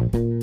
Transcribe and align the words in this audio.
Bye. 0.00 0.39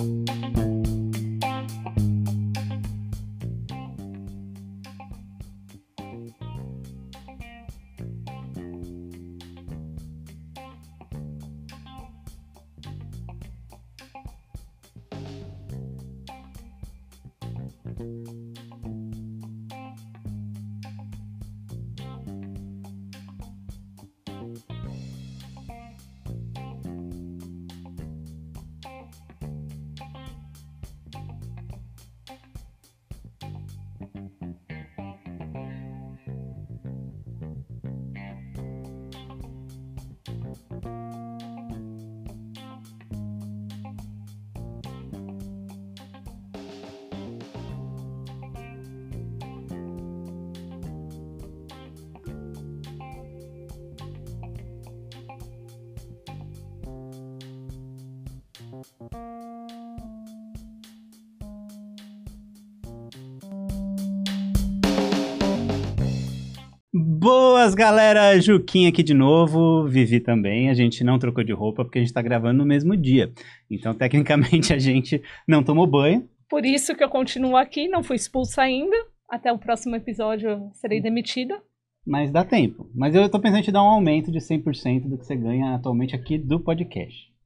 Boas, 66.93 67.73
galera! 67.73 68.39
Juquinha 68.39 68.89
aqui 68.89 69.02
de 69.02 69.13
novo, 69.13 69.87
Vivi 69.87 70.19
também. 70.19 70.69
A 70.69 70.73
gente 70.73 71.03
não 71.03 71.17
trocou 71.17 71.43
de 71.43 71.52
roupa 71.52 71.83
porque 71.83 71.97
a 71.97 72.02
gente 72.02 72.13
tá 72.13 72.21
gravando 72.21 72.59
no 72.59 72.65
mesmo 72.65 72.95
dia. 72.95 73.31
Então, 73.69 73.93
tecnicamente, 73.93 74.71
a 74.75 74.80
gente 74.80 75.21
não 75.47 75.63
tomou 75.63 75.87
banho. 75.87 76.30
Por 76.49 76.65
isso 76.65 76.95
que 76.95 77.03
eu 77.03 77.09
continuo 77.09 77.57
aqui, 77.57 77.87
não 77.87 78.03
fui 78.03 78.15
expulsa 78.15 78.61
ainda. 78.61 78.95
Até 79.30 79.52
o 79.52 79.57
próximo 79.57 79.95
episódio 79.95 80.49
eu 80.49 80.69
serei 80.73 81.02
demitida. 81.02 81.61
Mas 82.05 82.31
dá 82.31 82.45
tempo. 82.45 82.89
Mas 82.95 83.13
eu 83.13 83.27
tô 83.30 83.39
pensando 83.39 83.59
em 83.59 83.63
te 83.63 83.71
dar 83.71 83.83
um 83.83 83.89
aumento 83.89 84.31
de 84.31 84.39
100% 84.39 85.09
do 85.09 85.17
que 85.17 85.25
você 85.25 85.35
ganha 85.35 85.75
atualmente 85.75 86.15
aqui 86.15 86.37
do 86.37 86.59
podcast. 86.59 87.36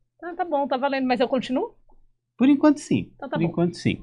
Tá 0.41 0.45
bom, 0.45 0.67
tá 0.67 0.75
valendo. 0.75 1.05
Mas 1.05 1.19
eu 1.19 1.27
continuo? 1.27 1.75
Por 2.35 2.49
enquanto, 2.49 2.79
sim. 2.79 3.11
Então 3.15 3.29
tá 3.29 3.37
Por 3.37 3.43
bom. 3.43 3.49
enquanto, 3.51 3.77
sim. 3.77 4.01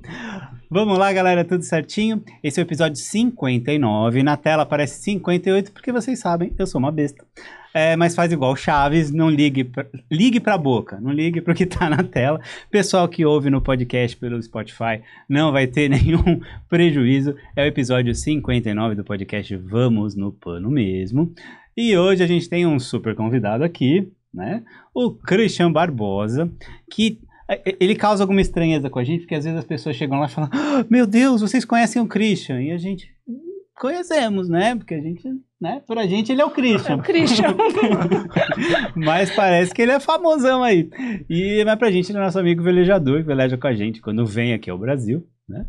Vamos 0.71 0.97
lá, 0.97 1.13
galera, 1.13 1.45
tudo 1.45 1.65
certinho? 1.65 2.23
Esse 2.45 2.61
é 2.61 2.63
o 2.63 2.65
episódio 2.65 2.97
59. 2.97 4.23
Na 4.23 4.37
tela 4.37 4.63
aparece 4.63 5.03
58, 5.03 5.73
porque 5.73 5.91
vocês 5.91 6.21
sabem, 6.21 6.55
eu 6.57 6.65
sou 6.65 6.79
uma 6.79 6.93
besta. 6.93 7.27
É, 7.75 7.97
mas 7.97 8.15
faz 8.15 8.31
igual 8.31 8.55
Chaves, 8.55 9.11
não 9.11 9.29
ligue 9.29 9.65
pra, 9.65 9.85
ligue 10.09 10.39
pra 10.39 10.57
boca, 10.57 11.01
não 11.01 11.11
ligue 11.11 11.41
pro 11.41 11.57
que 11.57 11.67
tá 11.67 11.91
na 11.91 12.05
tela. 12.05 12.41
Pessoal 12.71 13.09
que 13.09 13.27
ouve 13.27 13.51
no 13.51 13.61
podcast 13.61 14.17
pelo 14.17 14.41
Spotify 14.41 15.03
não 15.29 15.51
vai 15.51 15.67
ter 15.67 15.89
nenhum 15.91 16.41
prejuízo. 16.69 17.35
É 17.57 17.65
o 17.65 17.67
episódio 17.67 18.15
59 18.15 18.95
do 18.95 19.03
podcast 19.03 19.57
Vamos 19.57 20.15
no 20.15 20.31
Pano 20.31 20.71
Mesmo. 20.71 21.35
E 21.77 21.97
hoje 21.97 22.23
a 22.23 22.27
gente 22.27 22.49
tem 22.49 22.65
um 22.65 22.79
super 22.79 23.15
convidado 23.15 23.63
aqui, 23.63 24.13
né? 24.33 24.63
O 24.95 25.11
Christian 25.11 25.71
Barbosa, 25.73 26.51
que 26.91 27.21
é, 27.49 27.77
ele 27.81 27.95
causa 27.95 28.23
alguma 28.23 28.41
estranheza 28.41 28.91
com 28.91 28.99
a 28.99 29.05
gente, 29.05 29.21
porque 29.21 29.35
às 29.35 29.45
vezes 29.45 29.59
as 29.59 29.65
pessoas 29.65 29.97
chegam 29.97 30.19
lá 30.21 30.27
e 30.27 30.31
falam: 30.31 30.51
"Ah, 30.53 30.85
Meu 30.91 31.07
Deus, 31.07 31.41
vocês 31.41 31.65
conhecem 31.65 32.01
o 32.03 32.07
Christian? 32.09 32.61
E 32.63 32.71
a 32.73 32.77
gente 32.79 33.09
"Hum, 33.27 33.39
conhecemos, 33.81 34.49
né? 34.49 34.75
Porque 34.77 34.95
a 34.95 35.01
gente, 35.01 35.27
né? 35.61 35.81
Pra 35.87 36.07
gente 36.07 36.31
ele 36.33 36.43
é 36.43 36.45
o 36.45 36.51
É 36.51 36.53
Christian. 36.53 36.97
o 36.97 37.03
Christian. 37.03 37.57
mas 38.97 39.31
parece 39.35 39.73
que 39.75 39.83
ele 39.83 39.93
é 39.93 40.01
famosão 40.01 40.63
aí. 40.63 40.89
E 41.29 41.65
mas 41.65 41.79
pra 41.79 41.91
gente 41.91 42.11
ele 42.11 42.19
é 42.19 42.23
nosso 42.23 42.39
amigo 42.39 42.63
velejador, 42.63 43.19
que 43.21 43.27
veleja 43.27 43.57
com 43.57 43.67
a 43.67 43.75
gente 43.75 44.01
quando 44.01 44.27
vem 44.27 44.53
aqui 44.53 44.71
ao 44.71 44.79
Brasil, 44.79 45.27
né? 45.49 45.65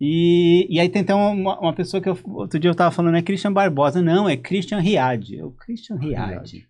E, 0.00 0.66
e 0.70 0.78
aí 0.78 0.88
tem 0.88 1.02
até 1.02 1.12
uma, 1.12 1.58
uma 1.58 1.72
pessoa 1.72 2.00
que 2.00 2.08
eu, 2.08 2.16
outro 2.26 2.58
dia 2.58 2.70
eu 2.70 2.74
tava 2.74 2.92
falando, 2.92 3.16
é 3.16 3.22
Christian 3.22 3.52
Barbosa. 3.52 4.00
Não, 4.00 4.28
é 4.28 4.36
Christian 4.36 4.78
Riad. 4.78 5.34
Eu, 5.36 5.50
Christian 5.50 5.96
Riad. 5.96 6.66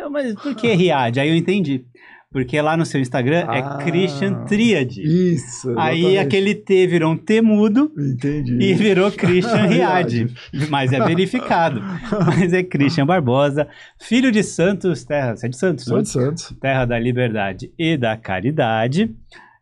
Eu, 0.00 0.10
mas 0.10 0.34
por 0.34 0.54
que 0.54 0.72
Riad? 0.72 1.18
Aí 1.20 1.28
eu 1.28 1.36
entendi. 1.36 1.84
Porque 2.32 2.60
lá 2.60 2.76
no 2.76 2.86
seu 2.86 3.00
Instagram 3.00 3.44
Ah. 3.48 3.56
é 3.56 3.84
Christian 3.84 4.44
Tríade. 4.44 5.02
Isso. 5.02 5.68
Aí 5.76 5.98
exatamente. 5.98 6.18
aquele 6.18 6.54
T 6.54 6.86
virou 6.86 7.12
um 7.12 7.16
T 7.16 7.40
mudo 7.42 7.90
Entendi. 7.98 8.56
e 8.62 8.72
virou 8.72 9.10
Christian 9.10 9.66
Riad. 9.66 10.28
Mas 10.68 10.92
é 10.92 11.04
verificado. 11.04 11.82
Mas 12.26 12.52
é 12.52 12.62
Christian 12.62 13.04
Barbosa, 13.04 13.66
filho 13.98 14.30
de 14.30 14.44
Santos, 14.44 15.04
terra. 15.04 15.34
Você 15.34 15.46
é 15.46 15.48
de 15.48 15.56
Santos, 15.56 15.84
Sou 15.84 16.00
de 16.00 16.08
Santos. 16.08 16.54
Terra 16.60 16.84
da 16.84 16.98
Liberdade 17.00 17.72
e 17.76 17.96
da 17.96 18.16
Caridade. 18.16 19.10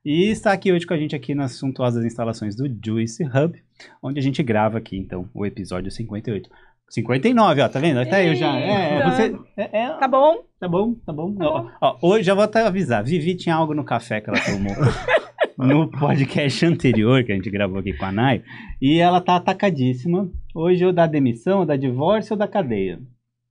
E 0.04 0.30
está 0.30 0.52
aqui 0.52 0.70
hoje 0.70 0.86
com 0.86 0.92
a 0.92 0.98
gente 0.98 1.16
aqui 1.16 1.34
nas 1.34 1.52
suntuosas 1.52 2.04
instalações 2.04 2.54
do 2.54 2.68
Juice 2.84 3.24
Hub, 3.24 3.58
onde 4.02 4.18
a 4.18 4.22
gente 4.22 4.42
grava 4.42 4.76
aqui, 4.78 4.96
então, 4.96 5.28
o 5.34 5.44
episódio 5.44 5.90
58. 5.90 6.48
59, 6.90 7.60
ó, 7.62 7.68
tá 7.68 7.78
vendo? 7.78 8.00
Até 8.00 8.28
eu 8.28 8.34
já. 8.34 8.58
É, 8.58 8.96
Eita. 8.96 9.10
você. 9.10 9.36
É, 9.56 9.82
é, 9.84 9.88
Tá 9.98 10.08
bom? 10.08 10.36
Tá 10.58 10.68
bom, 10.68 10.94
tá 11.06 11.12
bom. 11.12 11.34
Tá 11.34 11.46
Ó, 11.46 11.66
ó, 11.80 11.98
hoje 12.02 12.24
já 12.24 12.34
vou 12.34 12.44
até 12.44 12.66
avisar. 12.66 13.04
Vivi 13.04 13.34
tinha 13.34 13.54
algo 13.54 13.74
no 13.74 13.84
café 13.84 14.20
que 14.20 14.30
ela 14.30 14.40
tomou 14.40 14.74
no 15.58 15.90
podcast 15.90 16.64
anterior 16.64 17.22
que 17.24 17.32
a 17.32 17.34
gente 17.34 17.50
gravou 17.50 17.78
aqui 17.78 17.92
com 17.92 18.06
a 18.06 18.12
Nai. 18.12 18.42
E 18.80 18.98
ela 18.98 19.20
tá 19.20 19.36
atacadíssima. 19.36 20.30
Hoje 20.54 20.84
ou 20.84 20.92
dá 20.92 21.06
demissão, 21.06 21.60
ou 21.60 21.66
dá 21.66 21.76
divórcio 21.76 22.32
ou 22.32 22.38
dá 22.38 22.48
cadeia. 22.48 22.98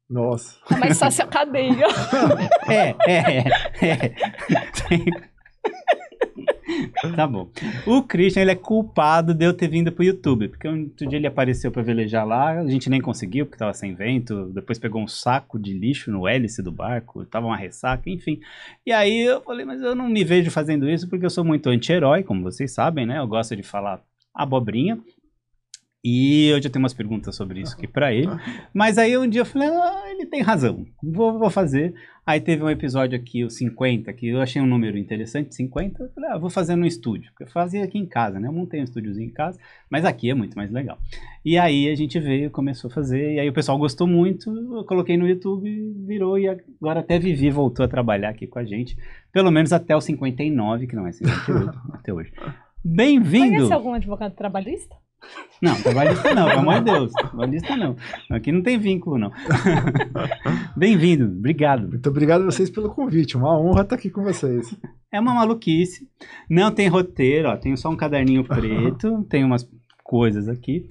Nossa. 0.09 0.57
É 0.71 0.77
mais 0.77 0.97
fácil 0.97 1.25
a 1.25 1.27
cadeia. 1.27 1.87
É, 2.69 2.95
é, 3.07 3.37
é. 3.81 4.13
tá 7.15 7.27
bom. 7.27 7.49
O 7.85 8.03
Christian, 8.03 8.41
ele 8.41 8.51
é 8.51 8.55
culpado 8.55 9.33
de 9.33 9.45
eu 9.45 9.53
ter 9.53 9.67
vindo 9.67 9.91
pro 9.91 10.03
YouTube, 10.03 10.49
porque 10.49 10.67
um 10.67 10.85
dia 10.85 11.17
ele 11.17 11.27
apareceu 11.27 11.71
pra 11.71 11.81
velejar 11.81 12.25
lá, 12.25 12.59
a 12.59 12.67
gente 12.67 12.89
nem 12.89 13.01
conseguiu, 13.01 13.45
porque 13.45 13.57
tava 13.57 13.73
sem 13.73 13.93
vento, 13.93 14.51
depois 14.53 14.79
pegou 14.79 15.01
um 15.01 15.07
saco 15.07 15.59
de 15.59 15.73
lixo 15.73 16.11
no 16.11 16.27
hélice 16.27 16.61
do 16.61 16.71
barco, 16.71 17.25
tava 17.25 17.47
uma 17.47 17.57
ressaca, 17.57 18.09
enfim. 18.09 18.39
E 18.85 18.91
aí 18.91 19.21
eu 19.21 19.41
falei, 19.41 19.65
mas 19.65 19.81
eu 19.81 19.95
não 19.95 20.07
me 20.07 20.23
vejo 20.23 20.51
fazendo 20.51 20.89
isso, 20.89 21.07
porque 21.09 21.25
eu 21.25 21.29
sou 21.29 21.43
muito 21.43 21.69
anti-herói, 21.69 22.23
como 22.23 22.43
vocês 22.43 22.71
sabem, 22.71 23.05
né? 23.05 23.19
Eu 23.19 23.27
gosto 23.27 23.55
de 23.55 23.63
falar 23.63 24.01
abobrinha. 24.33 24.99
E 26.03 26.47
eu 26.47 26.61
já 26.61 26.69
tenho 26.69 26.83
umas 26.83 26.93
perguntas 26.93 27.35
sobre 27.35 27.59
isso 27.61 27.75
aqui 27.75 27.87
pra 27.87 28.13
ele. 28.13 28.29
Mas 28.73 28.97
aí 28.97 29.17
um 29.17 29.27
dia 29.27 29.41
eu 29.41 29.45
falei, 29.45 29.67
ah, 29.67 30.03
ele 30.09 30.25
tem 30.25 30.41
razão, 30.41 30.85
vou, 31.01 31.37
vou 31.37 31.49
fazer. 31.49 31.93
Aí 32.25 32.41
teve 32.41 32.61
um 32.61 32.69
episódio 32.69 33.17
aqui, 33.17 33.43
o 33.43 33.49
50, 33.49 34.11
que 34.13 34.27
eu 34.27 34.41
achei 34.41 34.61
um 34.61 34.65
número 34.65 34.97
interessante, 34.97 35.55
50. 35.55 36.03
Eu 36.03 36.09
falei, 36.09 36.29
ah, 36.29 36.37
vou 36.37 36.49
fazer 36.49 36.75
no 36.75 36.85
estúdio, 36.85 37.31
porque 37.31 37.45
eu 37.45 37.51
fazia 37.51 37.83
aqui 37.83 37.97
em 37.97 38.05
casa, 38.05 38.39
né? 38.39 38.47
Eu 38.47 38.53
montei 38.53 38.81
um 38.81 38.83
estúdiozinho 38.83 39.27
em 39.27 39.33
casa, 39.33 39.57
mas 39.89 40.03
aqui 40.05 40.29
é 40.29 40.33
muito 40.33 40.55
mais 40.55 40.69
legal. 40.69 40.97
E 41.43 41.57
aí 41.57 41.89
a 41.89 41.95
gente 41.95 42.19
veio, 42.19 42.51
começou 42.51 42.89
a 42.89 42.93
fazer, 42.93 43.35
e 43.35 43.39
aí 43.39 43.49
o 43.49 43.53
pessoal 43.53 43.77
gostou 43.77 44.05
muito, 44.05 44.49
eu 44.49 44.83
coloquei 44.83 45.15
no 45.15 45.27
YouTube, 45.27 45.69
virou, 46.05 46.37
e 46.37 46.49
agora 46.49 46.99
até 46.99 47.17
Vivi 47.17 47.49
voltou 47.49 47.85
a 47.85 47.87
trabalhar 47.87 48.29
aqui 48.29 48.45
com 48.45 48.59
a 48.59 48.65
gente, 48.65 48.97
pelo 49.31 49.49
menos 49.49 49.71
até 49.71 49.95
o 49.95 50.01
59, 50.01 50.85
que 50.85 50.95
não 50.95 51.07
é 51.07 51.13
58, 51.13 51.81
até 51.93 52.13
hoje. 52.13 52.31
Bem-vindo! 52.83 53.55
Conhece 53.55 53.73
algum 53.73 53.93
advogado 53.93 54.35
trabalhista? 54.35 54.95
Não, 55.61 55.75
trabalhista 55.81 56.35
não, 56.35 56.47
pelo 56.47 56.59
amor 56.59 56.75
de 56.75 56.91
Deus. 56.91 57.11
Trabalhista 57.11 57.75
não. 57.75 57.95
Aqui 58.29 58.51
não 58.51 58.61
tem 58.61 58.77
vínculo, 58.77 59.17
não. 59.17 59.31
Bem-vindo, 60.77 61.25
obrigado. 61.25 61.87
Muito 61.87 62.07
obrigado 62.09 62.43
a 62.43 62.45
vocês 62.45 62.69
pelo 62.69 62.89
convite. 62.89 63.35
Uma 63.35 63.59
honra 63.59 63.81
estar 63.81 63.95
aqui 63.95 64.09
com 64.09 64.23
vocês. 64.23 64.75
É 65.11 65.19
uma 65.19 65.33
maluquice. 65.33 66.07
Não 66.49 66.71
tem 66.71 66.87
roteiro, 66.87 67.49
ó. 67.49 67.57
Tenho 67.57 67.75
só 67.75 67.89
um 67.89 67.97
caderninho 67.97 68.43
preto, 68.43 69.23
tem 69.29 69.43
umas 69.43 69.67
coisas 70.03 70.47
aqui. 70.47 70.87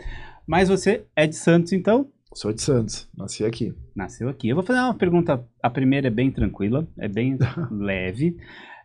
Mas 0.46 0.68
você 0.68 1.04
é 1.14 1.26
de 1.26 1.36
Santos, 1.36 1.72
então? 1.72 2.08
Sou 2.34 2.52
de 2.52 2.60
Santos. 2.60 3.08
Nasci 3.16 3.44
aqui. 3.44 3.72
Nasceu 3.94 4.28
aqui. 4.28 4.48
Eu 4.48 4.56
vou 4.56 4.64
fazer 4.64 4.80
uma 4.80 4.94
pergunta. 4.94 5.42
A 5.62 5.70
primeira 5.70 6.08
é 6.08 6.10
bem 6.10 6.30
tranquila, 6.30 6.86
é 6.98 7.08
bem 7.08 7.38
leve. 7.70 8.36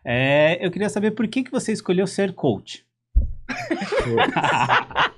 É, 0.04 0.64
eu 0.64 0.70
queria 0.70 0.88
saber 0.88 1.10
por 1.12 1.28
que, 1.28 1.44
que 1.44 1.50
você 1.50 1.72
escolheu 1.72 2.06
ser 2.06 2.32
coach. 2.34 2.84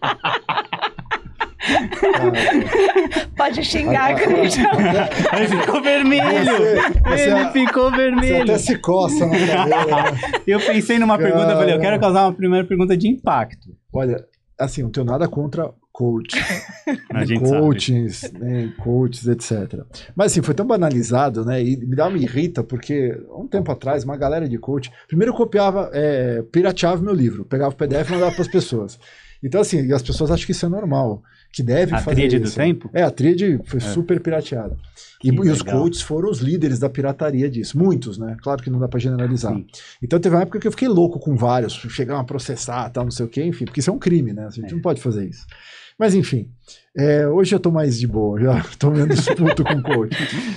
Pode 3.36 3.64
xingar, 3.64 4.14
Christian. 4.16 4.64
Ele 5.36 5.48
ficou 5.48 5.82
vermelho! 5.82 6.44
Você- 6.56 7.00
você- 7.02 7.30
Ele 7.30 7.50
ficou 7.50 7.90
Você 7.90 7.96
vermelho! 7.96 8.42
até 8.42 8.58
se 8.58 8.78
coça 8.78 9.26
na 9.26 9.32
cadeira. 9.38 9.86
né? 10.12 10.18
Eu 10.46 10.60
pensei 10.60 10.98
numa 10.98 11.16
pergunta, 11.18 11.52
eu 11.52 11.56
falei, 11.56 11.74
eu 11.74 11.80
quero 11.80 11.98
causar 11.98 12.24
uma 12.26 12.32
primeira 12.32 12.66
pergunta 12.66 12.96
de 12.96 13.08
impacto. 13.08 13.70
Olha, 13.92 14.24
assim, 14.58 14.82
não 14.82 14.90
tenho 14.90 15.06
nada 15.06 15.26
contra 15.26 15.70
coach, 15.90 16.36
A 17.12 17.20
sabe. 17.20 17.38
coachings, 17.40 18.30
né, 18.32 18.72
coaches, 18.82 19.26
etc. 19.28 19.80
Mas 20.14 20.32
assim, 20.32 20.42
foi 20.42 20.52
tão 20.52 20.66
banalizado, 20.66 21.44
né? 21.44 21.62
E 21.62 21.76
me 21.76 21.94
dá 21.94 22.10
me 22.10 22.20
irrita, 22.20 22.62
porque 22.64 23.16
há 23.30 23.36
um 23.40 23.46
tempo 23.46 23.70
atrás, 23.70 24.02
uma 24.04 24.16
galera 24.16 24.48
de 24.48 24.58
coach. 24.58 24.90
Primeiro 25.06 25.32
eu 25.32 25.36
copiava, 25.36 25.88
é, 25.94 26.42
pirateava 26.52 27.00
meu 27.02 27.14
livro, 27.14 27.44
pegava 27.44 27.72
o 27.72 27.76
PDF 27.76 28.08
e 28.08 28.12
mandava 28.12 28.32
para 28.32 28.42
as 28.42 28.48
pessoas. 28.48 28.98
Então, 29.42 29.60
assim, 29.60 29.90
as 29.92 30.02
pessoas 30.02 30.30
acham 30.30 30.44
que 30.46 30.52
isso 30.52 30.66
é 30.66 30.68
normal, 30.68 31.22
que 31.54 31.62
deve 31.62 31.94
A 31.94 31.98
fazer 31.98 32.16
tríade 32.16 32.38
do 32.40 32.46
isso. 32.46 32.56
tempo? 32.56 32.90
É, 32.92 33.02
a 33.02 33.10
tríade 33.10 33.60
foi 33.64 33.78
super 33.80 34.18
pirateada. 34.20 34.76
E, 35.22 35.28
e 35.28 35.50
os 35.50 35.62
coaches 35.62 36.02
foram 36.02 36.28
os 36.28 36.40
líderes 36.40 36.78
da 36.78 36.88
pirataria 36.90 37.48
disso. 37.48 37.78
Muitos, 37.78 38.18
né? 38.18 38.36
Claro 38.42 38.62
que 38.62 38.68
não 38.68 38.78
dá 38.80 38.88
para 38.88 38.98
generalizar. 39.00 39.54
Sim. 39.54 39.66
Então 40.02 40.18
teve 40.18 40.34
uma 40.34 40.42
época 40.42 40.58
que 40.58 40.66
eu 40.66 40.72
fiquei 40.72 40.88
louco 40.88 41.18
com 41.20 41.36
vários, 41.36 41.72
chegaram 41.74 42.20
a 42.20 42.24
processar, 42.24 42.90
tal, 42.90 43.04
não 43.04 43.10
sei 43.10 43.24
o 43.24 43.28
quê, 43.28 43.42
enfim, 43.44 43.64
porque 43.64 43.80
isso 43.80 43.88
é 43.90 43.92
um 43.92 43.98
crime, 43.98 44.32
né? 44.32 44.46
A 44.46 44.50
gente 44.50 44.70
É. 44.70 44.72
não 44.74 44.80
pode 44.82 45.00
fazer 45.00 45.26
isso. 45.28 45.46
Mas 45.98 46.14
enfim, 46.14 46.48
é, 46.96 47.26
hoje 47.26 47.54
eu 47.54 47.58
tô 47.60 47.70
mais 47.70 47.98
de 47.98 48.06
boa, 48.06 48.40
já 48.40 48.64
tô 48.78 48.90
menos 48.90 49.26
puto 49.28 49.64
com 49.64 49.82
coach. 49.82 50.16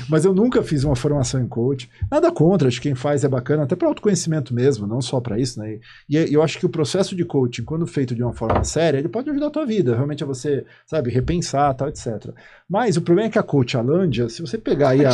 Mas 0.10 0.24
eu 0.24 0.34
nunca 0.34 0.62
fiz 0.62 0.84
uma 0.84 0.96
formação 0.96 1.42
em 1.42 1.48
coach. 1.48 1.90
Nada 2.12 2.32
contra, 2.32 2.68
acho 2.68 2.80
que 2.80 2.88
quem 2.90 2.96
faz 2.96 3.24
é 3.24 3.28
bacana, 3.28 3.64
até 3.64 3.76
para 3.76 3.88
autoconhecimento 3.88 4.54
mesmo, 4.54 4.86
não 4.86 5.02
só 5.02 5.20
para 5.20 5.40
isso, 5.40 5.60
né? 5.60 5.80
E 6.10 6.16
eu 6.32 6.44
acho 6.44 6.60
que 6.60 6.66
o 6.66 6.70
processo 6.70 7.16
de 7.16 7.26
coaching, 7.26 7.64
quando 7.64 7.88
feito 7.88 8.14
de 8.14 8.22
uma 8.24 8.34
forma 8.34 8.64
séria, 8.64 9.00
ele 9.00 9.10
pode 9.10 9.30
ajudar 9.30 9.48
a 9.48 9.52
tua 9.52 9.66
vida, 9.66 9.96
realmente 9.96 10.24
a 10.24 10.28
você, 10.28 10.64
sabe, 10.86 11.10
repensar, 11.10 11.74
tal, 11.74 11.90
etc. 11.90 12.30
Mas 12.70 12.98
o 12.98 13.02
problema 13.02 13.28
é 13.30 13.32
que 13.32 13.40
a 13.40 13.44
coach 13.44 13.76
Alândia, 13.78 14.30
se 14.30 14.42
você 14.42 14.58
pegar 14.58 14.90
aí 14.90 15.06
a, 15.06 15.12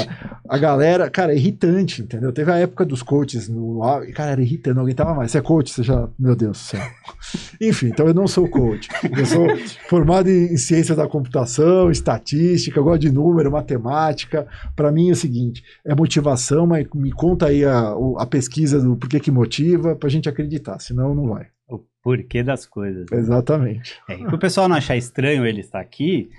a 0.50 0.58
galera, 0.58 1.10
cara, 1.10 1.32
é 1.34 1.36
irritante, 1.38 2.02
entendeu? 2.02 2.34
Teve 2.34 2.52
a 2.52 2.58
época 2.58 2.84
dos 2.86 3.02
coaches 3.02 3.48
no. 3.48 3.82
au- 3.84 4.04
Cara, 4.14 4.32
era 4.32 4.42
irritante, 4.42 4.76
não 4.76 4.84
aguentava 4.84 5.14
mais. 5.14 5.32
Você 5.32 5.38
é 5.38 5.42
coach, 5.42 5.72
você 5.72 5.84
já. 5.84 6.10
Meu 6.20 6.36
Deus 6.36 6.58
do 6.58 6.62
céu. 6.62 6.82
Enfim, 7.62 7.88
então 7.88 8.08
eu 8.08 8.14
não 8.14 8.28
sou 8.28 8.48
coach. 8.50 8.90
Eu 9.18 9.26
sou 9.26 9.48
formado 9.88 10.30
em, 10.30 10.54
em 10.54 10.58
ciência 10.58 10.96
da 10.96 11.08
computação, 11.14 11.90
estatística, 11.92 12.78
eu 12.80 12.84
gosto 12.84 13.02
de 13.02 13.12
número, 13.12 13.52
matemática. 13.52 14.48
Para 14.76 14.92
mim 14.92 15.10
é 15.10 15.14
o 15.14 15.16
seguinte: 15.16 15.64
é 15.86 15.96
motivação, 15.96 16.66
mas 16.68 16.88
me 16.94 17.12
conta 17.12 17.48
aí 17.48 17.64
a, 17.64 17.96
o- 17.96 18.18
a 18.20 18.26
pesquisa 18.26 18.82
do 18.82 18.98
porquê 18.98 19.20
que 19.20 19.32
motiva 19.32 19.96
pra 19.96 20.10
gente 20.10 20.28
acreditar, 20.28 20.80
senão 20.80 21.14
não 21.16 21.28
vai. 21.30 21.48
O 21.70 21.80
porquê 22.04 22.44
das 22.44 22.66
coisas. 22.66 23.06
né? 23.12 23.18
Exatamente. 23.18 24.00
É, 24.10 24.16
e 24.16 24.26
pro 24.26 24.38
pessoal 24.38 24.68
não 24.68 24.76
achar 24.76 24.98
estranho 24.98 25.46
ele 25.46 25.62
estar 25.62 25.80
aqui, 25.80 26.30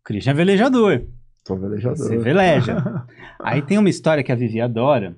o 0.00 0.04
Christian 0.04 0.32
é 0.32 0.34
velejador. 0.34 1.02
Sou 1.46 1.58
velejador. 1.58 1.96
Você 1.96 2.16
veleja. 2.18 2.76
Aí 3.40 3.62
tem 3.62 3.78
uma 3.78 3.88
história 3.88 4.22
que 4.24 4.32
a 4.32 4.34
Vivi 4.36 4.60
adora. 4.60 5.16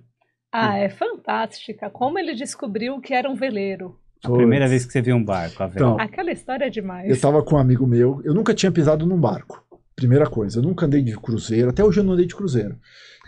Ah, 0.53 0.77
é 0.77 0.89
fantástica. 0.91 1.89
Como 1.91 2.19
ele 2.19 2.35
descobriu 2.35 3.01
que 3.01 3.15
era 3.15 3.29
um 3.31 3.35
veleiro. 3.35 3.97
A 4.25 4.31
primeira 4.31 4.69
vez 4.69 4.87
que 4.87 4.93
você 4.93 5.03
viu 5.03 5.17
um 5.17 5.25
barco, 5.25 5.63
a. 5.63 5.67
Então, 5.67 5.99
Aquela 5.99 6.31
história 6.31 6.67
é 6.67 6.71
demais. 6.71 7.11
Eu 7.11 7.21
tava 7.21 7.43
com 7.43 7.57
um 7.57 7.59
amigo 7.59 7.87
meu, 7.87 8.21
eu 8.25 8.33
nunca 8.33 8.55
tinha 8.55 8.71
pisado 8.71 9.05
num 9.05 9.19
barco. 9.19 9.63
Primeira 9.97 10.27
coisa, 10.29 10.59
eu 10.59 10.63
nunca 10.63 10.87
andei 10.87 11.03
de 11.03 11.17
cruzeiro, 11.17 11.71
até 11.71 11.85
hoje 11.85 12.01
eu 12.01 12.05
não 12.05 12.13
andei 12.13 12.27
de 12.27 12.35
cruzeiro. 12.35 12.77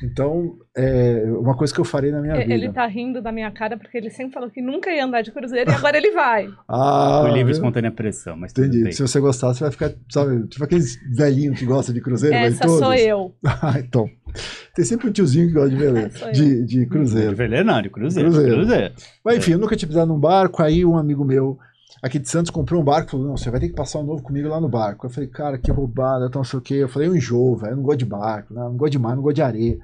Então, 0.04 0.56
é 0.76 1.24
uma 1.38 1.56
coisa 1.56 1.72
que 1.72 1.80
eu 1.80 1.84
farei 1.84 2.10
na 2.12 2.20
minha 2.20 2.34
E- 2.36 2.42
vida. 2.42 2.54
Ele 2.54 2.72
tá 2.72 2.86
rindo 2.86 3.22
da 3.22 3.32
minha 3.32 3.50
cara 3.50 3.76
porque 3.76 3.96
ele 3.96 4.10
sempre 4.10 4.34
falou 4.34 4.50
que 4.50 4.60
nunca 4.60 4.90
ia 4.90 5.04
andar 5.04 5.22
de 5.22 5.30
cruzeiro 5.32 5.70
e 5.70 5.74
agora 5.74 5.96
ele 5.96 6.10
vai. 6.10 6.46
Ah, 6.68 7.20
Por 7.22 7.28
livre 7.32 7.50
e 7.52 7.54
eu- 7.54 7.56
espontânea 7.56 7.90
pressão, 7.90 8.36
mas 8.36 8.52
tudo 8.52 8.66
entendi. 8.66 8.84
bem. 8.84 8.92
Se 8.92 9.02
você 9.02 9.18
gostar, 9.20 9.48
você 9.54 9.60
vai 9.64 9.70
ficar, 9.72 9.92
sabe, 10.10 10.46
tipo 10.48 10.62
aqueles 10.64 10.96
velhinhos 11.16 11.58
que 11.58 11.64
gostam 11.64 11.94
de 11.94 12.00
cruzeiro, 12.00 12.34
vai 12.36 12.46
Essa 12.48 12.60
todos. 12.66 12.78
sou 12.78 12.94
eu. 12.94 13.34
Ah, 13.44 13.78
então. 13.78 14.08
Tem 14.74 14.84
sempre 14.84 15.08
um 15.08 15.12
tiozinho 15.12 15.46
que 15.46 15.54
gosta 15.54 15.70
de 15.70 15.76
veleiro, 15.76 16.10
de, 16.32 16.64
de 16.64 16.80
De 16.80 16.86
cruzeiro. 16.86 17.36
veleiro 17.36 17.64
não, 17.64 17.80
de 17.80 17.88
cruzeiro. 17.88 18.30
Cruzeiro. 18.30 18.56
Cruzeiro. 18.56 18.94
Mas 19.24 19.36
enfim, 19.38 19.52
eu 19.52 19.58
nunca 19.58 19.76
tinha 19.76 19.88
pisado 19.88 20.12
num 20.12 20.18
barco, 20.18 20.62
aí 20.62 20.84
um 20.84 20.96
amigo 20.98 21.24
meu 21.24 21.56
aqui 22.04 22.18
de 22.18 22.28
Santos 22.28 22.50
comprou 22.50 22.82
um 22.82 22.84
barco 22.84 23.12
falou, 23.12 23.28
não, 23.28 23.36
você 23.36 23.50
vai 23.50 23.58
ter 23.58 23.70
que 23.70 23.74
passar 23.74 23.98
um 23.98 24.04
novo 24.04 24.22
comigo 24.22 24.46
lá 24.46 24.60
no 24.60 24.68
barco. 24.68 25.06
Eu 25.06 25.10
falei, 25.10 25.26
cara, 25.26 25.56
que 25.56 25.70
roubada, 25.70 26.30
não 26.32 26.44
sei 26.44 26.58
o 26.58 26.62
quê. 26.62 26.74
Eu 26.74 26.88
falei, 26.88 27.08
eu 27.08 27.16
enjoo, 27.16 27.56
velho, 27.56 27.72
eu 27.72 27.76
não 27.76 27.82
gosto 27.82 28.00
de 28.00 28.04
barco, 28.04 28.52
né? 28.52 28.60
não 28.60 28.76
gosto 28.76 28.92
de 28.92 28.98
mar, 28.98 29.16
não 29.16 29.22
gosto 29.22 29.36
de 29.36 29.42
areia. 29.42 29.78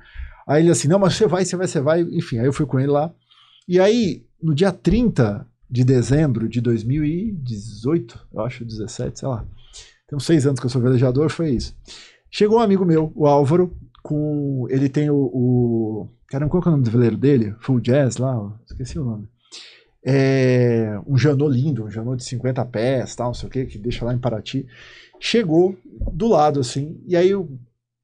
Aí 0.46 0.62
ele 0.62 0.70
assim, 0.70 0.87
não, 0.87 0.99
mas 0.99 1.14
você 1.14 1.26
vai, 1.26 1.46
você 1.46 1.56
vai, 1.56 1.67
você 1.67 1.81
vai. 1.81 2.02
Enfim, 2.02 2.38
aí 2.38 2.44
eu 2.44 2.52
fui 2.52 2.67
com 2.67 2.78
ele 2.78 2.90
lá. 2.90 3.11
E 3.67 3.81
aí, 3.81 4.26
no 4.43 4.55
dia 4.55 4.70
30 4.70 5.46
de 5.70 5.82
dezembro 5.82 6.46
de 6.46 6.61
2018, 6.61 8.26
eu 8.34 8.40
acho, 8.43 8.67
17, 8.67 9.20
sei 9.20 9.28
lá. 9.28 9.46
Tem 10.06 10.14
uns 10.14 10.26
seis 10.26 10.46
anos 10.46 10.61
que 10.61 10.67
eu 10.67 10.70
sou 10.70 10.82
velejador, 10.82 11.31
foi 11.31 11.52
isso. 11.52 11.75
Chegou 12.31 12.58
um 12.58 12.62
amigo 12.62 12.84
meu, 12.84 13.11
o 13.14 13.26
Álvaro, 13.26 13.75
com. 14.02 14.67
Ele 14.69 14.90
tem 14.90 15.08
o. 15.08 15.17
o 15.17 16.08
caramba, 16.26 16.50
qual 16.50 16.62
é 16.64 16.69
o 16.69 16.70
nome 16.72 16.84
do 16.84 16.90
veleiro 16.90 17.17
dele? 17.17 17.55
Full 17.61 17.81
Jazz 17.81 18.19
lá? 18.19 18.52
Esqueci 18.67 18.99
o 18.99 19.05
nome. 19.05 19.26
É, 20.05 20.99
um 21.06 21.17
Janot 21.17 21.52
lindo, 21.52 21.85
um 21.85 21.91
Janot 21.91 22.17
de 22.17 22.25
50 22.25 22.64
pés, 22.67 23.14
tal, 23.14 23.29
não 23.29 23.35
sei 23.35 23.49
o 23.49 23.52
que, 23.52 23.67
que 23.67 23.79
deixa 23.79 24.05
lá 24.05 24.14
em 24.14 24.19
Paraty. 24.19 24.67
Chegou 25.19 25.76
do 26.12 26.29
lado, 26.29 26.61
assim, 26.61 26.99
e 27.06 27.14
aí 27.14 27.29
eu, 27.29 27.50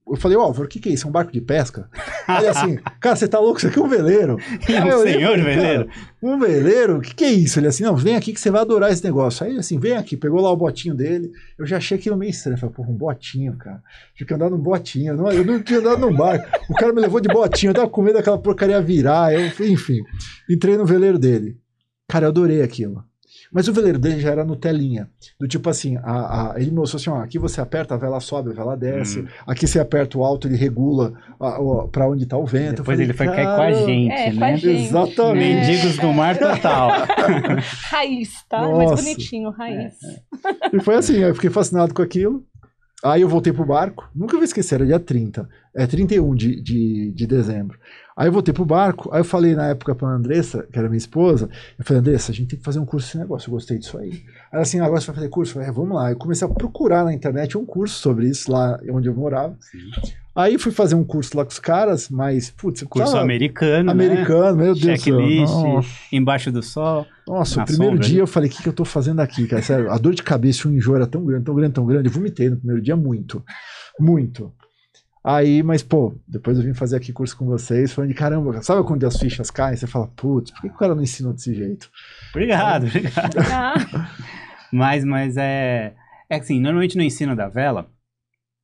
eu 0.07 0.17
falei, 0.17 0.37
ó, 0.37 0.43
Álvaro, 0.43 0.67
o 0.67 0.69
que, 0.69 0.79
que 0.79 0.91
é 0.91 0.93
isso? 0.93 1.07
É 1.07 1.09
um 1.09 1.13
barco 1.13 1.33
de 1.33 1.41
pesca? 1.41 1.89
Aí 2.29 2.47
assim, 2.49 2.77
cara, 3.01 3.15
você 3.17 3.29
tá 3.29 3.39
louco? 3.39 3.59
Isso 3.59 3.69
aqui 3.69 3.79
é 3.79 3.83
um 3.83 3.89
veleiro. 3.89 4.37
Eu 4.69 4.99
um 4.99 5.03
senhor 5.03 5.37
veleiro. 5.39 5.87
"Cara, 5.87 6.09
Um 6.21 6.39
veleiro? 6.39 6.99
O 6.99 7.01
que, 7.01 7.15
que 7.15 7.25
é 7.25 7.31
isso? 7.33 7.59
Ele 7.61 7.69
assim, 7.69 7.85
não, 7.85 7.97
vem 7.97 8.17
aqui 8.17 8.33
que 8.33 8.41
você 8.41 8.51
vai 8.51 8.61
adorar 8.63 8.91
esse 8.93 9.05
negócio. 9.05 9.47
Aí 9.47 9.57
assim, 9.57 9.79
vem 9.79 9.93
aqui, 9.97 10.17
pegou 10.17 10.41
lá 10.41 10.51
o 10.51 10.57
botinho 10.57 10.93
dele. 10.95 11.31
Eu 11.57 11.65
já 11.65 11.77
achei 11.77 11.97
aquilo 11.97 12.17
meio 12.17 12.31
estranho. 12.31 12.59
Falei, 12.59 12.75
porra, 12.75 12.91
um 12.91 12.97
botinho, 12.97 13.57
cara. 13.57 13.81
Tive 14.15 14.27
que 14.27 14.35
andar 14.35 14.51
num 14.51 14.59
botinho. 14.59 15.13
Eu 15.13 15.17
não, 15.17 15.31
eu 15.31 15.45
não 15.45 15.63
tinha 15.63 15.79
andado 15.79 16.01
num 16.01 16.15
barco. 16.15 16.49
O 16.69 16.75
cara 16.75 16.93
me 16.93 17.01
levou 17.01 17.21
de 17.21 17.29
botinho. 17.29 17.71
Eu 17.71 17.75
tava 17.75 17.89
com 17.89 18.03
medo 18.03 18.15
daquela 18.17 18.39
porcaria 18.39 18.81
virar. 18.83 19.33
Eu, 19.33 19.47
enfim, 19.69 20.03
entrei 20.51 20.77
no 20.77 20.85
veleiro 20.85 21.19
dele. 21.19 21.57
Cara, 22.09 22.27
eu 22.27 22.29
adorei 22.31 22.63
aquilo. 22.63 23.05
Mas 23.53 23.69
o 23.69 23.73
veleiro 23.73 23.99
dele 23.99 24.19
já 24.21 24.31
era 24.31 24.45
Nutelinha. 24.45 25.09
Do 25.39 25.47
tipo 25.47 25.69
assim, 25.71 25.97
a, 25.99 26.53
a- 26.53 26.61
ele 26.61 26.71
me 26.71 26.77
mostrou 26.79 26.99
assim: 27.01 27.11
ó, 27.11 27.23
aqui 27.23 27.39
você 27.39 27.61
aperta, 27.61 27.95
a 27.95 27.99
vela 27.99 28.19
sobe, 28.19 28.51
a 28.51 28.55
vela 28.55 28.77
desce. 28.77 29.21
Hum. 29.21 29.27
Aqui 29.47 29.67
você 29.69 29.79
aperta 29.79 30.19
o 30.19 30.25
alto, 30.25 30.49
ele 30.49 30.57
regula 30.57 31.13
a, 31.39 31.61
o- 31.61 31.89
pra 31.89 32.09
onde 32.09 32.27
tá 32.27 32.37
o 32.37 32.45
vento. 32.47 32.77
Depois 32.79 32.87
falei, 32.97 33.07
ele 33.07 33.13
foi 33.13 33.27
cair 33.27 33.45
com 33.45 33.63
a 33.63 33.73
gente, 33.73 34.13
É, 34.13 34.31
com 34.33 34.41
né? 34.41 34.53
a 34.53 34.57
gente. 34.57 34.85
Exatamente. 34.87 35.39
Mendigos 35.69 35.97
do 35.99 36.13
mar 36.13 36.37
total. 36.39 36.91
Raiz, 37.91 38.31
tá? 38.49 38.61
Mais 38.63 38.91
Nossa. 38.91 39.03
bonitinho, 39.03 39.51
raiz. 39.51 39.95
E 40.73 40.81
foi 40.81 40.95
assim, 40.97 41.17
eu 41.19 41.35
fiquei 41.35 41.51
fascinado 41.51 41.95
com 41.95 42.03
aquilo. 42.03 42.45
Aí 43.05 43.21
eu 43.21 43.29
voltei 43.29 43.53
pro 43.53 43.65
barco, 43.67 44.09
nunca 44.15 44.35
vou 44.37 44.43
esquecer, 44.45 44.77
era 44.77 44.87
dia 44.87 44.99
30, 44.99 45.47
é 45.77 45.87
31 45.87 46.35
de, 46.35 46.61
de, 46.63 47.13
de 47.15 47.27
dezembro. 47.27 47.79
Aí 48.17 48.29
eu 48.29 48.33
voltei 48.33 48.55
pro 48.55 48.65
barco, 48.65 49.11
aí 49.13 49.21
eu 49.21 49.25
falei 49.25 49.55
na 49.55 49.69
época 49.69 49.95
pra 49.95 50.09
Andressa, 50.09 50.67
que 50.73 50.79
era 50.79 50.89
minha 50.89 50.97
esposa, 50.97 51.51
eu 51.79 51.85
falei, 51.85 52.01
Andressa, 52.01 52.33
a 52.33 52.35
gente 52.35 52.49
tem 52.49 52.59
que 52.59 52.65
fazer 52.65 52.79
um 52.79 52.87
curso 52.87 53.07
desse 53.09 53.19
negócio, 53.19 53.49
eu 53.49 53.53
gostei 53.53 53.79
disso 53.79 53.99
aí. 53.99 54.25
Aí 54.51 54.63
assim, 54.63 54.81
agora 54.81 55.01
você 55.01 55.09
vai 55.09 55.17
fazer 55.17 55.29
curso? 55.29 55.51
Eu 55.51 55.55
falei, 55.57 55.69
é, 55.69 55.73
vamos 55.73 55.95
lá. 55.95 56.11
Eu 56.11 56.17
comecei 56.17 56.49
a 56.49 56.51
procurar 56.51 57.05
na 57.05 57.13
internet 57.13 57.59
um 57.59 57.67
curso 57.67 57.99
sobre 57.99 58.27
isso, 58.27 58.51
lá 58.51 58.81
onde 58.91 59.07
eu 59.07 59.15
morava. 59.15 59.55
Aí 60.35 60.59
fui 60.59 60.73
fazer 60.73 60.95
um 60.95 61.05
curso 61.05 61.37
lá 61.37 61.45
com 61.45 61.51
os 61.51 61.59
caras, 61.59 62.09
mas, 62.11 62.51
putz, 62.51 62.83
Curso 62.83 62.89
precisava- 62.91 63.23
americano, 63.23 63.91
americano, 63.91 64.57
meu 64.57 64.75
Deus 64.75 64.81
do 64.81 64.85
céu. 64.85 64.97
Checklist. 64.97 65.55
Né? 65.55 65.81
Embaixo 66.13 66.53
do 66.53 66.63
sol. 66.63 67.07
Nossa, 67.27 67.63
o 67.63 67.65
primeiro 67.67 67.95
sombra, 67.97 68.07
dia 68.09 68.17
né? 68.17 68.23
eu 68.23 68.27
falei, 68.27 68.49
o 68.49 68.53
que, 68.53 68.63
que 68.63 68.69
eu 68.69 68.73
tô 68.73 68.85
fazendo 68.85 69.21
aqui, 69.21 69.47
cara? 69.47 69.63
Sério, 69.63 69.91
a 69.91 69.99
dor 69.99 70.15
de 70.15 70.23
cabeça, 70.23 70.69
o 70.69 70.73
enjoo 70.73 70.97
era 70.97 71.07
tão 71.07 71.25
grande, 71.25 71.45
tão 71.45 71.55
grande, 71.55 71.73
tão 71.75 71.87
grande. 71.87 72.09
Eu 72.09 72.13
vomitei 72.13 72.49
no 72.51 72.57
primeiro 72.57 72.83
dia 72.83 72.97
muito. 72.97 73.43
Muito. 73.99 74.53
Aí, 75.29 75.61
mas, 75.61 75.83
pô, 75.83 76.15
depois 76.29 76.57
eu 76.57 76.63
vim 76.63 76.73
fazer 76.73 76.97
aqui 76.97 77.13
curso 77.13 77.37
com 77.37 77.47
vocês, 77.47 77.93
falando 77.93 78.11
de 78.11 78.15
caramba, 78.17 78.63
sabe 78.63 78.87
quando 78.87 79.05
as 79.05 79.19
fichas 79.19 79.51
caem? 79.51 79.77
Você 79.77 79.85
fala, 79.85 80.07
putz, 80.07 80.53
por 80.53 80.61
que, 80.61 80.69
o 80.69 80.75
cara 80.75 80.95
não 80.95 81.03
ensinou 81.03 81.33
desse 81.33 81.53
jeito? 81.53 81.91
Obrigado, 82.31 82.87
obrigado. 82.87 83.35
Ah, 83.53 83.75
Mas, 84.73 85.05
mas 85.05 85.37
é. 85.37 85.95
É 86.31 86.37
assim, 86.37 86.61
normalmente 86.61 86.97
no 86.97 87.03
ensino 87.03 87.35
da 87.35 87.49
vela, 87.49 87.89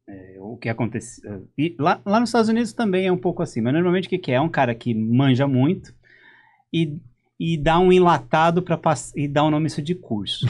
é, 0.09 0.37
o 0.39 0.57
que 0.57 0.69
acontece. 0.69 1.21
é, 1.27 1.41
E 1.59 1.75
lá, 1.81 2.01
lá 2.07 2.21
nos 2.21 2.29
Estados 2.29 2.49
Unidos 2.49 2.73
também 2.73 3.07
é 3.07 3.13
um 3.13 3.19
pouco 3.19 3.43
assim, 3.43 3.61
mas 3.61 3.73
normalmente 3.73 4.07
o 4.07 4.11
que, 4.11 4.19
que 4.19 4.31
é? 4.31 4.37
É 4.37 4.41
um 4.41 4.49
cara 4.49 4.73
que 4.73 4.95
manja 4.95 5.49
muito 5.49 5.93
e, 6.73 6.97
e 7.41 7.57
dá 7.57 7.81
um 7.81 7.93
enlatado 7.93 8.63
para 8.63 8.79
e 9.17 9.27
dá 9.27 9.43
o 9.43 9.51
nome 9.51 9.67
isso 9.67 9.83
de 9.83 9.97
curso. 9.97 10.47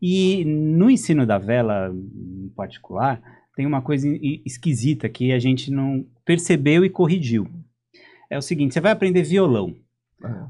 E 0.00 0.44
no 0.44 0.88
ensino 0.88 1.26
da 1.26 1.36
vela, 1.36 1.92
em 1.92 2.48
particular, 2.56 3.20
tem 3.58 3.66
uma 3.66 3.82
coisa 3.82 4.06
esquisita 4.46 5.08
que 5.08 5.32
a 5.32 5.38
gente 5.40 5.68
não 5.68 6.06
percebeu 6.24 6.84
e 6.84 6.88
corrigiu. 6.88 7.48
É 8.30 8.38
o 8.38 8.42
seguinte: 8.42 8.72
você 8.72 8.80
vai 8.80 8.92
aprender 8.92 9.24
violão. 9.24 9.74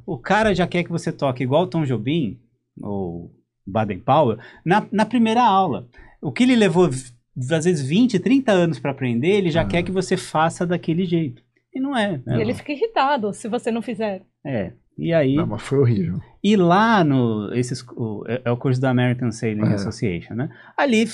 O 0.04 0.18
cara 0.18 0.54
já 0.54 0.66
quer 0.66 0.84
que 0.84 0.90
você 0.90 1.10
toque 1.10 1.42
igual 1.42 1.62
o 1.62 1.66
Tom 1.66 1.84
Jobim, 1.86 2.38
ou 2.82 3.32
Baden 3.66 3.98
Powell, 4.00 4.36
na, 4.62 4.86
na 4.92 5.06
primeira 5.06 5.42
aula. 5.42 5.88
O 6.20 6.30
que 6.30 6.42
ele 6.42 6.54
levou, 6.54 6.84
às 6.84 7.64
vezes, 7.64 7.80
20, 7.80 8.18
30 8.18 8.52
anos 8.52 8.78
para 8.78 8.90
aprender, 8.90 9.28
ele 9.38 9.50
já 9.50 9.62
Ah. 9.62 9.66
quer 9.66 9.82
que 9.82 9.90
você 9.90 10.14
faça 10.14 10.66
daquele 10.66 11.06
jeito. 11.06 11.42
E 11.74 11.80
não 11.80 11.96
é. 11.96 12.20
né? 12.26 12.36
e 12.36 12.40
ele 12.42 12.52
fica 12.52 12.72
irritado 12.72 13.32
se 13.32 13.48
você 13.48 13.70
não 13.70 13.80
fizer. 13.80 14.22
É. 14.44 14.72
E 14.98 15.14
aí. 15.14 15.34
Não, 15.34 15.46
mas 15.46 15.62
foi 15.62 15.78
horrível. 15.78 16.20
E 16.44 16.56
lá 16.56 17.02
no. 17.02 17.54
Esses, 17.54 17.82
o- 17.96 18.22
é, 18.28 18.42
é 18.44 18.50
o 18.50 18.56
curso 18.58 18.78
da 18.78 18.90
American 18.90 19.30
Sailing 19.32 19.62
É. 19.70 19.74
Association, 19.76 20.34
né? 20.34 20.50
Ali 20.76 21.06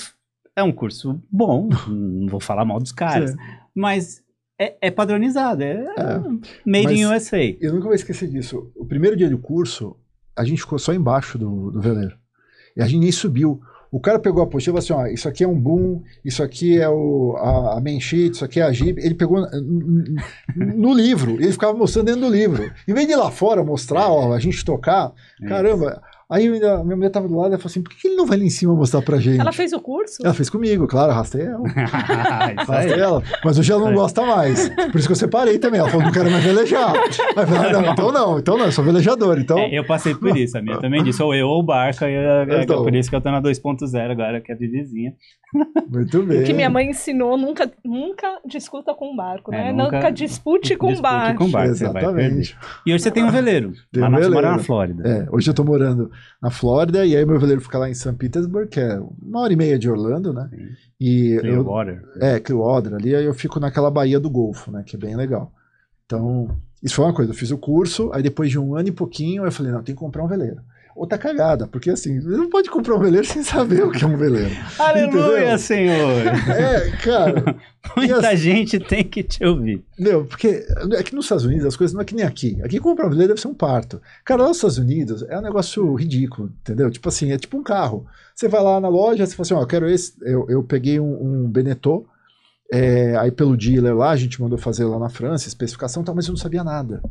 é 0.55 0.63
um 0.63 0.71
curso 0.71 1.21
bom, 1.31 1.69
não 1.87 2.27
vou 2.27 2.39
falar 2.39 2.65
mal 2.65 2.79
dos 2.79 2.91
caras, 2.91 3.31
Sim. 3.31 3.37
mas 3.73 4.23
é, 4.59 4.75
é 4.81 4.91
padronizado, 4.91 5.63
é, 5.63 5.73
É. 5.97 6.21
made 6.65 6.93
in 6.93 7.05
USA. 7.05 7.37
Eu 7.59 7.73
nunca 7.73 7.85
vou 7.85 7.93
esquecer 7.93 8.29
disso. 8.29 8.71
O 8.75 8.85
primeiro 8.85 9.15
dia 9.17 9.29
do 9.29 9.37
curso, 9.37 9.95
a 10.35 10.43
gente 10.45 10.61
ficou 10.61 10.79
só 10.79 10.93
embaixo 10.93 11.37
do, 11.37 11.71
do 11.71 11.81
veleiro. 11.81 12.15
E 12.75 12.81
a 12.81 12.85
gente 12.87 13.01
nem 13.01 13.11
subiu. 13.11 13.59
O 13.91 13.99
cara 13.99 14.19
pegou 14.19 14.41
a 14.41 14.45
apostila 14.45 14.79
e 14.79 14.81
falou 14.81 15.01
assim: 15.03 15.09
ó, 15.09 15.13
isso 15.13 15.27
aqui 15.29 15.43
é 15.43 15.47
um 15.47 15.57
boom, 15.57 16.01
isso 16.23 16.43
aqui 16.43 16.77
é 16.77 16.89
o, 16.89 17.35
a, 17.37 17.77
a 17.77 17.81
main 17.81 17.99
sheet, 18.01 18.35
isso 18.35 18.43
aqui 18.43 18.59
é 18.59 18.63
a 18.63 18.71
jib. 18.71 18.97
Ele 18.99 19.15
pegou 19.15 19.39
no 20.55 20.93
livro, 20.93 21.35
ele 21.35 21.51
ficava 21.51 21.77
mostrando 21.77 22.07
dentro 22.07 22.21
do 22.21 22.29
livro. 22.29 22.71
Em 22.87 22.93
vez 22.93 23.07
de 23.07 23.13
ir 23.13 23.15
lá 23.15 23.31
fora 23.31 23.63
mostrar, 23.63 24.09
ó, 24.09 24.33
a 24.33 24.39
gente 24.39 24.63
tocar, 24.65 25.13
É. 25.41 25.47
caramba. 25.47 26.01
Aí 26.29 26.47
eu 26.47 26.53
ainda- 26.55 26.83
minha 26.83 26.95
mulher 26.95 27.09
tava 27.09 27.27
do 27.27 27.35
lado 27.37 27.53
e 27.53 27.57
falou 27.57 27.67
assim: 27.67 27.81
por 27.83 27.93
que 27.93 28.07
ele 28.07 28.15
não 28.15 28.25
vai 28.25 28.37
lá 28.37 28.43
em 28.43 28.49
cima 28.49 28.73
mostrar 28.73 29.01
pra 29.01 29.17
gente? 29.19 29.39
Ela 29.39 29.51
fez 29.51 29.73
o 29.73 29.79
curso? 29.79 30.17
Ela 30.23 30.33
fez 30.33 30.49
comigo, 30.49 30.87
claro, 30.87 31.11
arrastei 31.11 31.43
ela. 31.45 31.61
Arrastei 32.57 32.99
ela. 32.99 33.21
Mas 33.43 33.59
hoje 33.59 33.71
ela 33.71 33.85
não 33.85 33.93
gosta 33.93 34.21
mais. 34.25 34.69
Por 34.69 34.95
isso 34.95 35.07
que 35.07 35.11
eu 35.11 35.15
separei 35.15 35.59
também. 35.59 35.79
Ela 35.79 35.89
falou, 35.89 36.05
não 36.05 36.11
quero 36.11 36.31
mais 36.31 36.43
velejar. 36.43 36.93
Aí 36.95 37.43
eu 37.43 37.47
falei, 37.47 37.69
ah, 37.69 37.73
não, 37.81 37.91
então 37.91 38.11
não, 38.11 38.39
então 38.39 38.57
não, 38.57 38.65
eu 38.65 38.71
sou 38.71 38.83
velejador. 38.83 39.37
Então, 39.39 39.57
É, 39.59 39.77
eu 39.77 39.85
passei 39.85 40.15
por 40.15 40.35
isso, 40.35 40.57
a 40.57 40.61
minha 40.61 40.79
também 40.79 41.03
disse, 41.03 41.21
ou 41.21 41.33
eu 41.33 41.47
ou 41.47 41.59
o 41.59 41.63
barco, 41.63 42.03
aí 42.05 42.13
é, 42.13 42.45
é 42.49 42.63
Então. 42.63 42.83
por 42.83 42.93
isso 42.95 43.09
que 43.09 43.15
eu 43.15 43.21
tô 43.21 43.29
na 43.31 43.41
2.0 43.41 44.11
agora, 44.11 44.41
que 44.41 44.51
é 44.51 44.55
a 44.55 44.57
vizinha. 44.57 45.13
muito 45.89 46.23
bem. 46.23 46.43
Que 46.43 46.53
minha 46.53 46.69
mãe 46.69 46.89
ensinou, 46.89 47.37
nunca, 47.37 47.71
nunca 47.83 48.39
discuta 48.45 48.93
com 48.93 49.13
o 49.13 49.15
barco, 49.15 49.53
É, 49.53 49.65
né? 49.65 49.71
nunca 49.71 49.97
nunca, 49.97 50.11
dispute 50.11 50.75
com 50.75 50.87
o 50.87 50.89
Dispute 50.89 51.03
barco. 51.11 51.37
com 51.37 51.45
o 51.45 51.51
barco, 51.51 51.75
você 51.75 51.85
vai 51.85 51.93
perder. 52.03 52.19
Exatamente. 52.21 52.57
E 52.85 52.93
hoje 52.93 53.03
você 53.03 53.11
tem 53.11 53.23
um 53.23 53.31
veleiro, 53.31 53.71
Tem 53.91 54.03
um 54.03 54.09
nós 54.09 54.27
mora 54.27 54.29
veleiro. 54.35 54.51
na 54.57 54.59
Flórida. 54.59 55.07
É, 55.07 55.27
hoje 55.31 55.49
eu 55.49 55.53
tô 55.53 55.63
morando 55.63 56.11
na 56.41 56.49
Flórida 56.49 57.05
e 57.05 57.15
aí 57.15 57.25
meu 57.25 57.39
veleiro 57.39 57.61
fica 57.61 57.77
lá 57.77 57.89
em 57.89 57.93
St. 57.93 58.13
Petersburg, 58.13 58.69
que 58.69 58.79
é 58.79 58.99
uma 59.21 59.41
hora 59.41 59.53
e 59.53 59.55
meia 59.55 59.79
de 59.79 59.89
Orlando, 59.89 60.33
né? 60.33 60.49
Sim. 60.49 60.67
E 60.99 61.31
eu, 61.31 61.41
Clearwater. 61.41 62.03
é, 62.21 62.39
Clearwater 62.39 62.93
ali, 62.93 63.15
aí 63.15 63.25
eu 63.25 63.33
fico 63.33 63.59
naquela 63.59 63.91
baía 63.91 64.19
do 64.19 64.29
Golfo, 64.29 64.71
né? 64.71 64.83
Que 64.85 64.95
é 64.95 64.99
bem 64.99 65.15
legal. 65.15 65.51
Então, 66.05 66.49
isso 66.81 66.95
foi 66.95 67.05
uma 67.05 67.13
coisa. 67.13 67.31
Eu 67.31 67.35
fiz 67.35 67.51
o 67.51 67.57
curso, 67.57 68.11
aí 68.13 68.21
depois 68.21 68.49
de 68.49 68.59
um 68.59 68.75
ano 68.75 68.89
e 68.89 68.91
pouquinho, 68.91 69.43
eu 69.43 69.51
falei, 69.51 69.71
não, 69.71 69.83
tem 69.83 69.95
que 69.95 69.99
comprar 69.99 70.23
um 70.23 70.27
veleiro. 70.27 70.61
Outra 70.95 71.17
cagada, 71.17 71.67
porque 71.67 71.89
assim, 71.89 72.21
você 72.21 72.37
não 72.37 72.49
pode 72.49 72.69
comprar 72.69 72.95
um 72.95 72.99
veleiro 72.99 73.27
sem 73.27 73.43
saber 73.43 73.83
o 73.83 73.91
que 73.91 74.01
é 74.03 74.07
um 74.07 74.15
veleiro. 74.15 74.55
Aleluia, 74.79 75.37
Entendeu? 75.39 75.59
Senhor! 75.59 76.21
É, 76.49 76.91
cara, 77.03 77.55
Muita 77.97 78.29
assim- 78.29 78.37
gente 78.37 78.79
tem 78.79 79.03
que 79.03 79.21
te 79.21 79.43
ouvir. 79.43 79.83
Meu, 79.99 80.23
porque 80.25 80.65
aqui 80.97 81.13
nos 81.13 81.25
Estados 81.25 81.43
Unidos 81.43 81.65
as 81.65 81.75
coisas 81.75 81.93
não 81.93 82.01
é 82.01 82.05
que 82.05 82.15
nem 82.15 82.23
aqui. 82.25 82.57
Aqui 82.63 82.79
comprar 82.79 83.07
um 83.07 83.09
veleiro 83.09 83.33
deve 83.33 83.41
ser 83.41 83.49
um 83.49 83.53
parto. 83.53 84.01
Cara, 84.23 84.43
lá 84.43 84.47
nos 84.47 84.57
Estados 84.57 84.77
Unidos 84.77 85.21
é 85.27 85.37
um 85.37 85.41
negócio 85.41 85.93
ridículo, 85.95 86.49
entendeu? 86.61 86.89
Tipo 86.89 87.09
assim, 87.09 87.31
é 87.33 87.37
tipo 87.37 87.57
um 87.57 87.63
carro. 87.63 88.05
Você 88.33 88.47
vai 88.47 88.63
lá 88.63 88.79
na 88.79 88.87
loja, 88.87 89.25
você 89.25 89.35
fala 89.35 89.45
assim, 89.45 89.53
ó, 89.53 89.61
eu 89.61 89.67
quero 89.67 89.89
esse. 89.89 90.13
Eu, 90.21 90.45
eu 90.49 90.63
peguei 90.63 90.97
um, 90.99 91.43
um 91.43 91.49
Beneteau, 91.49 92.07
é, 92.71 93.15
aí 93.17 93.31
pelo 93.31 93.55
dealer 93.55 93.95
lá, 93.95 94.11
a 94.11 94.15
gente 94.15 94.41
mandou 94.41 94.57
fazer 94.57 94.85
lá 94.85 94.97
na 94.97 95.09
França, 95.09 95.47
especificação 95.47 96.01
e 96.01 96.05
tal, 96.05 96.15
mas 96.15 96.27
eu 96.27 96.31
não 96.31 96.37
sabia 96.37 96.63
nada. 96.63 97.01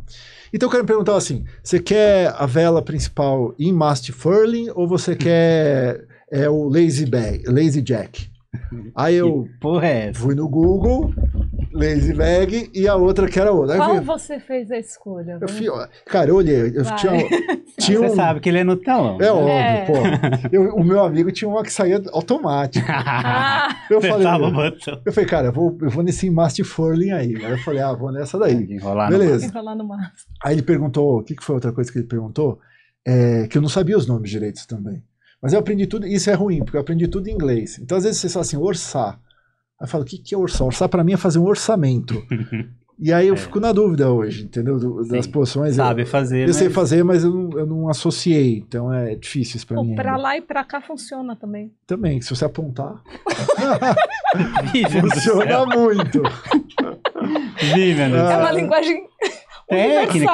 Então 0.52 0.68
o 0.68 0.72
cara 0.72 0.82
me 0.82 0.86
perguntava 0.86 1.18
assim, 1.18 1.44
você 1.62 1.78
quer 1.78 2.34
a 2.36 2.46
vela 2.46 2.82
principal 2.82 3.54
em 3.58 3.72
mast 3.72 4.10
furling 4.12 4.70
ou 4.74 4.86
você 4.86 5.14
quer 5.16 6.06
é, 6.30 6.48
o 6.48 6.68
lazy 6.68 7.06
bag, 7.06 7.44
lazy 7.46 7.80
jack? 7.80 8.28
Aí 8.94 9.16
eu 9.16 9.48
é 9.82 10.12
fui 10.12 10.34
no 10.34 10.48
Google, 10.48 11.12
lazy 11.74 12.14
bag, 12.14 12.70
e 12.72 12.86
a 12.86 12.94
outra 12.94 13.28
que 13.28 13.38
era 13.38 13.50
outra. 13.52 13.74
Eu 13.76 13.78
Qual 13.82 14.02
você 14.02 14.38
fez 14.38 14.70
a 14.70 14.78
escolha? 14.78 15.38
eu 15.40 15.48
fui, 15.48 15.66
cara, 16.06 16.30
eu 16.30 16.36
olhei, 16.36 16.72
eu 16.74 16.84
Vai. 16.84 16.96
tinha, 16.96 17.12
tinha 17.78 17.98
Você 17.98 18.06
um. 18.06 18.14
sabe 18.14 18.40
que 18.40 18.48
ele 18.48 18.58
é 18.58 18.64
no 18.64 18.76
talão. 18.76 19.18
É 19.20 19.30
óbvio, 19.32 19.48
É. 19.50 19.84
pô. 19.84 19.92
Eu- 20.52 20.74
o 20.76 20.84
meu 20.84 21.02
amigo 21.04 21.32
tinha 21.32 21.48
uma 21.48 21.62
que 21.62 21.72
saía 21.72 22.00
automática. 22.12 22.86
Ah, 23.26 23.76
Eu 23.90 24.00
falei, 24.00 24.26
botão. 24.52 25.00
eu 25.04 25.12
falei, 25.12 25.28
cara, 25.28 25.46
eu 25.48 25.52
vou, 25.52 25.76
eu 25.82 25.90
vou 25.90 26.02
nesse 26.04 26.30
Mast 26.30 26.62
Furling 26.64 27.10
aí. 27.12 27.36
Aí 27.44 27.50
eu 27.52 27.58
falei, 27.58 27.80
ah, 27.82 27.92
vou 27.92 28.10
nessa 28.12 28.38
daí. 28.38 28.54
Enrolar 28.72 29.10
no 29.10 29.18
Beleza. 29.18 29.46
enrolar 29.46 29.76
no. 29.76 29.88
Aí 30.44 30.54
ele 30.54 30.62
perguntou, 30.62 31.18
o 31.18 31.22
que, 31.22 31.34
que 31.34 31.42
foi 31.44 31.54
outra 31.56 31.72
coisa 31.72 31.90
que 31.92 31.98
ele 31.98 32.06
perguntou? 32.06 32.58
É, 33.06 33.46
que 33.48 33.58
eu 33.58 33.62
não 33.62 33.68
sabia 33.68 33.96
os 33.96 34.06
nomes 34.06 34.30
direitos 34.30 34.64
também. 34.66 35.02
Mas 35.42 35.52
eu 35.52 35.58
aprendi 35.58 35.86
tudo, 35.86 36.06
isso 36.06 36.30
é 36.30 36.34
ruim, 36.34 36.60
porque 36.64 36.76
eu 36.76 36.80
aprendi 36.80 37.06
tudo 37.08 37.28
em 37.28 37.32
inglês. 37.32 37.78
Então, 37.78 37.98
às 37.98 38.04
vezes, 38.04 38.18
você 38.20 38.28
fala 38.30 38.42
assim, 38.42 38.56
orçar. 38.56 39.20
Aí 39.84 39.86
eu 39.86 39.90
falo, 39.90 40.04
o 40.04 40.06
que, 40.06 40.16
que 40.18 40.34
é 40.34 40.38
orçar? 40.38 40.66
Orçar 40.66 40.88
pra 40.88 41.04
mim 41.04 41.12
é 41.12 41.16
fazer 41.18 41.38
um 41.38 41.44
orçamento. 41.44 42.24
E 42.98 43.12
aí 43.12 43.28
eu 43.28 43.34
É. 43.34 43.36
fico 43.36 43.60
na 43.60 43.70
dúvida 43.70 44.10
hoje, 44.10 44.44
entendeu? 44.44 44.78
Do- 44.78 45.06
das 45.06 45.26
Sim. 45.26 45.30
posições. 45.30 45.74
Sabe 45.76 46.02
eu, 46.02 46.06
fazer, 46.06 46.48
eu 46.48 46.54
sei 46.54 46.68
mas- 46.68 46.74
fazer, 46.74 47.04
mas 47.04 47.22
eu 47.24 47.30
não, 47.30 47.58
eu 47.58 47.66
não 47.66 47.88
associei. 47.88 48.64
Então 48.66 48.90
é 48.92 49.14
difícil 49.14 49.56
isso 49.56 49.66
pra 49.66 49.76
Pô, 49.76 49.84
mim. 49.84 49.94
pra 49.94 50.12
ainda. 50.12 50.22
lá 50.22 50.36
e 50.38 50.40
pra 50.40 50.64
cá 50.64 50.80
funciona 50.80 51.36
também. 51.36 51.70
Também, 51.86 52.20
se 52.22 52.30
você 52.34 52.46
apontar, 52.46 53.02
funciona 54.90 55.66
muito. 55.66 56.22
Ah. 56.24 58.32
É 58.32 58.36
uma 58.38 58.52
linguagem 58.52 59.06
Técnica, 59.68 60.32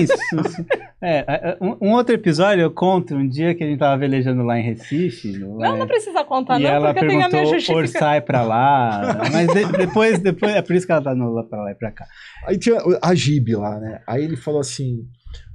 isso. 0.00 0.12
isso. 0.12 0.66
É, 1.00 1.18
é, 1.18 1.24
é, 1.28 1.58
um, 1.60 1.76
um 1.88 1.92
outro 1.92 2.14
episódio 2.14 2.62
eu 2.62 2.70
conto 2.70 3.14
um 3.14 3.26
dia 3.28 3.54
que 3.54 3.62
a 3.64 3.66
gente 3.66 3.78
tava 3.78 3.96
velejando 3.98 4.42
lá 4.42 4.58
em 4.58 4.62
Recife. 4.62 5.38
Não, 5.38 5.64
é, 5.64 5.78
não 5.78 5.86
precisa 5.86 6.24
contar, 6.24 6.58
e 6.60 6.62
não, 6.64 6.70
ela 6.70 6.92
porque 6.94 7.06
tem 7.06 7.14
a 7.14 7.16
minha 7.18 7.30
perguntou 7.30 7.54
justificativa. 7.54 7.98
orçar 7.98 8.16
é 8.16 8.20
pra 8.20 8.42
lá. 8.42 9.18
Mas 9.32 9.46
de- 9.48 9.72
depois, 9.78 10.18
depois, 10.20 10.54
é 10.54 10.62
por 10.62 10.74
isso 10.76 10.86
que 10.86 10.92
ela 10.92 11.02
tá 11.02 11.14
no 11.14 11.32
lá 11.32 11.42
pra 11.42 11.62
lá 11.62 11.70
e 11.70 11.74
pra 11.74 11.90
cá. 11.90 12.06
Aí 12.46 12.58
tinha 12.58 12.78
a 13.02 13.14
Gib 13.14 13.54
lá, 13.56 13.78
né? 13.80 14.00
Aí 14.06 14.22
ele 14.24 14.36
falou 14.36 14.60
assim: 14.60 15.06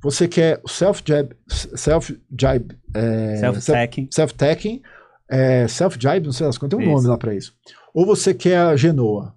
você 0.01 0.27
quer 0.27 0.59
o 0.63 0.67
self-jab, 0.69 1.29
self-jibe, 1.47 2.75
é, 2.95 3.35
Self-tacking. 3.37 4.07
self-tacking, 4.11 4.81
é, 5.29 5.67
self-jibe, 5.67 6.25
não 6.25 6.31
sei 6.33 6.47
quantas, 6.57 6.69
tem 6.69 6.79
um 6.79 6.81
Isso. 6.81 6.91
nome 6.91 7.07
lá 7.07 7.17
pra 7.17 7.33
isso. 7.35 7.53
Ou 7.93 8.05
você 8.05 8.33
quer 8.33 8.57
a 8.57 8.75
Genoa. 8.75 9.33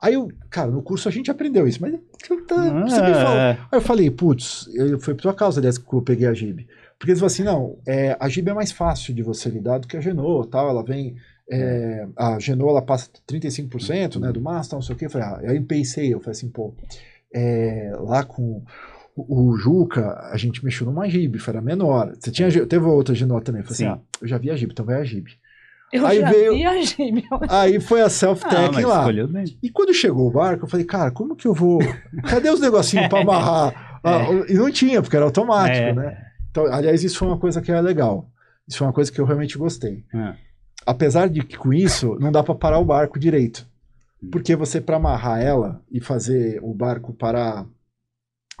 Aí 0.00 0.14
eu, 0.14 0.28
cara, 0.48 0.70
no 0.70 0.82
curso 0.82 1.08
a 1.08 1.12
gente 1.12 1.30
aprendeu 1.30 1.68
isso, 1.68 1.80
mas 1.82 1.92
tá, 2.46 2.56
você 2.88 3.02
me 3.02 3.14
falou. 3.14 3.36
Ah, 3.38 3.50
Aí 3.70 3.78
eu 3.78 3.82
falei, 3.82 4.10
putz, 4.10 4.66
eu- 4.74 4.98
foi 4.98 5.14
por 5.14 5.20
tua 5.22 5.34
causa, 5.34 5.60
aliás, 5.60 5.76
que 5.76 5.92
eu 5.92 6.00
peguei 6.00 6.26
a 6.26 6.32
Gib. 6.32 6.66
Porque 6.98 7.12
eles 7.12 7.20
falaram 7.20 7.26
assim, 7.34 7.42
não, 7.42 7.78
é, 7.86 8.16
a 8.18 8.28
Gib 8.28 8.48
é 8.48 8.54
mais 8.54 8.72
fácil 8.72 9.14
de 9.14 9.22
você 9.22 9.48
lidar 9.50 9.78
do 9.78 9.86
que 9.86 9.96
a 9.96 10.00
Genoa, 10.00 10.46
tal, 10.46 10.70
ela 10.70 10.82
vem, 10.82 11.16
é, 11.50 12.06
a 12.16 12.38
Genoa 12.38 12.70
ela 12.70 12.82
passa 12.82 13.10
35%, 13.26 14.18
né, 14.18 14.32
do 14.32 14.40
mastro, 14.40 14.76
não 14.76 14.82
sei 14.82 14.96
o 14.96 14.98
eu 15.02 15.10
falei, 15.10 15.26
ah, 15.26 15.40
aí 15.50 15.56
eu 15.56 15.64
pensei, 15.64 16.12
eu 16.12 16.20
falei 16.20 16.32
assim, 16.32 16.48
pô, 16.48 16.74
é, 17.34 17.92
lá 18.00 18.24
com 18.24 18.62
o, 19.16 19.50
o 19.50 19.56
Juca, 19.56 20.18
a 20.32 20.36
gente 20.36 20.64
mexeu 20.64 20.86
numa 20.86 21.08
Gib, 21.08 21.36
era 21.46 21.60
menor, 21.60 22.14
você 22.18 22.30
tinha, 22.30 22.50
teve 22.66 22.84
outra 22.84 23.14
Genoa 23.14 23.40
também, 23.42 23.60
eu 23.60 23.66
falei 23.66 23.76
Sim. 23.76 23.86
assim, 23.86 24.00
ah, 24.00 24.00
eu 24.22 24.28
já 24.28 24.38
vi 24.38 24.50
a 24.50 24.56
Gib, 24.56 24.72
então 24.72 24.84
vai 24.84 25.00
a 25.00 25.04
Gib. 25.04 25.26
Eu 25.92 26.06
Aí 26.06 26.20
já 26.20 26.30
veio- 26.30 26.54
viajei, 26.54 27.10
meu. 27.12 27.24
Aí 27.48 27.80
foi 27.80 28.00
a 28.00 28.08
self-tech 28.08 28.70
mas 28.74 28.84
lá. 28.84 29.06
E 29.62 29.70
quando 29.70 29.92
chegou 29.92 30.28
o 30.28 30.30
barco, 30.30 30.64
eu 30.64 30.68
falei, 30.68 30.86
cara, 30.86 31.10
como 31.10 31.34
que 31.34 31.46
eu 31.48 31.52
vou. 31.54 31.80
Cadê 32.28 32.48
os 32.50 32.60
negocinhos 32.60 33.08
pra 33.08 33.20
amarrar? 33.22 34.00
Ah, 34.04 34.22
E 34.48 34.54
não 34.54 34.70
tinha, 34.70 35.02
porque 35.02 35.16
era 35.16 35.24
automático, 35.24 35.76
É. 35.86 35.92
né? 35.92 36.26
Então, 36.50 36.64
aliás, 36.72 37.02
isso 37.02 37.18
foi 37.18 37.28
uma 37.28 37.38
coisa 37.38 37.60
que 37.60 37.70
é 37.72 37.80
legal. 37.80 38.30
Isso 38.68 38.78
foi 38.78 38.86
uma 38.86 38.92
coisa 38.92 39.10
que 39.10 39.20
eu 39.20 39.24
realmente 39.24 39.58
gostei. 39.58 40.04
Ah, 40.14 40.34
Apesar 40.86 41.28
de 41.28 41.42
que 41.44 41.56
com 41.58 41.72
isso 41.72 42.16
não 42.20 42.32
dá 42.32 42.42
pra 42.42 42.54
parar 42.54 42.78
o 42.78 42.84
barco 42.84 43.18
direito. 43.18 43.66
Hum. 44.22 44.30
Porque 44.30 44.54
você, 44.56 44.80
pra 44.80 44.96
amarrar 44.96 45.40
ela 45.42 45.82
e 45.90 46.00
fazer 46.00 46.58
o 46.62 46.72
barco 46.72 47.12
parar. 47.12 47.66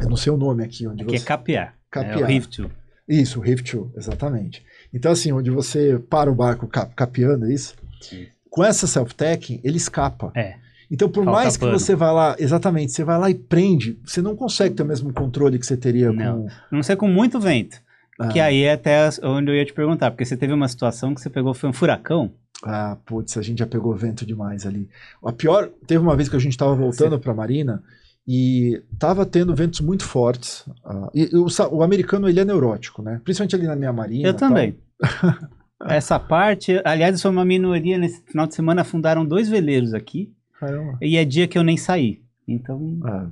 Eu 0.00 0.08
não 0.08 0.16
sei 0.16 0.32
o 0.32 0.36
nome 0.36 0.64
aqui 0.64 0.86
onde 0.86 1.02
aqui 1.04 1.14
é 1.14 1.18
você. 1.18 1.24
capear. 1.24 1.68
É 1.68 1.74
Capear. 1.90 2.18
o 2.22 2.24
rift 2.24 2.56
tool. 2.56 2.70
Isso, 3.08 3.40
o 3.40 3.42
Rift 3.42 3.74
2, 3.76 3.96
exatamente. 3.96 4.64
Então, 4.92 5.12
assim, 5.12 5.32
onde 5.32 5.50
você 5.50 5.98
para 6.10 6.30
o 6.30 6.34
barco 6.34 6.66
cap- 6.66 6.94
capeando, 6.94 7.46
é 7.46 7.52
isso? 7.54 7.74
Sim. 8.00 8.26
Com 8.48 8.64
essa 8.64 8.86
self-tacking, 8.86 9.60
ele 9.62 9.76
escapa. 9.76 10.32
É. 10.34 10.56
Então, 10.90 11.08
por 11.08 11.24
Falta 11.24 11.40
mais 11.40 11.56
que 11.56 11.64
pano. 11.64 11.78
você 11.78 11.94
vá 11.94 12.10
lá, 12.10 12.34
exatamente, 12.38 12.90
você 12.90 13.04
vai 13.04 13.16
lá 13.18 13.30
e 13.30 13.34
prende, 13.34 13.96
você 14.04 14.20
não 14.20 14.34
consegue 14.34 14.74
ter 14.74 14.82
o 14.82 14.86
mesmo 14.86 15.12
controle 15.12 15.56
que 15.58 15.64
você 15.66 15.76
teria 15.76 16.12
Não. 16.12 16.42
com. 16.42 16.76
Não 16.76 16.82
ser 16.82 16.96
com 16.96 17.06
muito 17.06 17.38
vento. 17.38 17.80
Ah, 18.18 18.26
Que 18.28 18.40
aí 18.40 18.62
é 18.64 18.72
até 18.72 19.08
onde 19.22 19.50
eu 19.50 19.54
ia 19.54 19.64
te 19.64 19.72
perguntar, 19.72 20.10
porque 20.10 20.24
você 20.24 20.36
teve 20.36 20.52
uma 20.52 20.66
situação 20.66 21.14
que 21.14 21.20
você 21.20 21.30
pegou, 21.30 21.54
foi 21.54 21.70
um 21.70 21.72
furacão. 21.72 22.32
Ah, 22.64 22.96
putz, 23.06 23.38
a 23.38 23.42
gente 23.42 23.60
já 23.60 23.66
pegou 23.66 23.94
vento 23.94 24.26
demais 24.26 24.66
ali. 24.66 24.88
A 25.24 25.32
pior, 25.32 25.70
teve 25.86 26.02
uma 26.02 26.16
vez 26.16 26.28
que 26.28 26.36
a 26.36 26.40
gente 26.40 26.52
estava 26.52 26.74
voltando 26.74 27.18
para 27.20 27.32
a 27.32 27.34
Marina 27.34 27.82
e 28.26 28.82
tava 28.98 29.24
tendo 29.26 29.54
ventos 29.54 29.80
muito 29.80 30.04
fortes. 30.04 30.64
Ah, 30.84 31.08
e 31.14 31.28
o, 31.36 31.46
o 31.72 31.82
americano 31.82 32.28
ele 32.28 32.40
é 32.40 32.44
neurótico, 32.44 33.02
né? 33.02 33.20
Principalmente 33.24 33.56
ali 33.56 33.66
na 33.66 33.76
minha 33.76 33.92
Marina. 33.92 34.28
eu 34.28 34.34
também. 34.34 34.76
Essa 35.88 36.18
parte, 36.18 36.80
aliás, 36.84 37.14
eu 37.14 37.18
sou 37.18 37.30
uma 37.30 37.44
minoria. 37.44 37.96
Nesse 37.96 38.22
final 38.26 38.46
de 38.46 38.54
semana 38.54 38.82
afundaram 38.82 39.24
dois 39.24 39.48
veleiros 39.48 39.94
aqui. 39.94 40.30
Caramba. 40.58 40.98
E 41.00 41.16
é 41.16 41.24
dia 41.24 41.48
que 41.48 41.56
eu 41.56 41.62
nem 41.62 41.76
saí. 41.78 42.20
Então, 42.46 42.98
Ah. 43.04 43.28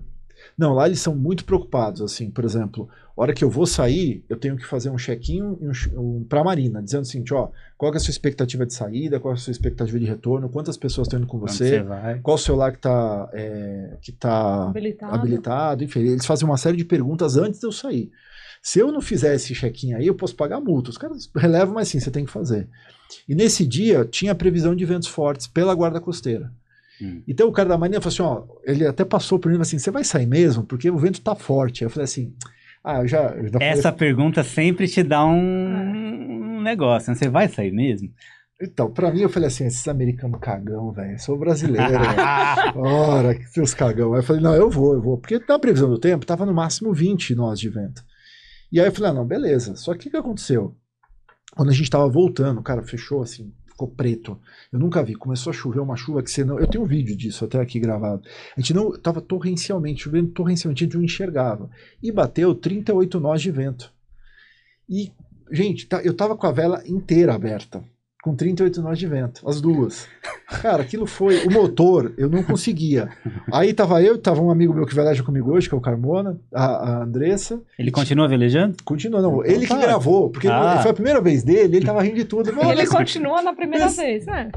Não, 0.57 0.73
lá 0.73 0.87
eles 0.87 1.00
são 1.00 1.14
muito 1.14 1.45
preocupados, 1.45 2.00
assim, 2.00 2.31
por 2.31 2.45
exemplo, 2.45 2.88
a 3.17 3.23
hora 3.23 3.33
que 3.33 3.43
eu 3.43 3.50
vou 3.50 3.67
sair, 3.67 4.25
eu 4.28 4.37
tenho 4.37 4.57
que 4.57 4.64
fazer 4.64 4.90
um 4.90 4.97
check-in 4.97 5.43
um, 5.43 5.73
um, 5.97 6.25
para 6.25 6.40
a 6.40 6.45
Marina, 6.45 6.83
dizendo 6.83 7.02
assim, 7.02 7.25
ó, 7.33 7.49
qual 7.76 7.90
que 7.90 7.99
é 7.99 8.00
a 8.00 8.00
sua 8.00 8.12
expectativa 8.12 8.64
de 8.64 8.73
saída, 8.73 9.19
qual 9.19 9.35
é 9.35 9.37
a 9.37 9.40
sua 9.40 9.50
expectativa 9.50 9.99
de 9.99 10.07
retorno, 10.07 10.49
quantas 10.49 10.76
pessoas 10.76 11.07
estão 11.07 11.19
indo 11.19 11.26
com 11.26 11.38
você, 11.38 11.83
você 11.83 12.21
qual 12.23 12.37
o 12.37 12.38
celular 12.38 12.71
que 12.71 12.78
está 12.78 13.31
que 14.00 14.12
tá 14.12 14.69
Habilitado. 14.69 15.14
habilitado, 15.14 15.85
enfim, 15.85 16.00
eles 16.00 16.25
fazem 16.25 16.47
uma 16.47 16.57
série 16.57 16.76
de 16.76 16.85
perguntas 16.85 17.37
antes 17.37 17.59
de 17.59 17.67
eu 17.67 17.73
sair. 17.73 18.11
Se 18.62 18.78
eu 18.78 18.93
não 18.93 19.00
fizer 19.00 19.35
esse 19.35 19.55
check-in 19.55 19.95
aí, 19.95 20.07
eu 20.07 20.14
posso 20.14 20.35
pagar 20.35 20.61
multa. 20.61 20.90
Os 20.90 20.99
caras 20.99 21.31
relevam, 21.35 21.75
mas 21.75 21.88
sim, 21.88 22.00
você 22.00 22.11
tem 22.11 22.25
que 22.25 22.31
fazer. 22.31 22.69
E 23.28 23.35
nesse 23.35 23.67
dia 23.67 24.05
tinha 24.05 24.35
previsão 24.35 24.75
de 24.75 24.85
ventos 24.85 25.09
fortes 25.09 25.47
pela 25.47 25.75
guarda 25.75 26.00
costeira. 26.00 26.52
Hum. 27.00 27.23
Então 27.26 27.49
o 27.49 27.52
cara 27.52 27.69
da 27.69 27.78
marinha 27.78 28.00
falou 28.00 28.12
assim, 28.12 28.23
ó, 28.23 28.61
ele 28.64 28.87
até 28.87 29.05
passou 29.05 29.38
por 29.38 29.49
mim 29.49 29.55
e 29.55 29.57
falou 29.57 29.62
assim, 29.62 29.78
você 29.78 29.90
vai 29.90 30.05
sair 30.05 30.26
mesmo? 30.26 30.64
Porque 30.64 30.90
o 30.90 30.99
vento 30.99 31.21
tá 31.21 31.35
forte. 31.35 31.83
Aí 31.83 31.87
eu 31.87 31.90
falei 31.90 32.05
assim, 32.05 32.35
ah, 32.83 33.00
eu 33.00 33.09
já... 33.09 33.23
eu 33.31 33.45
já 33.45 33.52
falei 33.52 33.69
Essa 33.69 33.93
pergunta 33.93 34.43
sempre 34.43 34.88
te 34.88 35.02
dá 35.02 35.25
um, 35.25 36.57
um 36.57 36.61
negócio, 36.62 37.11
né? 37.11 37.17
você 37.17 37.28
vai 37.28 37.49
sair 37.49 37.73
mesmo? 37.73 38.11
Então, 38.61 38.90
pra 38.90 39.12
mim, 39.12 39.21
eu 39.21 39.28
falei 39.28 39.47
assim, 39.47 39.67
esses 39.67 39.87
americanos 39.87 40.40
cagão, 40.40 40.90
velho, 40.90 41.12
eu 41.12 41.19
sou 41.19 41.38
brasileiro. 41.38 41.93
Ora, 42.75 43.33
que 43.37 43.45
seus 43.45 43.73
cagão. 43.73 44.14
Aí 44.14 44.19
eu 44.19 44.25
falei, 44.25 44.43
não, 44.43 44.52
eu 44.52 44.69
vou, 44.69 44.95
eu 44.95 45.00
vou. 45.00 45.17
Porque 45.17 45.40
na 45.49 45.61
previsão 45.61 45.88
do 45.88 45.99
tempo, 45.99 46.26
tava 46.26 46.45
no 46.45 46.52
máximo 46.52 46.93
20 46.93 47.37
nós 47.37 47.61
de 47.61 47.69
vento. 47.69 48.02
E 48.73 48.81
aí 48.81 48.87
eu 48.87 48.93
falei, 48.93 49.11
ah, 49.12 49.14
não, 49.14 49.25
beleza. 49.25 49.76
Só 49.76 49.95
que 49.95 50.09
o 50.09 50.11
que 50.11 50.17
aconteceu? 50.17 50.75
Quando 51.55 51.71
a 51.71 51.73
gente 51.73 51.88
tava 51.88 52.09
voltando, 52.09 52.61
cara, 52.61 52.83
fechou 52.83 53.23
assim, 53.23 53.52
ficou 53.78 53.88
preto. 53.88 54.37
Eu 54.73 54.80
nunca 54.80 55.02
vi. 55.04 55.14
Começou 55.14 55.50
a 55.52 55.54
chover 55.54 55.78
uma 55.78 55.97
chuva 55.97 56.20
que 56.23 56.30
você 56.30 56.44
não. 56.44 56.58
Eu 56.58 56.66
tenho 56.66 56.82
um 56.82 56.87
vídeo 56.87 57.16
disso 57.16 57.44
até 57.44 57.61
aqui 57.61 57.78
gravado. 57.78 58.23
A 58.56 58.61
gente 58.61 58.75
não. 58.75 58.90
Tava 58.99 59.20
torrencialmente, 59.20 60.02
chovendo 60.02 60.30
torrencialmente, 60.30 60.82
a 60.82 60.87
gente 60.87 60.97
não 60.97 61.04
enxergava. 61.04 61.70
E 62.02 62.11
bateu 62.11 62.54
38 62.54 63.20
nós 63.20 63.40
de 63.40 63.52
vento. 63.52 63.92
E, 64.88 65.12
gente, 65.52 65.87
tá- 65.87 66.02
eu 66.02 66.14
tava 66.14 66.37
com 66.37 66.47
a 66.47 66.52
vela 66.52 66.82
inteira 66.87 67.35
aberta. 67.35 67.82
Com 68.22 68.34
38 68.34 68.82
nós 68.82 68.98
de 68.98 69.06
vento, 69.06 69.48
as 69.48 69.60
duas. 69.60 70.08
Cara, 70.60 70.82
aquilo 70.82 71.06
foi. 71.06 71.46
O 71.46 71.52
motor, 71.52 72.12
eu 72.18 72.28
não 72.28 72.42
conseguia. 72.42 73.08
Aí 73.52 73.72
tava 73.72 74.02
eu, 74.02 74.18
tava 74.18 74.42
um 74.42 74.50
amigo 74.50 74.75
meu 74.75 74.84
que 74.84 74.94
veleja 74.94 75.22
comigo 75.22 75.52
hoje, 75.52 75.68
que 75.68 75.75
é 75.75 75.78
o 75.78 75.80
Carmona, 75.80 76.37
a, 76.52 76.64
a 76.66 77.02
Andressa. 77.04 77.62
Ele 77.78 77.92
continua 77.92 78.26
velejando? 78.26 78.76
Continua, 78.84 79.22
não. 79.22 79.34
Então 79.40 79.44
Ele 79.54 79.66
que 79.66 79.68
tá. 79.68 79.78
gravou, 79.80 80.30
porque 80.30 80.48
Ah. 80.48 80.80
foi 80.82 80.90
a 80.90 80.94
primeira 80.94 81.20
vez 81.20 81.44
dele, 81.44 81.76
ele 81.76 81.87
tava 81.87 82.02
rindo 82.02 82.16
de 82.16 82.25
tudo. 82.25 82.50
E 82.50 82.52
Não, 82.52 82.72
ele 82.72 82.80
mas- 82.80 82.88
continua 82.90 83.40
na 83.40 83.52
primeira 83.54 83.84
Mas- 83.84 83.96
vez, 83.96 84.26
né? 84.26 84.50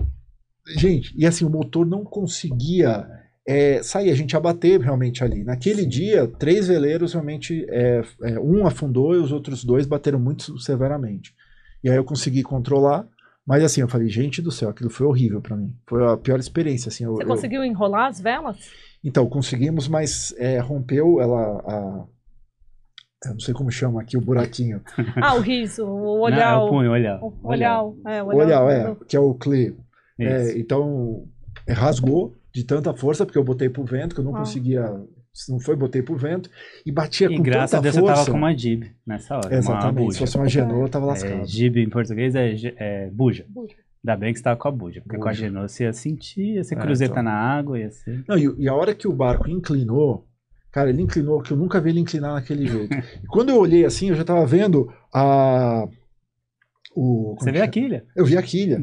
Gente, 0.77 1.13
e 1.15 1.25
assim, 1.25 1.45
o 1.45 1.49
motor 1.49 1.85
não 1.85 2.03
conseguia 2.03 3.07
é, 3.47 3.81
sair, 3.83 4.09
a 4.11 4.15
gente 4.15 4.31
ia 4.33 4.39
bater 4.39 4.79
realmente 4.79 5.23
ali. 5.23 5.43
Naquele 5.43 5.85
dia, 5.85 6.27
três 6.27 6.67
veleiros 6.67 7.13
realmente, 7.13 7.65
é, 7.69 8.01
é, 8.23 8.39
um 8.39 8.65
afundou 8.67 9.13
e 9.15 9.17
os 9.17 9.31
outros 9.31 9.63
dois 9.63 9.85
bateram 9.85 10.19
muito 10.19 10.57
severamente. 10.59 11.33
E 11.83 11.89
aí 11.89 11.95
eu 11.95 12.03
consegui 12.03 12.43
controlar, 12.43 13.07
mas 13.45 13.63
assim, 13.63 13.81
eu 13.81 13.87
falei, 13.87 14.07
gente 14.09 14.41
do 14.41 14.51
céu, 14.51 14.69
aquilo 14.69 14.89
foi 14.89 15.05
horrível 15.07 15.41
pra 15.41 15.55
mim. 15.57 15.75
Foi 15.87 16.05
a 16.07 16.17
pior 16.17 16.39
experiência, 16.39 16.89
assim. 16.89 17.03
eu- 17.05 17.15
Você 17.15 17.23
eu- 17.23 17.27
conseguiu 17.27 17.63
enrolar 17.63 18.07
as 18.09 18.19
velas? 18.21 18.57
Então, 19.03 19.27
conseguimos, 19.27 19.87
mas 19.87 20.33
é, 20.37 20.59
rompeu 20.59 21.19
ela, 21.19 21.59
a... 21.65 22.05
Eu 23.25 23.33
não 23.33 23.39
sei 23.39 23.53
como 23.53 23.71
chama 23.71 24.01
aqui 24.01 24.17
o 24.17 24.21
buraquinho. 24.21 24.81
Ah, 25.21 25.35
o 25.35 25.39
riso, 25.41 25.85
o 25.85 25.89
Não, 26.15 26.21
olhar. 26.21 26.53
é 26.53 26.57
o 26.57 26.69
punho, 26.69 26.91
olhar. 26.91 27.19
O 27.23 27.33
olhar. 27.43 27.83
É, 28.07 28.23
o 28.23 28.27
olhar, 28.27 28.69
é, 28.71 28.95
que 29.07 29.15
é 29.15 29.19
o 29.19 29.33
Cle. 29.35 29.75
Isso. 30.17 30.29
É, 30.29 30.57
então, 30.57 31.27
rasgou 31.69 32.35
de 32.53 32.63
tanta 32.63 32.93
força, 32.93 33.25
porque 33.25 33.37
eu 33.37 33.43
botei 33.43 33.69
pro 33.69 33.83
vento, 33.83 34.13
que 34.15 34.21
eu 34.21 34.25
não 34.25 34.35
Ah. 34.35 34.39
conseguia. 34.39 34.83
Se 35.33 35.51
não 35.51 35.59
foi, 35.59 35.75
botei 35.75 36.01
pro 36.01 36.15
vento. 36.15 36.49
E 36.85 36.91
batia 36.91 37.27
E 37.31 37.37
com 37.37 37.43
graças 37.43 37.73
a 37.73 37.77
tanta 37.77 37.83
Deus 37.83 37.95
você 37.95 38.01
força. 38.01 38.15
tava 38.15 38.31
com 38.31 38.37
uma 38.37 38.53
jib 38.57 38.91
nessa 39.07 39.37
hora. 39.37 39.47
Uma 39.49 39.57
Exatamente. 39.57 40.05
buja. 40.05 40.11
Se 40.13 40.19
fosse 40.19 40.37
uma 40.37 40.47
Genoa, 40.49 40.83
eu 40.85 40.89
tava 40.89 41.05
É, 41.05 41.07
lascado. 41.07 41.45
jib 41.47 41.77
em 41.77 41.89
português 41.89 42.35
é, 42.35 42.53
é 42.77 43.09
buja. 43.11 43.45
Buja. 43.47 43.75
Ainda 44.03 44.17
bem 44.19 44.33
que 44.33 44.39
você 44.39 44.43
tava 44.43 44.59
com 44.59 44.67
a 44.67 44.71
buja, 44.71 44.99
porque 45.01 45.15
com 45.17 45.23
a 45.27 45.31
Buja. 45.31 45.41
Genoa 45.45 45.67
você 45.67 45.83
ia 45.85 45.93
sentir, 45.93 46.55
ia 46.55 46.63
ser 46.63 46.75
É, 46.75 46.81
cruzeta 46.81 47.11
então. 47.11 47.23
na 47.23 47.33
água, 47.33 47.79
ia 47.79 47.91
ser... 47.91 48.23
Não, 48.27 48.37
e, 48.37 48.53
e 48.57 48.67
a 48.67 48.73
hora 48.73 48.93
que 48.95 49.07
o 49.07 49.13
barco 49.13 49.47
inclinou, 49.49 50.25
cara, 50.71 50.89
ele 50.89 51.01
inclinou, 51.03 51.39
que 51.41 51.51
eu 51.51 51.57
nunca 51.57 51.79
vi 51.79 51.91
ele 51.91 51.99
inclinar 51.99 52.33
naquele 52.33 52.65
jeito. 52.67 52.91
e 53.23 53.27
quando 53.27 53.49
eu 53.49 53.57
olhei 53.57 53.85
assim, 53.85 54.09
eu 54.09 54.15
já 54.15 54.23
tava 54.25 54.45
vendo 54.45 54.91
a. 55.13 55.87
O, 56.93 57.37
Você 57.39 57.51
vê 57.53 57.61
a 57.61 57.65
é? 57.65 57.67
quilha. 57.69 58.03
Eu 58.15 58.25
vi 58.25 58.35
a 58.37 58.41
quilha. 58.41 58.77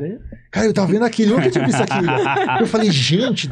Cara, 0.50 0.66
eu 0.66 0.72
tava 0.72 0.90
vendo 0.90 1.04
a 1.04 1.10
quilha, 1.10 1.30
eu 1.32 1.36
nunca 1.36 1.50
tinha 1.50 1.66
visto 1.66 1.82
a 1.82 1.86
quilha. 1.86 2.60
Eu 2.60 2.66
falei, 2.66 2.90
gente. 2.90 3.50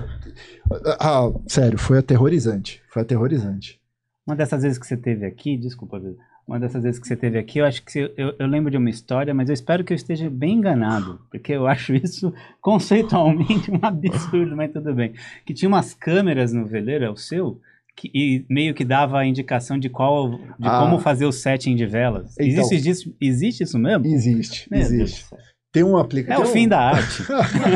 Ah, 1.01 1.31
sério, 1.47 1.79
foi 1.79 1.99
aterrorizante. 1.99 2.83
Foi 2.89 3.03
aterrorizante. 3.03 3.81
Uma 4.27 4.35
dessas 4.37 4.63
vezes 4.63 4.79
que 4.79 4.87
você 4.87 4.97
teve 4.97 5.25
aqui, 5.25 5.57
desculpa, 5.57 6.03
uma 6.47 6.59
dessas 6.61 6.83
vezes 6.83 6.99
que 6.99 7.07
você 7.07 7.17
teve 7.17 7.39
aqui, 7.39 7.59
eu 7.59 7.65
acho 7.65 7.85
que 7.85 7.93
você- 7.93 8.13
eu, 8.17 8.35
eu 8.39 8.47
lembro 8.47 8.71
de 8.71 8.77
uma 8.77 8.91
história, 8.91 9.33
mas 9.35 9.49
eu 9.49 9.55
espero 9.55 9.85
que 9.85 9.93
eu 9.93 9.97
esteja 9.97 10.29
bem 10.31 10.55
enganado, 10.59 11.21
porque 11.31 11.53
eu 11.53 11.67
acho 11.67 11.95
isso 11.95 12.33
conceitualmente 12.61 13.71
um 13.71 13.79
absurdo, 13.83 14.57
mas 14.57 14.73
tudo 14.73 14.93
bem. 14.95 15.13
Que 15.45 15.55
tinha 15.55 15.69
umas 15.69 15.95
câmeras 15.95 16.53
no 16.53 16.67
veleiro, 16.67 17.05
é 17.05 17.11
o 17.11 17.17
seu, 17.17 17.61
que, 17.97 18.11
e 18.15 18.45
meio 18.49 18.75
que 18.75 18.85
dava 18.85 19.19
a 19.19 19.27
indicação 19.27 19.79
de 19.79 19.89
qual, 19.89 20.31
de 20.59 20.69
Ah. 20.69 20.81
como 20.81 20.99
fazer 20.99 21.25
o 21.27 21.33
setting 21.33 21.75
de 21.77 21.87
velas. 21.87 22.35
Então. 22.39 22.65
existe, 22.65 22.89
isso, 22.91 23.17
existe 23.21 23.63
isso 23.65 23.79
mesmo? 23.79 24.07
Existe, 24.07 24.69
Meu 24.71 24.81
Deus 24.81 24.93
existe. 24.93 25.25
céu. 25.25 25.39
Tem 25.77 25.85
um 25.85 25.99
É 25.99 26.01
aplicativo. 26.01 26.49
o 26.49 26.51
fim 26.51 26.67
da 26.67 26.81
arte. 26.81 27.23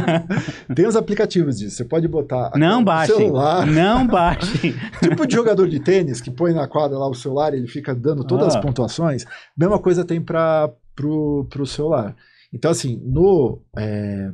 Tem 0.75 0.87
os 0.87 0.97
aplicativos 0.97 1.59
disso. 1.59 1.77
Você 1.77 1.85
pode 1.85 2.09
botar 2.09 2.51
Não 2.57 2.83
baixem. 2.83 3.15
celular. 3.15 3.67
Não 3.67 4.07
baixem. 4.07 4.75
Tipo 5.05 5.27
de 5.27 5.35
jogador 5.35 5.69
de 5.69 5.79
tênis 5.81 6.19
que 6.19 6.31
põe 6.31 6.55
na 6.55 6.67
quadra 6.67 6.97
lá 6.97 7.07
o 7.07 7.13
celular 7.15 7.53
e 7.53 7.59
ele 7.59 7.67
fica 7.67 7.95
dando 7.95 8.25
todas 8.25 8.55
Ah. 8.55 8.57
as 8.59 8.65
pontuações. 8.65 9.27
Mesma 9.55 9.79
coisa 9.79 10.03
tem 10.03 10.19
para 10.19 10.71
pro, 10.97 11.47
pro 11.51 11.67
celular. 11.67 12.17
Então, 12.51 12.71
assim, 12.71 12.99
no. 13.05 13.61
é, 13.77 14.31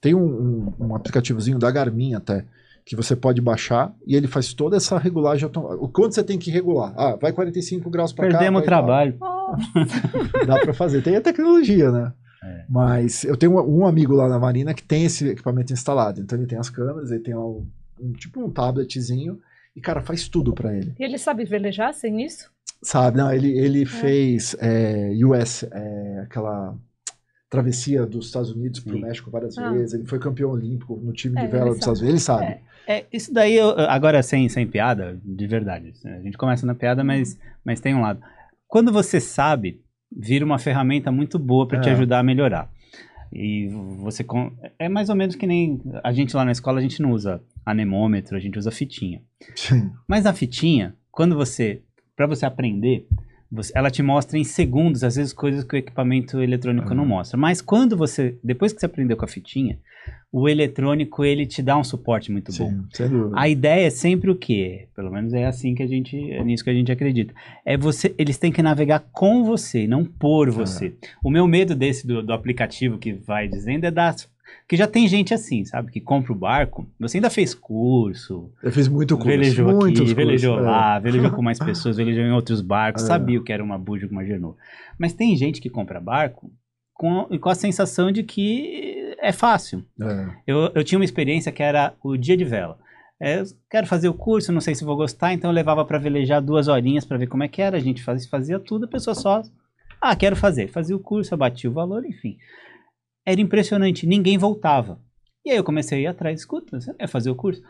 tem 0.00 0.14
um, 0.14 0.24
um, 0.80 0.86
um 0.86 0.94
aplicativozinho 0.96 1.58
da 1.58 1.70
Garmin 1.70 2.14
até. 2.14 2.46
Que 2.82 2.96
você 2.96 3.14
pode 3.14 3.42
baixar 3.42 3.92
e 4.06 4.16
ele 4.16 4.26
faz 4.26 4.54
toda 4.54 4.76
essa 4.78 4.96
regulagem 4.96 5.44
automática. 5.44 5.84
O 5.84 5.88
quanto 5.88 6.14
você 6.14 6.22
tem 6.24 6.38
que 6.38 6.50
regular? 6.50 6.94
Ah, 6.96 7.18
vai 7.20 7.30
45 7.32 7.90
graus 7.90 8.10
para 8.12 8.28
cá. 8.28 8.38
Perdemos 8.38 8.62
o 8.62 8.64
trabalho. 8.64 9.18
Dá 10.46 10.58
para 10.60 10.72
fazer. 10.72 11.02
Tem 11.02 11.16
a 11.16 11.20
tecnologia, 11.20 11.90
né? 11.90 12.12
É. 12.68 12.72
Mas 12.72 13.24
eu 13.24 13.36
tenho 13.36 13.52
um, 13.60 13.86
amigo 13.86 14.14
lá 14.14 14.28
na 14.28 14.38
Marina 14.38 14.74
que 14.74 14.82
tem 14.82 15.04
esse 15.04 15.28
equipamento 15.28 15.72
instalado. 15.72 16.20
Então 16.20 16.38
ele 16.38 16.46
tem 16.46 16.58
as 16.58 16.68
câmeras, 16.70 17.10
ele 17.10 17.20
tem 17.22 17.34
um, 17.36 17.66
um- 18.00 18.12
tipo 18.12 18.44
um 18.44 18.50
tabletzinho 18.50 19.38
e, 19.74 19.80
cara, 19.80 20.00
faz 20.02 20.28
tudo 20.28 20.52
para 20.52 20.74
ele. 20.76 20.94
e 20.98 21.04
ele 21.04 21.18
sabe 21.18 21.44
velejar 21.44 21.92
sem 21.94 22.24
isso? 22.24 22.50
Sabe? 22.82 23.16
Não, 23.18 23.32
ele, 23.32 23.56
ele 23.58 23.84
fez 23.86 24.54
é, 24.60 25.12
US, 25.24 25.62
é, 25.64 26.20
aquela 26.24 26.76
travessia 27.48 28.04
dos 28.04 28.26
Estados 28.26 28.50
Unidos 28.50 28.80
para 28.80 28.92
o 28.92 28.96
Sim. 28.96 29.02
México 29.02 29.30
várias 29.30 29.56
Ah. 29.56 29.70
vezes. 29.72 29.94
Ele 29.94 30.04
foi 30.06 30.18
campeão 30.18 30.50
olímpico 30.50 30.96
no 31.02 31.12
time 31.12 31.38
É, 31.38 31.42
de 31.44 31.48
vela 31.48 31.66
dos. 31.70 31.78
Estados 31.78 32.00
Unidos. 32.00 32.14
Ele 32.28 32.38
sabe. 32.38 32.44
É. 32.46 32.60
É, 32.88 33.04
isso 33.12 33.32
daí, 33.32 33.56
eu- 33.56 33.70
agora 33.88 34.22
sem, 34.22 34.48
sem 34.48 34.66
piada, 34.66 35.18
de 35.24 35.46
verdade. 35.46 35.92
A 36.04 36.20
gente 36.22 36.36
começa 36.38 36.64
na 36.66 36.74
piada, 36.74 37.02
mas, 37.02 37.36
mas 37.64 37.80
tem 37.80 37.94
um 37.94 38.00
lado. 38.00 38.20
Quando 38.68 38.92
você 38.92 39.20
sabe, 39.20 39.80
vira 40.10 40.44
uma 40.44 40.58
ferramenta 40.58 41.10
muito 41.12 41.38
boa 41.38 41.66
para 41.66 41.80
te 41.80 41.88
É. 41.88 41.92
ajudar 41.92 42.18
a 42.20 42.22
melhorar. 42.22 42.70
E 43.32 43.68
você. 44.00 44.24
É 44.78 44.88
mais 44.88 45.08
ou 45.08 45.16
menos 45.16 45.34
que 45.34 45.46
nem. 45.46 45.80
A 46.04 46.12
gente 46.12 46.34
lá 46.36 46.44
na 46.44 46.52
escola, 46.52 46.78
a 46.78 46.82
gente 46.82 47.02
não 47.02 47.10
usa 47.10 47.42
anemômetro, 47.64 48.36
a 48.36 48.40
gente 48.40 48.58
usa 48.58 48.70
fitinha. 48.70 49.20
Sim. 49.54 49.90
Mas 50.08 50.26
a 50.26 50.32
fitinha, 50.32 50.94
quando 51.10 51.34
você. 51.36 51.82
Para 52.16 52.26
você 52.26 52.46
aprender, 52.46 53.06
você- 53.50 53.72
ela 53.76 53.90
te 53.90 54.02
mostra 54.02 54.38
em 54.38 54.44
segundos, 54.44 55.04
às 55.04 55.16
vezes, 55.16 55.32
coisas 55.32 55.64
que 55.64 55.74
o 55.74 55.76
equipamento 55.76 56.40
eletrônico 56.40 56.94
não 56.94 57.02
Uhum. 57.02 57.08
mostra. 57.10 57.36
Mas 57.36 57.60
quando 57.60 57.96
você. 57.96 58.38
Depois 58.42 58.72
que 58.72 58.80
você 58.80 58.86
aprendeu 58.86 59.16
com 59.16 59.24
a 59.24 59.28
fitinha, 59.28 59.78
o 60.32 60.48
eletrônico 60.48 61.24
ele 61.24 61.46
te 61.46 61.62
dá 61.62 61.78
um 61.78 61.84
suporte 61.84 62.30
muito 62.30 62.52
bom. 62.58 62.68
Sim, 62.68 62.84
sem 62.92 63.08
dúvida. 63.08 63.34
A 63.38 63.48
ideia 63.48 63.86
é 63.86 63.90
sempre 63.90 64.30
o 64.30 64.36
quê? 64.36 64.88
Pelo 64.94 65.10
menos 65.10 65.32
é 65.32 65.46
assim 65.46 65.74
que 65.74 65.82
a 65.82 65.86
gente, 65.86 66.30
é 66.30 66.44
nisso 66.44 66.62
que 66.64 66.70
a 66.70 66.74
gente 66.74 66.92
acredita. 66.92 67.32
É 67.64 67.76
você, 67.76 68.14
eles 68.18 68.36
têm 68.36 68.52
que 68.52 68.62
navegar 68.62 69.04
com 69.12 69.44
você, 69.44 69.86
não 69.86 70.04
por 70.04 70.50
você. 70.50 70.94
O 71.24 71.30
meu 71.30 71.46
medo 71.46 71.74
desse 71.74 72.06
do, 72.06 72.22
do 72.22 72.32
aplicativo 72.32 72.98
que 72.98 73.12
vai 73.12 73.48
dizendo 73.48 73.84
é 73.84 73.90
das 73.90 74.28
que 74.68 74.76
já 74.76 74.86
tem 74.86 75.06
gente 75.06 75.32
assim, 75.32 75.64
sabe, 75.64 75.92
que 75.92 76.00
compra 76.00 76.32
o 76.32 76.36
barco. 76.36 76.88
Você 77.00 77.18
ainda 77.18 77.30
fez 77.30 77.54
curso, 77.54 78.50
Eu 78.62 78.72
fiz 78.72 78.88
muito 78.88 79.14
curso. 79.16 79.28
velejou 79.28 79.68
aqui, 79.68 79.78
muitos 79.78 80.12
velejou 80.12 80.54
cursos, 80.54 80.68
é. 80.68 80.70
lá, 80.70 80.98
velejou 80.98 81.30
com 81.30 81.42
mais 81.42 81.58
pessoas, 81.58 81.96
velejou 81.98 82.24
em 82.24 82.32
outros 82.32 82.60
barcos, 82.60 83.04
É. 83.04 83.06
sabia 83.06 83.38
o 83.38 83.44
que 83.44 83.52
era 83.52 83.62
uma 83.62 83.78
buja 83.78 84.06
com 84.06 84.12
uma 84.12 84.24
genoa. 84.24 84.56
Mas 84.98 85.12
tem 85.12 85.36
gente 85.36 85.60
que 85.60 85.70
compra 85.70 86.00
barco 86.00 86.50
com, 86.94 87.24
com 87.38 87.48
a 87.48 87.54
sensação 87.54 88.10
de 88.10 88.22
que 88.22 89.05
é 89.20 89.32
fácil. 89.32 89.84
É. 90.00 90.26
Eu, 90.46 90.70
eu 90.74 90.84
tinha 90.84 90.98
uma 90.98 91.04
experiência 91.04 91.50
que 91.52 91.62
era 91.62 91.94
o 92.02 92.16
dia 92.16 92.36
de 92.36 92.44
vela. 92.44 92.78
É, 93.20 93.42
quero 93.70 93.86
fazer 93.86 94.08
o 94.08 94.14
curso, 94.14 94.52
não 94.52 94.60
sei 94.60 94.74
se 94.74 94.84
vou 94.84 94.94
gostar, 94.96 95.32
então 95.32 95.48
eu 95.50 95.54
levava 95.54 95.84
para 95.84 95.96
velejar 95.98 96.42
duas 96.42 96.68
horinhas 96.68 97.04
para 97.04 97.16
ver 97.16 97.26
como 97.26 97.42
é 97.42 97.48
que 97.48 97.62
era. 97.62 97.76
A 97.76 97.80
gente 97.80 98.02
fazia, 98.02 98.28
fazia 98.28 98.58
tudo, 98.60 98.84
a 98.84 98.88
pessoa 98.88 99.14
só. 99.14 99.42
Ah, 100.00 100.14
quero 100.14 100.36
fazer. 100.36 100.68
Fazia 100.68 100.94
o 100.94 101.00
curso, 101.00 101.32
abatia 101.32 101.70
o 101.70 101.72
valor, 101.72 102.04
enfim. 102.04 102.36
Era 103.24 103.40
impressionante, 103.40 104.06
ninguém 104.06 104.36
voltava. 104.38 105.00
E 105.44 105.50
aí 105.50 105.56
eu 105.56 105.64
comecei 105.64 105.98
a 105.98 106.00
ir 106.02 106.06
atrás, 106.08 106.40
escuta, 106.40 106.78
você 106.80 106.92
quer 106.92 107.06
fazer 107.08 107.30
o 107.30 107.34
curso? 107.34 107.62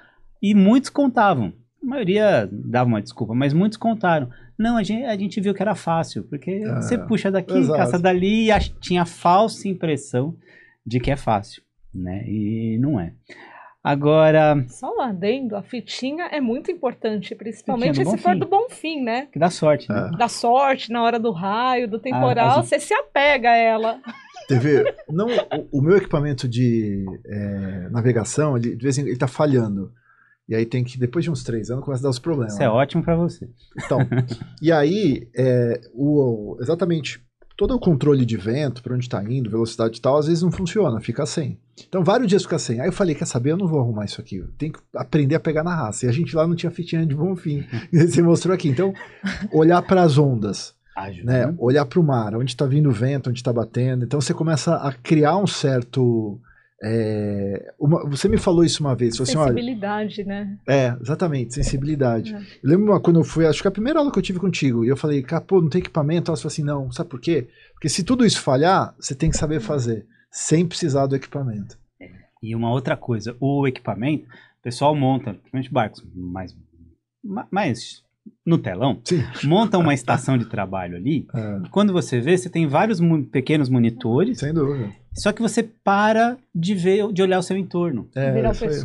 E 0.42 0.54
muitos 0.54 0.90
contavam. 0.90 1.52
A 1.82 1.86
maioria 1.86 2.48
dava 2.50 2.88
uma 2.88 3.00
desculpa, 3.00 3.34
mas 3.34 3.52
muitos 3.52 3.78
contaram. 3.78 4.28
Não, 4.58 4.76
a 4.76 4.82
gente, 4.82 5.04
a 5.04 5.16
gente 5.16 5.40
viu 5.40 5.54
que 5.54 5.62
era 5.62 5.74
fácil, 5.74 6.24
porque 6.24 6.62
Ah, 6.66 6.80
você 6.82 6.98
puxa 6.98 7.30
daqui, 7.30 7.56
exato. 7.56 7.78
caça 7.78 7.98
dali, 7.98 8.46
e 8.46 8.50
ach- 8.50 8.72
tinha 8.80 9.02
a 9.02 9.06
falsa 9.06 9.68
impressão 9.68 10.34
de 10.86 11.00
que 11.00 11.10
é 11.10 11.16
fácil, 11.16 11.62
né? 11.92 12.22
E 12.28 12.78
não 12.78 13.00
é. 13.00 13.12
Agora, 13.82 14.64
Só 14.68 14.96
um 14.96 15.00
adendo, 15.00 15.54
a 15.54 15.62
fitinha 15.62 16.24
é 16.24 16.40
muito 16.40 16.72
importante, 16.72 17.36
principalmente 17.36 18.04
se 18.04 18.18
for 18.18 18.36
do 18.36 18.44
bom 18.44 18.68
fim, 18.68 19.00
né? 19.00 19.28
que 19.32 19.38
dá 19.38 19.48
sorte, 19.48 19.88
né? 19.88 20.10
É. 20.12 20.16
Da 20.16 20.26
sorte, 20.28 20.90
na 20.90 21.04
hora 21.04 21.20
do 21.20 21.30
raio, 21.30 21.88
do 21.88 22.00
temporal, 22.00 22.58
as- 22.58 22.68
você 22.68 22.80
se 22.80 22.92
apega 22.92 23.50
a 23.50 23.56
ela. 23.56 24.00
TV, 24.48 24.92
não, 25.08 25.26
o, 25.70 25.78
o 25.78 25.80
meu 25.82 25.96
equipamento 25.96 26.48
de 26.48 27.04
é, 27.26 27.88
navegação, 27.90 28.56
ele, 28.56 28.74
de 28.74 28.82
vez 28.82 28.98
em 28.98 29.02
quando, 29.02 29.08
ele 29.10 29.18
tá 29.18 29.28
falhando. 29.28 29.92
E 30.48 30.54
aí 30.54 30.64
tem 30.66 30.82
que, 30.84 30.98
depois 30.98 31.24
de 31.24 31.30
uns 31.30 31.42
três 31.44 31.70
anos, 31.70 31.84
começa 31.84 32.02
a 32.02 32.04
dar 32.04 32.10
os 32.10 32.18
problemas. 32.20 32.54
Isso 32.54 32.62
é 32.62 32.68
ótimo 32.68 33.02
para 33.04 33.16
você. 33.16 33.48
Então, 33.84 33.98
e 34.62 34.70
aí, 34.70 35.28
é, 35.36 35.80
o, 35.92 36.56
exatamente 36.60 37.20
todo 37.56 37.74
o 37.74 37.80
controle 37.80 38.26
de 38.26 38.36
vento, 38.36 38.82
para 38.82 38.94
onde 38.94 39.04
está 39.04 39.22
indo, 39.24 39.50
velocidade 39.50 39.98
e 39.98 40.00
tal, 40.00 40.18
às 40.18 40.26
vezes 40.26 40.42
não 40.42 40.52
funciona, 40.52 41.00
fica 41.00 41.24
sem. 41.24 41.58
Então, 41.88 42.04
vários 42.04 42.28
dias 42.28 42.42
fica 42.42 42.58
sem. 42.58 42.80
Aí 42.80 42.88
eu 42.88 42.92
falei, 42.92 43.14
quer 43.14 43.26
saber, 43.26 43.52
eu 43.52 43.56
não 43.56 43.66
vou 43.66 43.80
arrumar 43.80 44.04
isso 44.04 44.20
aqui. 44.20 44.42
Tem 44.56 44.70
que 44.70 44.78
aprender 44.94 45.34
a 45.34 45.40
pegar 45.40 45.62
na 45.62 45.74
raça. 45.74 46.06
E 46.06 46.08
a 46.08 46.12
gente 46.12 46.34
lá 46.34 46.46
não 46.46 46.54
tinha 46.54 46.70
fitinha 46.70 47.04
de 47.06 47.14
bom 47.14 47.34
fim. 47.36 47.64
Você 47.92 48.22
mostrou 48.22 48.54
aqui. 48.54 48.68
Então, 48.68 48.92
olhar 49.52 49.80
para 49.82 50.02
as 50.02 50.16
ondas, 50.18 50.74
Ajuda. 50.96 51.24
né? 51.24 51.54
Olhar 51.58 51.84
para 51.84 52.00
o 52.00 52.02
mar, 52.02 52.34
onde 52.34 52.50
está 52.50 52.66
vindo 52.66 52.88
o 52.88 52.92
vento, 52.92 53.30
onde 53.30 53.38
está 53.38 53.52
batendo. 53.52 54.04
Então, 54.04 54.20
você 54.20 54.34
começa 54.34 54.76
a 54.76 54.92
criar 54.92 55.36
um 55.36 55.46
certo... 55.46 56.40
é, 56.82 57.72
uma- 57.78 58.08
você 58.08 58.28
me 58.28 58.36
falou 58.38 58.64
isso 58.64 58.82
uma 58.82 58.94
vez, 58.94 59.18
assim, 59.20 59.36
olha, 59.36 59.48
Sensibilidade, 59.48 60.24
né? 60.24 60.58
é, 60.68 60.94
exatamente, 61.00 61.54
sensibilidade. 61.54 62.34
É. 62.34 62.38
Eu 62.38 62.44
lembro 62.70 62.86
uma- 62.92 63.00
quando 63.00 63.18
eu 63.20 63.24
fui, 63.24 63.46
acho 63.46 63.62
que 63.62 63.68
a 63.68 63.70
primeira 63.70 63.98
aula 63.98 64.12
que 64.12 64.18
eu 64.18 64.22
tive 64.22 64.38
contigo, 64.38 64.84
e 64.84 64.88
eu 64.88 64.96
falei, 64.96 65.22
cara, 65.22 65.40
pô, 65.42 65.60
não 65.62 65.68
tem 65.68 65.80
equipamento? 65.80 66.30
Ela 66.30 66.36
falou 66.36 66.48
assim, 66.48 66.62
não, 66.62 66.90
sabe 66.92 67.08
por 67.10 67.20
quê? 67.20 67.48
Porque 67.72 67.88
se 67.88 68.04
tudo 68.04 68.24
isso 68.26 68.40
falhar, 68.40 68.94
você 68.98 69.14
tem 69.14 69.30
que 69.30 69.36
saber 69.36 69.60
fazer, 69.60 70.06
sem 70.30 70.66
precisar 70.66 71.06
do 71.06 71.16
equipamento. 71.16 71.78
E 72.42 72.54
uma 72.54 72.70
outra 72.70 72.96
coisa, 72.96 73.34
o 73.40 73.66
equipamento, 73.66 74.24
o 74.26 74.62
pessoal 74.62 74.94
monta, 74.94 75.32
principalmente 75.34 75.72
barcos 75.72 76.04
mais, 76.14 76.54
ma- 77.24 77.48
mais 77.50 78.04
no 78.44 78.58
telão, 78.58 79.00
Sim. 79.04 79.22
monta 79.44 79.78
uma 79.78 79.94
estação 79.94 80.36
de 80.36 80.44
trabalho 80.44 80.96
ali. 80.96 81.26
É, 81.34 81.66
e 81.66 81.68
Quando 81.70 81.92
você 81.92 82.20
vê, 82.20 82.36
você 82.36 82.50
tem 82.50 82.66
vários 82.66 83.00
pequenos 83.32 83.68
monitores, 83.68 84.38
sem 84.40 84.52
dúvida. 84.52 84.92
Só 85.16 85.32
que 85.32 85.42
você 85.42 85.62
para 85.62 86.36
de 86.54 86.74
ver, 86.74 87.12
de 87.12 87.22
olhar 87.22 87.38
o 87.38 87.42
seu 87.42 87.56
entorno. 87.56 88.08
É. 88.14 88.32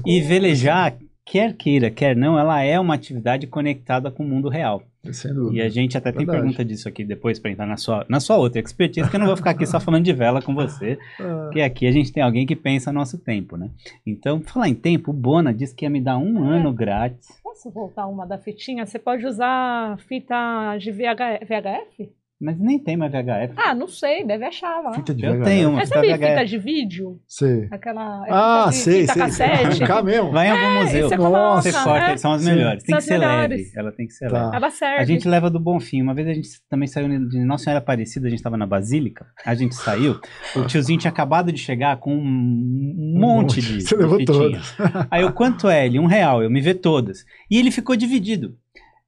E 0.05 0.21
velejar, 0.21 0.95
quer 1.25 1.53
queira, 1.53 1.89
quer 1.89 2.15
não, 2.15 2.37
ela 2.39 2.61
é 2.61 2.79
uma 2.79 2.93
atividade 2.95 3.47
conectada 3.47 4.09
com 4.11 4.23
o 4.23 4.27
mundo 4.27 4.49
real. 4.49 4.83
Sem 5.11 5.33
dúvida. 5.33 5.57
E 5.57 5.61
a 5.65 5.67
gente 5.69 5.97
até 5.97 6.11
tem 6.11 6.19
Verdade. 6.27 6.41
pergunta 6.43 6.63
disso 6.63 6.87
aqui 6.87 7.03
depois 7.03 7.39
para 7.39 7.49
entrar 7.49 7.65
na 7.65 7.75
sua, 7.75 8.05
na 8.07 8.19
sua 8.19 8.37
outra 8.37 8.59
expertise, 8.59 9.09
que 9.09 9.15
eu 9.15 9.19
não 9.19 9.25
vou 9.25 9.35
ficar 9.35 9.49
aqui 9.49 9.65
só 9.65 9.79
falando 9.79 10.03
de 10.05 10.13
vela 10.13 10.43
com 10.43 10.53
você, 10.53 10.99
Ah, 11.19 11.45
porque 11.45 11.61
aqui 11.61 11.87
a 11.87 11.91
gente 11.91 12.11
tem 12.13 12.21
alguém 12.21 12.45
que 12.45 12.55
pensa 12.55 12.93
nosso 12.93 13.17
tempo, 13.17 13.57
né? 13.57 13.71
Então, 14.05 14.39
falar 14.41 14.69
em 14.69 14.75
tempo, 14.75 15.09
o 15.09 15.13
Bona 15.13 15.51
disse 15.51 15.73
que 15.73 15.85
ia 15.85 15.89
me 15.89 15.99
dar 15.99 16.19
um 16.19 16.53
É. 16.53 16.57
ano 16.59 16.71
grátis. 16.71 17.29
Posso 17.43 17.71
voltar 17.71 18.05
uma 18.05 18.27
da 18.27 18.37
fitinha? 18.37 18.85
Você 18.85 18.99
pode 18.99 19.25
usar 19.25 19.97
fita 20.07 20.77
de 20.77 20.91
VH... 20.91 21.45
VHF? 21.47 22.09
Mas 22.41 22.57
nem 22.59 22.79
tem 22.79 22.97
mais 22.97 23.11
VHF. 23.11 23.53
Ah, 23.55 23.75
não 23.75 23.87
sei, 23.87 24.25
deve 24.25 24.43
achar 24.45 24.81
lá. 24.81 24.93
fita 24.93 25.13
de 25.13 25.23
Eu 25.23 25.33
VHF. 25.35 25.43
tenho 25.43 25.69
uma 25.69 25.77
Mas 25.77 25.89
sabe 25.89 26.07
VHF. 26.07 26.25
fita 26.27 26.45
de 26.45 26.57
vídeo? 26.57 27.19
Sei. 27.27 27.67
Aquela. 27.69 28.25
é 28.27 28.29
Ah, 28.31 28.65
de, 28.69 28.75
sei, 28.77 29.01
fita 29.01 29.13
sei. 29.13 29.21
cassete. 29.21 29.79
Cá 29.85 30.01
mesmo. 30.01 30.31
Vai 30.31 30.47
em 30.47 30.51
algum 30.51 30.81
museu. 30.81 31.07
você 31.09 31.17
Nossa. 31.17 31.71
Você 31.71 31.83
corta, 31.83 32.05
é, 32.05 32.09
eles 32.09 32.21
são 32.21 32.31
as 32.33 32.41
Sim. 32.41 32.49
melhores. 32.49 32.83
Tem 32.83 32.93
São 32.93 32.97
que 32.99 33.03
ser 33.05 33.13
as 33.13 33.19
leve. 33.19 33.31
melhores. 33.55 33.77
Ela 33.77 33.91
tem 33.91 34.07
que 34.07 34.13
ser 34.13 34.29
Tá. 34.29 34.43
leve. 34.45 34.55
Ela 34.57 34.69
serve. 34.71 35.01
A 35.01 35.05
gente 35.05 35.27
leva 35.27 35.49
do 35.51 35.59
Bonfim. 35.59 36.01
Uma 36.01 36.13
vez 36.15 36.27
a 36.27 36.33
gente 36.33 36.49
também 36.67 36.87
saiu 36.87 37.07
de 37.29 37.45
Nossa 37.45 37.65
Senhora 37.65 37.77
Aparecida, 37.79 38.25
a 38.25 38.29
gente 38.29 38.39
estava 38.39 38.57
na 38.57 38.65
Basílica, 38.65 39.27
a 39.45 39.53
gente 39.53 39.75
saiu, 39.75 40.19
o 40.55 40.65
tiozinho 40.65 40.97
tinha 40.99 41.11
acabado 41.11 41.51
de 41.51 41.59
chegar 41.59 41.97
com 41.97 42.11
um 42.15 43.15
monte 43.19 43.61
de, 43.61 43.81
Você 43.81 43.95
de 43.95 44.01
levou 44.01 44.17
fitinha. 44.17 44.37
todas. 44.37 44.75
Aí 45.11 45.21
eu, 45.21 45.31
quanto 45.31 45.69
é? 45.69 45.85
Ele, 45.85 45.99
um 45.99 46.05
real, 46.07 46.41
eu 46.41 46.49
me 46.49 46.59
vê 46.61 46.73
todas. 46.73 47.23
E 47.49 47.57
ele 47.57 47.69
ficou 47.71 47.95
dividido. 47.95 48.55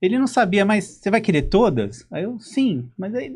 Ele 0.04 0.20
não 0.20 0.28
sabia, 0.28 0.66
mas 0.66 0.84
você 0.84 1.10
vai 1.10 1.22
querer 1.22 1.44
todas? 1.44 2.06
Aí 2.12 2.24
eu, 2.24 2.38
sim, 2.38 2.90
mas 3.00 3.16
aí, 3.16 3.32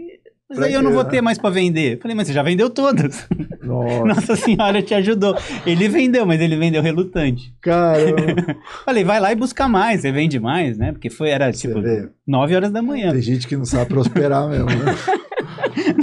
mas 0.49 0.59
aí 0.59 0.73
eu 0.73 0.81
não 0.81 0.91
vou 0.91 1.05
né? 1.05 1.09
ter 1.09 1.21
mais 1.21 1.37
pra 1.37 1.49
vender. 1.49 1.97
Falei, 2.01 2.13
mas 2.13 2.27
você 2.27 2.33
já 2.33 2.43
vendeu 2.43 2.69
todas. 2.69 3.25
Nossa, 3.63 4.03
Nossa 4.03 4.35
senhora 4.35 4.81
te 4.81 4.93
ajudou. 4.93 5.33
Ele 5.65 5.87
vendeu, 5.87 6.25
mas 6.25 6.41
ele 6.41 6.57
vendeu 6.57 6.81
relutante. 6.81 7.53
caramba. 7.61 8.57
Falei, 8.83 9.05
vai 9.05 9.17
lá 9.17 9.31
e 9.31 9.35
busca 9.35 9.69
mais, 9.69 10.01
você 10.01 10.11
vende 10.11 10.41
mais, 10.41 10.77
né? 10.77 10.91
Porque 10.91 11.09
foi, 11.09 11.29
era 11.29 11.53
Você 11.53 11.69
tipo 11.69 11.81
vê. 11.81 12.09
9 12.27 12.53
horas 12.53 12.69
da 12.69 12.81
manhã. 12.81 13.13
Tem 13.13 13.21
gente 13.21 13.47
que 13.47 13.55
não 13.55 13.63
sabe 13.63 13.85
prosperar 13.89 14.47
mesmo, 14.51 14.65
né? 14.65 14.93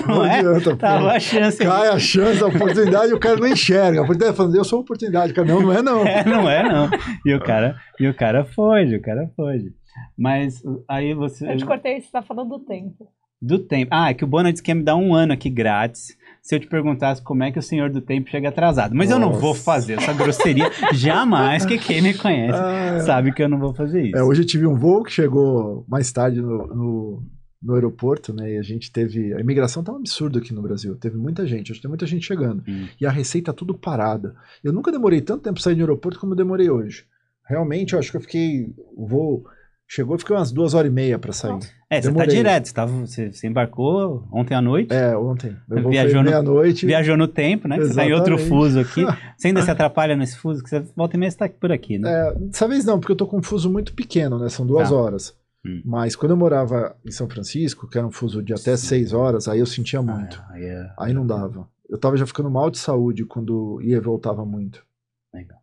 Não 0.06 0.24
é? 0.24 0.38
adianta. 0.38 0.76
Tava 0.76 1.12
a 1.12 1.20
chance. 1.20 1.58
Cai 1.58 1.88
a 1.88 1.98
chance, 1.98 2.42
a 2.42 2.46
oportunidade, 2.46 3.12
o 3.12 3.20
cara 3.20 3.36
não 3.36 3.48
enxerga. 3.48 4.00
A 4.00 4.02
oportunidade 4.04 4.34
falando, 4.34 4.56
eu 4.56 4.64
sou 4.64 4.80
oportunidade. 4.80 5.34
Cara, 5.34 5.46
não, 5.46 5.60
não 5.60 5.72
é 5.74 5.82
não. 5.82 6.06
É, 6.06 6.24
não 6.24 6.48
é, 6.48 6.62
não. 6.62 6.88
E 7.26 7.34
o 7.34 7.40
cara, 7.40 7.76
e 8.00 8.08
o 8.08 8.14
cara 8.14 8.46
foge, 8.46 8.96
o 8.96 9.02
cara 9.02 9.30
foge. 9.36 9.72
Mas 10.16 10.62
aí 10.88 11.14
você. 11.14 11.50
Eu 11.50 11.56
te 11.56 11.66
cortei, 11.66 12.00
você 12.00 12.10
tá 12.10 12.22
falando 12.22 12.50
do 12.50 12.60
tempo. 12.60 13.08
Do 13.40 13.58
tempo. 13.58 13.90
Ah, 13.92 14.10
é 14.10 14.14
que 14.14 14.24
o 14.24 14.26
Bona 14.26 14.50
disse 14.50 14.62
que 14.62 14.70
ia 14.70 14.74
me 14.74 14.82
dar 14.82 14.96
um 14.96 15.14
ano 15.14 15.32
aqui 15.32 15.50
grátis 15.50 16.16
se 16.40 16.54
eu 16.54 16.60
te 16.60 16.66
perguntasse 16.66 17.22
como 17.22 17.42
é 17.42 17.50
que 17.50 17.58
o 17.58 17.62
senhor 17.62 17.90
do 17.90 18.00
tempo 18.00 18.30
chega 18.30 18.48
atrasado. 18.48 18.94
Mas 18.94 19.10
eu 19.10 19.18
não 19.18 19.28
Nossa. 19.28 19.40
vou 19.40 19.54
fazer 19.54 19.94
essa 19.94 20.12
grosseria 20.12 20.70
jamais, 20.92 21.64
que 21.64 21.78
quem 21.78 22.02
me 22.02 22.14
conhece 22.14 22.58
Ah, 22.58 23.00
sabe 23.00 23.32
que 23.32 23.42
eu 23.42 23.48
não 23.48 23.58
vou 23.58 23.74
fazer 23.74 24.08
isso. 24.08 24.16
É, 24.16 24.22
hoje 24.22 24.42
eu 24.42 24.46
tive 24.46 24.66
um 24.66 24.74
voo 24.74 25.02
que 25.02 25.10
chegou 25.10 25.84
mais 25.88 26.12
tarde 26.12 26.40
no, 26.40 26.66
no, 26.68 27.22
no 27.62 27.74
aeroporto, 27.74 28.32
né? 28.32 28.54
E 28.54 28.58
a 28.58 28.62
gente 28.62 28.92
teve. 28.92 29.34
A 29.34 29.40
imigração 29.40 29.82
tá 29.82 29.92
um 29.92 29.96
absurdo 29.96 30.38
aqui 30.38 30.52
no 30.54 30.62
Brasil. 30.62 30.94
Teve 30.96 31.16
muita 31.16 31.46
gente, 31.46 31.72
hoje 31.72 31.80
tem 31.80 31.88
muita 31.88 32.06
gente 32.06 32.26
chegando. 32.26 32.62
Hum. 32.68 32.86
E 33.00 33.06
a 33.06 33.10
receita 33.10 33.52
tudo 33.52 33.74
parada. 33.74 34.36
Eu 34.62 34.72
nunca 34.72 34.92
demorei 34.92 35.20
tanto 35.20 35.42
tempo 35.42 35.54
pra 35.54 35.62
sair 35.62 35.74
do 35.74 35.80
aeroporto 35.80 36.20
como 36.20 36.32
eu 36.32 36.36
demorei 36.36 36.68
hoje. 36.70 37.04
Realmente, 37.46 37.94
eu 37.94 37.98
acho 37.98 38.10
que 38.10 38.16
eu 38.16 38.22
fiquei. 38.22 38.74
O 38.94 39.06
voo 39.06 39.44
chegou, 39.86 40.14
eu 40.14 40.18
fiquei 40.18 40.34
umas 40.34 40.50
duas 40.52 40.74
horas 40.74 40.90
e 40.90 40.94
meia 40.94 41.18
pra 41.18 41.32
sair. 41.32 41.58
É, 41.90 42.00
você 42.02 42.12
tá 42.12 42.26
direto, 42.26 42.66
você, 42.66 42.74
tava, 42.74 42.92
você, 43.06 43.32
você 43.32 43.46
embarcou 43.46 44.26
ontem 44.32 44.54
à 44.54 44.60
noite, 44.60 44.92
É, 44.92 45.16
ontem. 45.16 45.56
Voo 45.68 45.90
Viajou 45.90 46.22
no- 46.22 46.30
meia-noite. 46.30 46.86
viajou 46.86 47.16
no 47.16 47.28
tempo, 47.28 47.68
né? 47.68 47.78
Você 47.78 47.94
tá 47.94 48.04
em 48.04 48.12
outro 48.12 48.36
fuso 48.38 48.80
aqui. 48.80 49.04
Você 49.38 49.48
ainda 49.48 49.62
se 49.62 49.70
atrapalha 49.70 50.16
nesse 50.16 50.36
fuso, 50.36 50.62
que 50.62 50.70
você 50.70 50.80
volta 50.96 51.16
e 51.16 51.18
meia 51.20 51.30
você 51.30 51.36
tá 51.38 51.48
por 51.48 51.70
aqui, 51.70 51.98
né? 51.98 52.10
É, 52.10 52.34
dessa 52.34 52.66
vez 52.66 52.84
não, 52.84 52.98
porque 52.98 53.12
eu 53.12 53.16
tô 53.16 53.26
com 53.26 53.38
um 53.38 53.42
fuso 53.42 53.70
muito 53.70 53.92
pequeno, 53.94 54.38
né? 54.38 54.48
São 54.48 54.66
duas 54.66 54.88
Tá. 54.90 54.94
horas. 54.96 55.36
Hum. 55.66 55.80
Mas 55.84 56.14
quando 56.16 56.32
eu 56.32 56.36
morava 56.36 56.96
em 57.04 57.10
São 57.10 57.28
Francisco, 57.28 57.88
que 57.88 57.96
era 57.96 58.06
um 58.06 58.10
fuso 58.12 58.42
de 58.42 58.52
até 58.52 58.76
Sim. 58.76 58.86
seis 58.86 59.12
horas, 59.12 59.48
aí 59.48 59.60
eu 59.60 59.66
sentia 59.66 60.02
muito. 60.02 60.42
Ah, 60.48 60.52
aí 60.52 60.64
é- 60.64 60.90
Aí 60.98 61.12
não 61.14 61.26
dava. 61.26 61.68
Eu 61.88 61.98
tava 61.98 62.16
já 62.16 62.26
ficando 62.26 62.50
mal 62.50 62.70
de 62.70 62.78
saúde 62.78 63.24
quando 63.24 63.80
ia 63.82 63.96
e 63.96 64.00
voltava 64.00 64.44
muito. 64.44 64.84
Legal. 65.32 65.58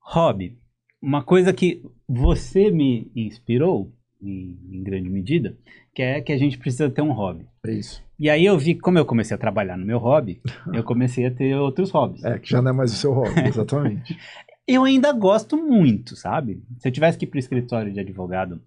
Hobby. 0.00 0.58
Uma 1.04 1.22
coisa 1.22 1.52
que 1.52 1.82
você 2.08 2.70
me 2.70 3.10
inspirou, 3.14 3.92
em, 4.22 4.58
em 4.72 4.82
grande 4.82 5.10
medida, 5.10 5.54
que 5.94 6.02
é 6.02 6.20
que 6.22 6.32
a 6.32 6.38
gente 6.38 6.56
precisa 6.56 6.88
ter 6.88 7.02
um 7.02 7.12
hobby. 7.12 7.46
É 7.66 7.72
isso. 7.72 8.02
E 8.18 8.30
aí 8.30 8.46
eu 8.46 8.56
vi 8.56 8.74
como 8.74 8.98
eu 8.98 9.04
comecei 9.04 9.34
a 9.34 9.38
trabalhar 9.38 9.76
no 9.76 9.84
meu 9.84 9.98
hobby, 9.98 10.40
eu 10.72 10.82
comecei 10.82 11.26
a 11.26 11.30
ter 11.30 11.54
outros 11.56 11.90
hobbies. 11.90 12.24
É, 12.24 12.38
que 12.38 12.48
já 12.48 12.62
não 12.62 12.70
é 12.70 12.74
mais 12.74 12.90
o 12.90 12.96
seu 12.96 13.12
hobby, 13.12 13.34
exatamente. 13.46 14.18
Eu 14.66 14.84
ainda 14.84 15.12
gosto 15.12 15.58
muito, 15.58 16.16
sabe? 16.16 16.62
Se 16.78 16.88
eu 16.88 16.92
tivesse 16.92 17.18
que 17.18 17.26
ir 17.26 17.28
pro 17.28 17.38
escritório 17.38 17.92
de 17.92 18.00
advogado, 18.00 18.62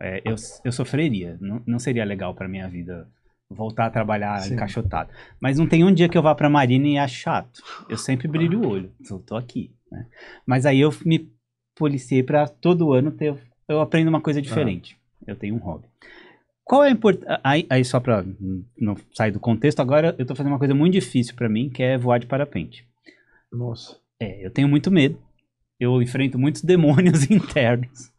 é, 0.00 0.22
eu, 0.24 0.34
eu 0.64 0.72
sofreria. 0.72 1.36
Não, 1.42 1.62
não 1.66 1.78
seria 1.78 2.06
legal 2.06 2.34
pra 2.34 2.48
minha 2.48 2.66
vida 2.68 3.06
voltar 3.50 3.86
a 3.86 3.90
trabalhar 3.90 4.40
Sim. 4.40 4.54
encaixotado. 4.54 5.10
Mas 5.38 5.58
não 5.58 5.66
tem 5.66 5.84
um 5.84 5.92
dia 5.92 6.08
que 6.08 6.16
eu 6.16 6.22
vá 6.22 6.34
pra 6.34 6.48
Marina 6.48 6.88
e 6.88 6.96
ache 6.96 7.16
chato. 7.16 7.62
Eu 7.86 7.98
sempre 7.98 8.26
brilho 8.26 8.62
o 8.62 8.68
olho. 8.68 8.90
Eu 9.10 9.18
tô 9.18 9.36
aqui, 9.36 9.70
né? 9.90 10.06
Mas 10.46 10.64
aí 10.64 10.80
eu 10.80 10.90
me 11.04 11.30
policiei 11.76 12.22
pra 12.22 12.46
todo 12.48 12.92
ano 12.92 13.10
ter... 13.10 13.34
Eu 13.68 13.80
aprendo 13.80 14.08
uma 14.08 14.20
coisa 14.20 14.42
diferente. 14.42 14.96
Eu 15.26 15.36
tenho 15.36 15.54
um 15.54 15.58
hobby. 15.58 15.86
Qual 16.64 16.84
é 16.84 16.88
a 16.88 16.90
importância... 16.90 17.40
Aí, 17.42 17.66
aí 17.70 17.84
só 17.84 18.00
pra 18.00 18.24
não 18.78 18.96
sair 19.12 19.30
do 19.32 19.40
contexto, 19.40 19.80
agora 19.80 20.14
eu 20.18 20.26
tô 20.26 20.34
fazendo 20.34 20.52
uma 20.52 20.58
coisa 20.58 20.74
muito 20.74 20.92
difícil 20.92 21.34
pra 21.34 21.48
mim, 21.48 21.68
que 21.70 21.82
é 21.82 21.96
voar 21.98 22.18
de 22.18 22.26
parapente. 22.26 22.86
Nossa. 23.52 23.96
É, 24.20 24.44
eu 24.44 24.50
tenho 24.50 24.68
muito 24.68 24.90
medo. 24.90 25.18
Eu 25.78 26.00
enfrento 26.00 26.38
muitos 26.38 26.62
demônios 26.64 27.30
internos. 27.30 28.10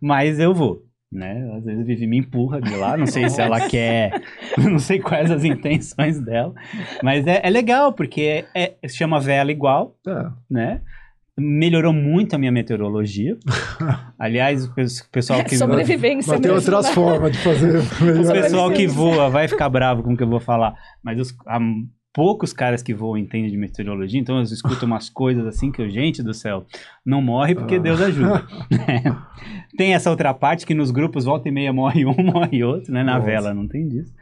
Mas 0.00 0.38
eu 0.40 0.52
vou, 0.54 0.82
né? 1.10 1.48
Às 1.56 1.64
vezes 1.64 1.80
a 1.82 1.84
Vivi 1.84 2.06
me 2.06 2.18
empurra 2.18 2.60
de 2.60 2.74
lá. 2.74 2.96
Não 2.96 3.06
sei 3.06 3.28
se 3.28 3.40
ela 3.40 3.68
quer. 3.68 4.22
Não 4.58 4.78
sei 4.78 4.98
quais 4.98 5.30
as 5.30 5.44
intenções 5.44 6.18
dela. 6.20 6.54
Mas 7.02 7.26
é, 7.26 7.40
é 7.44 7.50
legal, 7.50 7.92
porque 7.92 8.44
é, 8.54 8.74
se 8.88 8.96
chama 8.96 9.20
vela 9.20 9.52
igual, 9.52 9.96
É. 10.06 10.30
né? 10.50 10.82
Melhorou 11.38 11.92
muito 11.94 12.34
a 12.34 12.38
minha 12.38 12.52
meteorologia. 12.52 13.38
Aliás, 14.18 14.66
o 14.66 14.74
pes- 14.74 15.00
pessoal 15.10 15.42
que. 15.44 15.56
Sobrevivência. 15.56 16.30
Mas 16.32 16.40
tem 16.40 16.50
outras 16.50 16.86
né? 16.86 16.92
formas 16.92 17.32
de 17.32 17.38
fazer. 17.38 17.78
O 18.20 18.32
pessoal 18.32 18.70
que 18.70 18.86
voa 18.86 19.30
vai 19.30 19.48
ficar 19.48 19.68
bravo 19.70 20.02
com 20.02 20.12
o 20.12 20.16
que 20.16 20.22
eu 20.22 20.28
vou 20.28 20.40
falar, 20.40 20.74
mas 21.02 21.18
os, 21.18 21.34
há 21.46 21.58
poucos 22.12 22.52
caras 22.52 22.82
que 22.82 22.92
voam 22.92 23.16
entendem 23.16 23.50
de 23.50 23.56
meteorologia, 23.56 24.20
então 24.20 24.36
eu 24.36 24.42
escuto 24.42 24.84
umas 24.84 25.08
coisas 25.08 25.46
assim 25.46 25.72
que 25.72 25.80
eu, 25.80 25.88
gente 25.88 26.22
do 26.22 26.34
céu, 26.34 26.66
não 27.06 27.22
morre 27.22 27.54
porque 27.54 27.76
Ah. 27.76 27.78
Deus 27.78 28.00
ajuda. 28.02 28.46
tem 29.78 29.94
essa 29.94 30.10
outra 30.10 30.34
parte 30.34 30.66
que 30.66 30.74
nos 30.74 30.90
grupos 30.90 31.24
volta 31.24 31.48
e 31.48 31.52
meia 31.52 31.72
morre 31.72 32.04
um, 32.04 32.14
morre 32.22 32.62
outro, 32.62 32.92
né? 32.92 33.02
Na 33.02 33.14
Nossa. 33.14 33.26
vela 33.26 33.54
não 33.54 33.66
tem 33.66 33.88
disso. 33.88 34.12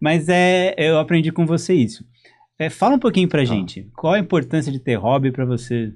Mas 0.00 0.28
é, 0.30 0.74
eu 0.78 0.98
aprendi 0.98 1.30
com 1.30 1.44
você 1.44 1.74
isso. 1.74 2.04
É, 2.58 2.70
fala 2.70 2.94
um 2.94 2.98
pouquinho 3.00 3.28
pra 3.28 3.44
gente, 3.44 3.90
qual 3.96 4.14
a 4.14 4.18
importância 4.18 4.72
de 4.72 4.78
ter 4.78 4.94
hobby 4.94 5.30
pra 5.30 5.44
você, 5.44 5.92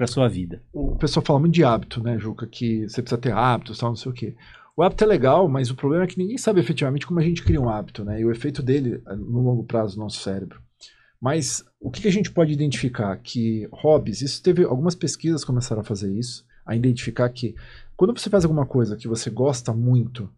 pra 0.00 0.06
sua 0.06 0.28
vida? 0.28 0.62
O 0.72 0.96
pessoal 0.96 1.22
fala 1.22 1.40
muito 1.40 1.52
de 1.52 1.62
hábito, 1.62 2.02
né, 2.02 2.18
Juca? 2.18 2.46
Que 2.46 2.88
você 2.88 3.02
precisa 3.02 3.20
ter 3.20 3.32
hábitos, 3.32 3.78
tal, 3.78 3.90
não 3.90 3.96
sei 3.96 4.10
o 4.10 4.14
quê. 4.14 4.34
O 4.74 4.82
hábito 4.82 5.04
é 5.04 5.06
legal, 5.06 5.46
mas 5.46 5.70
o 5.70 5.74
problema 5.74 6.04
é 6.04 6.06
que 6.06 6.16
ninguém 6.16 6.38
sabe 6.38 6.58
efetivamente 6.58 7.06
como 7.06 7.20
a 7.20 7.22
gente 7.22 7.42
cria 7.42 7.60
um 7.60 7.68
hábito, 7.68 8.02
né? 8.02 8.18
E 8.18 8.24
o 8.24 8.30
efeito 8.30 8.62
dele 8.62 9.02
eh, 9.06 9.14
no 9.14 9.42
longo 9.42 9.62
prazo 9.62 9.98
no 9.98 10.04
nosso 10.04 10.20
cérebro. 10.20 10.58
Mas 11.20 11.62
o 11.78 11.90
que 11.90 12.00
que 12.00 12.08
a 12.08 12.12
gente 12.12 12.30
pode 12.30 12.50
identificar? 12.50 13.14
Que 13.18 13.68
hobbies, 13.70 14.22
isso 14.22 14.42
teve 14.42 14.64
algumas 14.64 14.94
pesquisas 14.94 15.44
começaram 15.44 15.82
a 15.82 15.84
fazer 15.84 16.10
isso, 16.10 16.46
a 16.64 16.74
identificar 16.74 17.28
que 17.28 17.54
quando 17.94 18.18
você 18.18 18.30
faz 18.30 18.42
alguma 18.42 18.64
coisa 18.64 18.96
que 18.96 19.06
você 19.06 19.28
gosta 19.28 19.70
muito, 19.74 20.30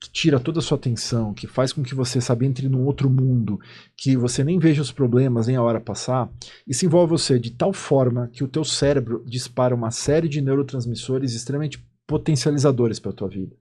que 0.00 0.10
tira 0.10 0.38
toda 0.38 0.58
a 0.58 0.62
sua 0.62 0.76
atenção, 0.76 1.32
que 1.32 1.46
faz 1.46 1.72
com 1.72 1.82
que 1.82 1.94
você, 1.94 2.20
sabe, 2.20 2.44
entre 2.44 2.68
num 2.68 2.84
outro 2.84 3.08
mundo, 3.08 3.58
que 3.96 4.16
você 4.16 4.44
nem 4.44 4.58
veja 4.58 4.82
os 4.82 4.92
problemas 4.92 5.46
nem 5.46 5.56
a 5.56 5.62
hora 5.62 5.80
passar, 5.80 6.30
isso 6.66 6.84
envolve 6.84 7.10
você 7.10 7.38
de 7.38 7.50
tal 7.50 7.72
forma 7.72 8.28
que 8.32 8.44
o 8.44 8.48
teu 8.48 8.64
cérebro 8.64 9.24
dispara 9.26 9.74
uma 9.74 9.90
série 9.90 10.28
de 10.28 10.42
neurotransmissores 10.42 11.32
extremamente 11.32 11.82
potencializadores 12.06 13.00
para 13.00 13.10
a 13.10 13.14
tua 13.14 13.28
vida. 13.28 13.56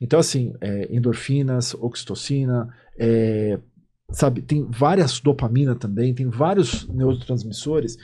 Então, 0.00 0.18
assim, 0.18 0.52
é, 0.60 0.94
endorfinas, 0.94 1.72
oxitocina, 1.74 2.68
é, 2.98 3.58
sabe, 4.10 4.42
tem 4.42 4.66
várias 4.68 5.20
dopamina 5.20 5.74
também, 5.74 6.14
tem 6.14 6.28
vários 6.28 6.86
neurotransmissores 6.88 7.96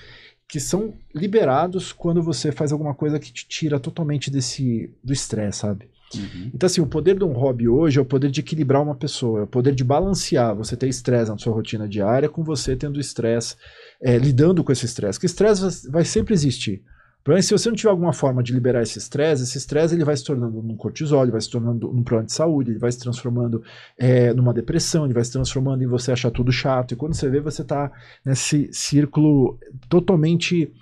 que 0.52 0.60
são 0.60 0.92
liberados 1.14 1.94
quando 1.94 2.22
você 2.22 2.52
faz 2.52 2.72
alguma 2.72 2.92
coisa 2.92 3.18
que 3.18 3.32
te 3.32 3.48
tira 3.48 3.80
totalmente 3.80 4.30
desse 4.30 4.90
do 5.02 5.10
estresse, 5.10 5.60
sabe? 5.60 5.88
Uhum. 6.14 6.50
Então, 6.52 6.66
assim, 6.66 6.82
o 6.82 6.86
poder 6.86 7.16
de 7.16 7.24
um 7.24 7.32
hobby 7.32 7.66
hoje 7.66 7.98
é 7.98 8.02
o 8.02 8.04
poder 8.04 8.30
de 8.30 8.40
equilibrar 8.40 8.82
uma 8.82 8.94
pessoa, 8.94 9.40
é 9.40 9.42
o 9.44 9.46
poder 9.46 9.74
de 9.74 9.82
balancear 9.82 10.54
você 10.54 10.76
ter 10.76 10.88
estresse 10.88 11.30
na 11.30 11.38
sua 11.38 11.54
rotina 11.54 11.88
diária 11.88 12.28
com 12.28 12.44
você 12.44 12.76
tendo 12.76 13.00
estresse, 13.00 13.56
é, 13.98 14.18
lidando 14.18 14.62
com 14.62 14.70
esse 14.70 14.84
estresse. 14.84 15.18
Porque 15.18 15.24
estresse 15.24 15.90
vai 15.90 16.04
sempre 16.04 16.34
existir. 16.34 16.82
Problema 17.22 17.38
é 17.38 17.42
se 17.42 17.52
você 17.52 17.68
não 17.68 17.76
tiver 17.76 17.90
alguma 17.90 18.12
forma 18.12 18.42
de 18.42 18.52
liberar 18.52 18.82
esse 18.82 18.98
estresse, 18.98 19.44
esse 19.44 19.56
estresse 19.56 19.94
ele 19.94 20.04
vai 20.04 20.16
se 20.16 20.24
tornando 20.24 20.60
num 20.60 20.76
cortisol, 20.76 21.22
ele 21.22 21.30
vai 21.30 21.40
se 21.40 21.48
tornando 21.48 21.92
num 21.92 22.02
problema 22.02 22.26
de 22.26 22.32
saúde, 22.32 22.72
ele 22.72 22.80
vai 22.80 22.90
se 22.90 22.98
transformando 22.98 23.62
é, 23.96 24.34
numa 24.34 24.52
depressão, 24.52 25.04
ele 25.04 25.14
vai 25.14 25.24
se 25.24 25.30
transformando 25.30 25.84
em 25.84 25.86
você 25.86 26.10
achar 26.10 26.32
tudo 26.32 26.50
chato. 26.50 26.92
E 26.92 26.96
quando 26.96 27.14
você 27.14 27.30
vê, 27.30 27.40
você 27.40 27.62
está 27.62 27.92
nesse 28.24 28.68
círculo 28.72 29.56
totalmente 29.88 30.72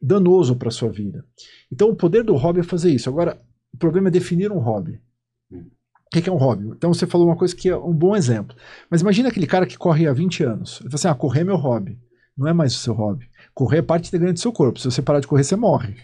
danoso 0.00 0.54
para 0.54 0.70
sua 0.70 0.88
vida. 0.88 1.24
Então, 1.72 1.90
o 1.90 1.96
poder 1.96 2.22
do 2.22 2.36
hobby 2.36 2.60
é 2.60 2.62
fazer 2.62 2.90
isso. 2.90 3.08
Agora, 3.08 3.40
o 3.74 3.76
problema 3.76 4.08
é 4.08 4.10
definir 4.10 4.52
um 4.52 4.58
hobby. 4.58 5.00
Hum. 5.50 5.66
O 6.06 6.10
que 6.10 6.22
que 6.22 6.28
é 6.28 6.32
um 6.32 6.36
hobby? 6.36 6.68
Então, 6.68 6.94
você 6.94 7.06
falou 7.06 7.26
uma 7.26 7.36
coisa 7.36 7.54
que 7.54 7.68
é 7.68 7.76
um 7.76 7.92
bom 7.92 8.16
exemplo. 8.16 8.56
Mas 8.88 9.00
imagina 9.00 9.28
aquele 9.28 9.46
cara 9.46 9.66
que 9.66 9.76
corre 9.76 10.06
há 10.06 10.12
20 10.12 10.44
anos. 10.44 10.80
Ele 10.80 10.90
fala 10.90 10.94
assim: 10.94 11.08
ah, 11.08 11.14
correr 11.14 11.40
é 11.40 11.44
meu 11.44 11.56
hobby. 11.56 11.98
Não 12.36 12.46
é 12.46 12.52
mais 12.52 12.74
o 12.74 12.78
seu 12.78 12.94
hobby. 12.94 13.28
Correr 13.58 13.78
é 13.78 13.82
parte 13.82 14.06
integrante 14.06 14.34
do 14.34 14.40
seu 14.40 14.52
corpo. 14.52 14.78
Se 14.78 14.88
você 14.88 15.02
parar 15.02 15.18
de 15.18 15.26
correr, 15.26 15.42
você 15.42 15.56
morre. 15.56 15.96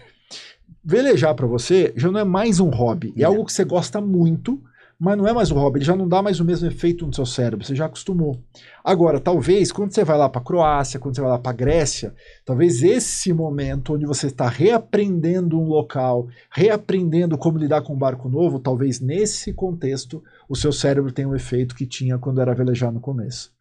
Velejar 0.84 1.36
para 1.36 1.46
você 1.46 1.92
já 1.96 2.10
não 2.10 2.18
é 2.18 2.24
mais 2.24 2.58
um 2.58 2.68
hobby. 2.68 3.14
É 3.16 3.22
É. 3.22 3.24
algo 3.26 3.44
que 3.44 3.52
você 3.52 3.64
gosta 3.64 4.00
muito, 4.00 4.60
mas 4.98 5.16
não 5.16 5.24
é 5.28 5.32
mais 5.32 5.52
um 5.52 5.54
hobby. 5.54 5.78
Ele 5.78 5.84
já 5.84 5.94
não 5.94 6.08
dá 6.08 6.20
mais 6.20 6.40
o 6.40 6.44
mesmo 6.44 6.66
efeito 6.66 7.06
no 7.06 7.14
seu 7.14 7.24
cérebro. 7.24 7.64
Você 7.64 7.72
já 7.76 7.86
acostumou. 7.86 8.42
Agora, 8.82 9.20
talvez, 9.20 9.70
quando 9.70 9.94
você 9.94 10.02
vai 10.02 10.18
lá 10.18 10.28
para 10.28 10.40
Croácia, 10.42 10.98
quando 10.98 11.14
você 11.14 11.20
vai 11.20 11.30
lá 11.30 11.38
para 11.38 11.52
Grécia, 11.56 12.12
talvez 12.44 12.82
esse 12.82 13.32
momento 13.32 13.94
onde 13.94 14.04
você 14.04 14.26
está 14.26 14.48
reaprendendo 14.48 15.56
um 15.56 15.68
local, 15.68 16.26
reaprendendo 16.50 17.38
como 17.38 17.56
lidar 17.56 17.82
com 17.82 17.94
um 17.94 17.98
barco 17.98 18.28
novo, 18.28 18.58
talvez 18.58 18.98
nesse 19.00 19.52
contexto 19.54 20.20
o 20.48 20.56
seu 20.56 20.72
cérebro 20.72 21.12
tenha 21.12 21.28
um 21.28 21.36
efeito 21.36 21.76
que 21.76 21.86
tinha 21.86 22.18
quando 22.18 22.40
era 22.40 22.52
velejar 22.52 22.90
no 22.90 22.98
começo. 23.00 23.52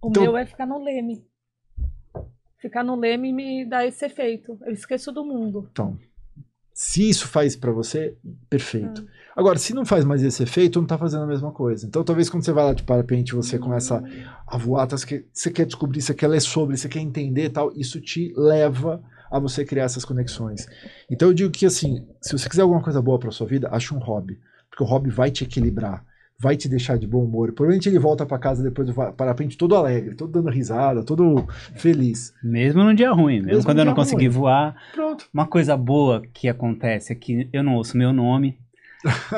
O 0.00 0.08
Então- 0.08 0.22
meu 0.22 0.38
é 0.38 0.46
ficar 0.46 0.64
no 0.64 0.82
leme. 0.82 1.22
Ficar 2.58 2.82
no 2.82 2.96
leme 2.96 3.32
me 3.32 3.64
dá 3.64 3.86
esse 3.86 4.04
efeito. 4.04 4.58
Eu 4.64 4.72
esqueço 4.72 5.12
do 5.12 5.24
mundo. 5.24 5.68
Então, 5.70 5.98
se 6.74 7.08
isso 7.08 7.26
faz 7.26 7.56
para 7.56 7.72
você, 7.72 8.16
perfeito. 8.48 9.04
Agora, 9.36 9.58
se 9.58 9.74
não 9.74 9.84
faz 9.84 10.04
mais 10.04 10.22
esse 10.22 10.44
efeito, 10.44 10.80
não 10.80 10.86
tá 10.86 10.96
fazendo 10.96 11.24
a 11.24 11.26
mesma 11.26 11.50
coisa. 11.50 11.86
Então, 11.86 12.04
talvez 12.04 12.30
quando 12.30 12.44
você 12.44 12.52
vai 12.52 12.64
lá 12.64 12.72
de 12.72 12.84
parapente, 12.84 13.34
você 13.34 13.58
começa 13.58 14.02
a 14.46 14.56
voar, 14.56 14.86
tá, 14.86 14.96
você, 14.96 15.50
quer, 15.52 15.66
descobrir, 15.66 16.00
você 16.00 16.14
quer 16.14 16.28
ler 16.28 16.40
sobre, 16.40 16.76
você 16.76 16.88
quer 16.88 17.00
entender 17.00 17.46
e 17.46 17.50
tal, 17.50 17.72
isso 17.76 18.00
te 18.00 18.32
leva 18.36 19.02
a 19.28 19.40
você 19.40 19.64
criar 19.64 19.84
essas 19.84 20.04
conexões. 20.04 20.66
Então, 21.10 21.28
eu 21.28 21.34
digo 21.34 21.50
que, 21.50 21.66
assim, 21.66 22.06
se 22.20 22.30
você 22.30 22.48
quiser 22.48 22.62
alguma 22.62 22.82
coisa 22.82 23.02
boa 23.02 23.18
para 23.18 23.32
sua 23.32 23.46
vida, 23.46 23.68
ache 23.72 23.92
um 23.92 23.98
hobby. 23.98 24.38
Porque 24.70 24.84
o 24.84 24.86
hobby 24.86 25.10
vai 25.10 25.32
te 25.32 25.42
equilibrar, 25.42 26.04
vai 26.40 26.56
te 26.56 26.68
deixar 26.68 26.96
de 26.98 27.06
bom 27.06 27.24
humor. 27.24 27.52
Provavelmente 27.52 27.88
ele 27.88 27.98
volta 27.98 28.24
para 28.24 28.38
casa 28.38 28.62
depois 28.62 28.86
do 28.88 28.94
parapente 29.12 29.58
todo 29.58 29.74
alegre, 29.74 30.14
todo 30.14 30.30
dando 30.30 30.50
risada, 30.50 31.02
todo 31.02 31.46
feliz. 31.74 32.32
Mesmo 32.42 32.84
num 32.84 32.94
dia 32.94 33.10
ruim, 33.10 33.36
mesmo, 33.36 33.46
Mesmo 33.48 33.64
quando 33.64 33.78
eu 33.80 33.84
não 33.84 33.94
consegui 33.94 34.26
ruim. 34.26 34.36
voar. 34.36 34.76
Pronto. 34.94 35.26
Uma 35.34 35.46
coisa 35.46 35.76
boa 35.76 36.22
que 36.32 36.48
acontece 36.48 37.12
é 37.12 37.16
que 37.16 37.48
eu 37.52 37.62
não 37.64 37.74
ouço 37.74 37.96
meu 37.96 38.12
nome. 38.12 38.56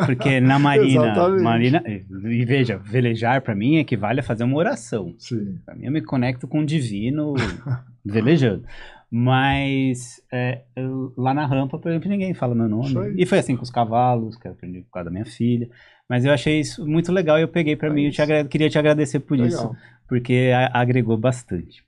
Porque 0.07 0.41
na 0.41 0.59
Marina. 0.61 1.15
Marina 1.43 1.83
e 1.87 2.45
veja, 2.45 2.77
velejar 2.79 3.41
pra 3.43 3.55
mim 3.55 3.77
equivale 3.77 4.21
a 4.21 4.23
fazer 4.23 4.45
uma 4.45 4.57
oração. 4.57 5.15
Sim. 5.19 5.59
Pra 5.65 5.75
mim 5.75 5.87
eu 5.87 5.93
me 5.93 6.03
conecto 6.03 6.47
com 6.47 6.61
o 6.61 6.67
divino 6.67 7.35
velejando. 8.05 8.65
Mas 9.11 10.23
é, 10.33 10.63
eu- 10.77 11.13
lá 11.17 11.35
na 11.35 11.45
rampa, 11.45 11.79
por 11.79 11.91
exemplo, 11.91 12.09
ninguém 12.09 12.33
fala 12.33 12.55
meu 12.55 12.69
nome. 12.69 13.15
E 13.17 13.27
foi 13.27 13.39
assim 13.39 13.57
com 13.57 13.63
os 13.63 13.71
cavalos, 13.71 14.37
que 14.37 14.47
eu 14.47 14.53
aprendi 14.53 14.81
por 14.83 14.91
causa 14.93 15.07
da 15.07 15.11
minha 15.11 15.27
filha. 15.27 15.69
Mas 16.11 16.25
eu 16.25 16.33
achei 16.33 16.59
isso 16.59 16.85
muito 16.85 17.13
legal 17.13 17.39
e 17.39 17.43
eu 17.43 17.49
peguei 17.49 17.77
pra 17.77 17.89
É 17.89 17.93
mim. 17.93 18.03
Eu 18.03 18.09
isso. 18.09 18.17
te 18.17 18.23
agra- 18.23 18.45
queria 18.45 18.69
te 18.69 18.77
agradecer 18.77 19.21
por 19.21 19.39
isso 19.39 19.57
Legal. 19.59 19.77
porque 20.09 20.51
a- 20.53 20.81
agregou 20.81 21.17
bastante. 21.17 21.85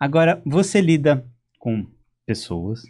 Agora, 0.00 0.42
você 0.44 0.80
lida 0.80 1.24
com 1.60 1.86
pessoas 2.26 2.82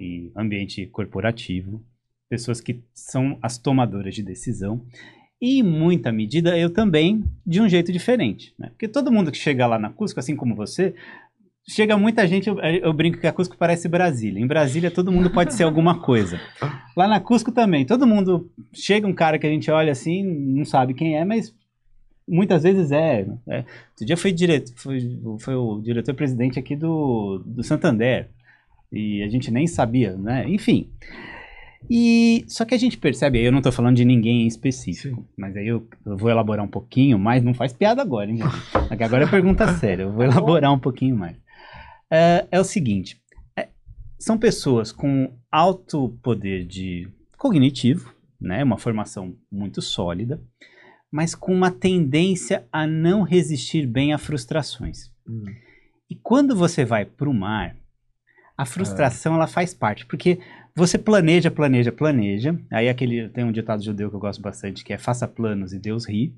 e 0.00 0.32
ambiente 0.34 0.86
corporativo, 0.86 1.84
pessoas 2.28 2.58
que 2.60 2.82
são 2.94 3.38
as 3.42 3.58
tomadoras 3.58 4.14
de 4.14 4.22
decisão, 4.22 4.80
e 5.40 5.58
em 5.58 5.62
muita 5.62 6.10
medida 6.10 6.56
eu 6.58 6.70
também 6.70 7.22
de 7.46 7.60
um 7.60 7.68
jeito 7.68 7.92
diferente, 7.92 8.54
né? 8.58 8.68
Porque 8.70 8.88
todo 8.88 9.12
mundo 9.12 9.30
que 9.30 9.36
chega 9.36 9.66
lá 9.66 9.78
na 9.78 9.90
Cusco, 9.90 10.18
assim 10.18 10.34
como 10.34 10.54
você, 10.54 10.94
chega 11.68 11.96
muita 11.96 12.26
gente, 12.26 12.48
eu, 12.48 12.58
eu 12.58 12.92
brinco 12.92 13.18
que 13.18 13.26
a 13.26 13.32
Cusco 13.32 13.56
parece 13.56 13.88
Brasília. 13.88 14.40
Em 14.40 14.46
Brasília 14.46 14.90
todo 14.90 15.12
mundo 15.12 15.30
pode 15.30 15.54
ser 15.54 15.64
alguma 15.64 16.00
coisa. 16.00 16.40
Lá 16.96 17.08
na 17.08 17.20
Cusco 17.20 17.52
também, 17.52 17.84
todo 17.84 18.06
mundo 18.06 18.50
chega 18.72 19.06
um 19.06 19.14
cara 19.14 19.38
que 19.38 19.46
a 19.46 19.50
gente 19.50 19.70
olha 19.70 19.92
assim, 19.92 20.22
não 20.24 20.64
sabe 20.64 20.94
quem 20.94 21.16
é, 21.16 21.24
mas 21.24 21.54
muitas 22.28 22.62
vezes 22.62 22.90
é. 22.90 23.26
é. 23.48 23.58
Outro 23.90 24.06
dia 24.06 24.16
foi, 24.16 24.32
direto, 24.32 24.72
foi, 24.76 25.00
foi 25.40 25.54
o 25.54 25.80
diretor-presidente 25.80 26.58
aqui 26.58 26.76
do, 26.76 27.42
do 27.44 27.62
Santander. 27.62 28.30
E 28.90 29.22
a 29.22 29.28
gente 29.28 29.50
nem 29.50 29.66
sabia, 29.66 30.14
né? 30.16 30.44
Enfim. 30.48 30.90
E 31.90 32.44
só 32.46 32.64
que 32.64 32.74
a 32.74 32.78
gente 32.78 32.96
percebe, 32.96 33.38
aí 33.38 33.44
eu 33.44 33.52
não 33.52 33.62
tô 33.62 33.72
falando 33.72 33.96
de 33.96 34.04
ninguém 34.04 34.42
em 34.42 34.46
específico, 34.46 35.26
mas 35.36 35.56
aí 35.56 35.66
eu, 35.66 35.86
eu 36.06 36.16
vou 36.16 36.30
elaborar 36.30 36.64
um 36.64 36.68
pouquinho 36.68 37.18
mais, 37.18 37.42
não 37.42 37.54
faz 37.54 37.72
piada 37.72 38.00
agora, 38.02 38.30
hein, 38.30 38.36
gente? 38.36 39.02
Agora 39.02 39.24
é 39.24 39.26
pergunta 39.26 39.66
séria, 39.78 40.04
eu 40.04 40.12
vou 40.12 40.22
elaborar 40.22 40.72
um 40.72 40.78
pouquinho 40.78 41.16
mais. 41.16 41.36
É, 42.12 42.46
é 42.50 42.60
o 42.60 42.64
seguinte, 42.64 43.18
é, 43.56 43.68
são 44.18 44.36
pessoas 44.36 44.92
com 44.92 45.32
alto 45.50 46.10
poder 46.22 46.66
de 46.66 47.08
cognitivo, 47.38 48.14
né? 48.38 48.62
Uma 48.62 48.76
formação 48.76 49.34
muito 49.50 49.80
sólida, 49.80 50.38
mas 51.10 51.34
com 51.34 51.54
uma 51.54 51.70
tendência 51.70 52.66
a 52.70 52.86
não 52.86 53.22
resistir 53.22 53.86
bem 53.86 54.12
a 54.12 54.18
frustrações. 54.18 55.10
Hum. 55.26 55.44
E 56.10 56.14
quando 56.14 56.54
você 56.54 56.84
vai 56.84 57.06
para 57.06 57.30
o 57.30 57.34
mar, 57.34 57.74
a 58.58 58.66
frustração 58.66 59.34
ela 59.34 59.46
faz 59.46 59.72
parte, 59.72 60.04
porque 60.04 60.38
você 60.76 60.98
planeja, 60.98 61.50
planeja, 61.50 61.90
planeja. 61.90 62.58
Aí 62.70 62.90
aquele 62.90 63.30
tem 63.30 63.44
um 63.44 63.52
ditado 63.52 63.82
judeu 63.82 64.10
que 64.10 64.16
eu 64.16 64.20
gosto 64.20 64.42
bastante, 64.42 64.84
que 64.84 64.92
é 64.92 64.98
faça 64.98 65.26
planos 65.26 65.72
e 65.72 65.78
Deus 65.78 66.06
ri. 66.06 66.34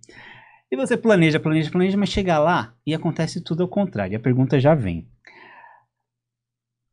E 0.70 0.76
você 0.76 0.96
planeja, 0.96 1.40
planeja, 1.40 1.70
planeja, 1.70 1.96
mas 1.96 2.08
chega 2.08 2.38
lá 2.38 2.74
e 2.87 2.94
acontece 2.94 3.40
tudo 3.40 3.64
ao 3.64 3.68
contrário. 3.68 4.12
E 4.12 4.16
a 4.16 4.20
pergunta 4.20 4.60
já 4.60 4.74
vem. 4.74 5.08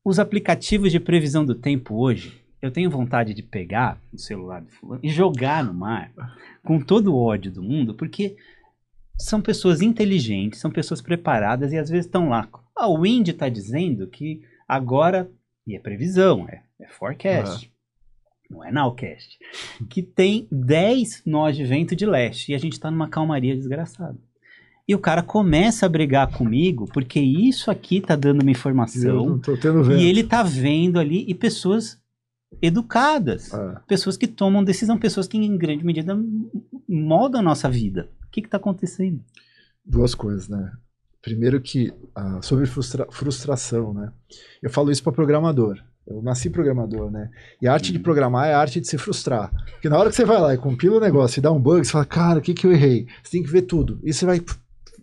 Os 0.03 0.17
aplicativos 0.17 0.91
de 0.91 0.99
previsão 0.99 1.45
do 1.45 1.53
tempo 1.53 1.95
hoje, 1.95 2.41
eu 2.59 2.71
tenho 2.71 2.89
vontade 2.89 3.35
de 3.35 3.43
pegar 3.43 4.01
o 4.11 4.17
celular 4.17 4.61
do 4.61 4.71
fulano 4.71 4.99
e 5.03 5.09
jogar 5.09 5.63
no 5.63 5.75
mar 5.75 6.11
com 6.63 6.79
todo 6.79 7.13
o 7.13 7.23
ódio 7.23 7.51
do 7.51 7.61
mundo, 7.61 7.93
porque 7.93 8.35
são 9.15 9.39
pessoas 9.39 9.79
inteligentes, 9.79 10.59
são 10.59 10.71
pessoas 10.71 11.01
preparadas 11.01 11.71
e 11.71 11.77
às 11.77 11.87
vezes 11.87 12.07
estão 12.07 12.29
lá. 12.29 12.49
Ah, 12.75 12.87
o 12.87 13.01
Wind 13.01 13.27
está 13.27 13.47
dizendo 13.47 14.07
que 14.07 14.41
agora, 14.67 15.29
e 15.67 15.75
é 15.75 15.79
previsão, 15.79 16.49
é, 16.49 16.63
é 16.79 16.87
forecast, 16.87 17.71
não 18.49 18.65
é 18.65 18.71
nowcast, 18.71 19.37
que 19.87 20.01
tem 20.01 20.47
10 20.51 21.23
nós 21.27 21.55
de 21.55 21.63
vento 21.63 21.95
de 21.95 22.07
leste 22.07 22.51
e 22.51 22.55
a 22.55 22.57
gente 22.57 22.73
está 22.73 22.89
numa 22.89 23.07
calmaria 23.07 23.55
desgraçada. 23.55 24.17
E 24.91 24.95
o 24.95 24.99
cara 24.99 25.23
começa 25.23 25.85
a 25.85 25.89
brigar 25.89 26.27
comigo 26.31 26.85
porque 26.93 27.17
isso 27.19 27.71
aqui 27.71 28.01
tá 28.01 28.13
dando 28.15 28.41
uma 28.41 28.51
informação 28.51 29.39
e 29.97 30.03
ele 30.05 30.21
tá 30.23 30.43
vendo 30.43 30.99
ali 30.99 31.23
e 31.29 31.33
pessoas 31.33 31.97
educadas, 32.61 33.53
É. 33.53 33.75
pessoas 33.87 34.17
que 34.17 34.27
tomam 34.27 34.63
decisão, 34.63 34.97
pessoas 34.97 35.27
que 35.27 35.37
em 35.37 35.57
grande 35.57 35.85
medida 35.85 36.17
moldam 36.87 37.39
a 37.39 37.43
nossa 37.43 37.69
vida. 37.69 38.09
O 38.27 38.31
que 38.31 38.41
que 38.41 38.49
tá 38.49 38.57
acontecendo? 38.57 39.19
duas 39.83 40.13
coisas, 40.13 40.47
né? 40.47 40.71
Primeiro 41.23 41.59
que 41.61 41.91
ah, 42.15 42.39
sobre 42.41 42.65
frustra- 42.65 43.07
frustração, 43.09 43.93
né? 43.93 44.11
Eu 44.61 44.69
falo 44.69 44.91
isso 44.91 45.01
para 45.03 45.11
programador. 45.13 45.79
Eu 46.05 46.21
nasci 46.21 46.49
programador, 46.49 47.09
né? 47.11 47.29
E 47.61 47.67
a 47.67 47.73
arte 47.73 47.91
de 47.91 47.97
Uhum. 47.97 48.03
programar 48.03 48.47
é 48.47 48.53
a 48.53 48.59
arte 48.59 48.79
de 48.81 48.87
se 48.87 48.97
frustrar. 48.97 49.51
Porque 49.71 49.87
na 49.89 49.97
hora 49.97 50.09
que 50.09 50.15
você 50.15 50.25
vai 50.25 50.39
lá 50.41 50.53
e 50.53 50.57
compila 50.57 50.97
o 50.97 50.99
negócio 50.99 51.39
e 51.39 51.41
dá 51.41 51.51
um 51.51 51.59
bug, 51.61 51.85
você 51.85 51.91
fala, 51.91 52.05
cara, 52.05 52.39
o 52.39 52.41
que, 52.41 52.53
que 52.53 52.65
eu 52.67 52.71
errei? 52.71 53.07
Você 53.23 53.31
tem 53.31 53.43
que 53.43 53.49
ver 53.51 53.61
tudo. 53.63 53.99
E 54.03 54.11
você 54.13 54.25
vai. 54.25 54.41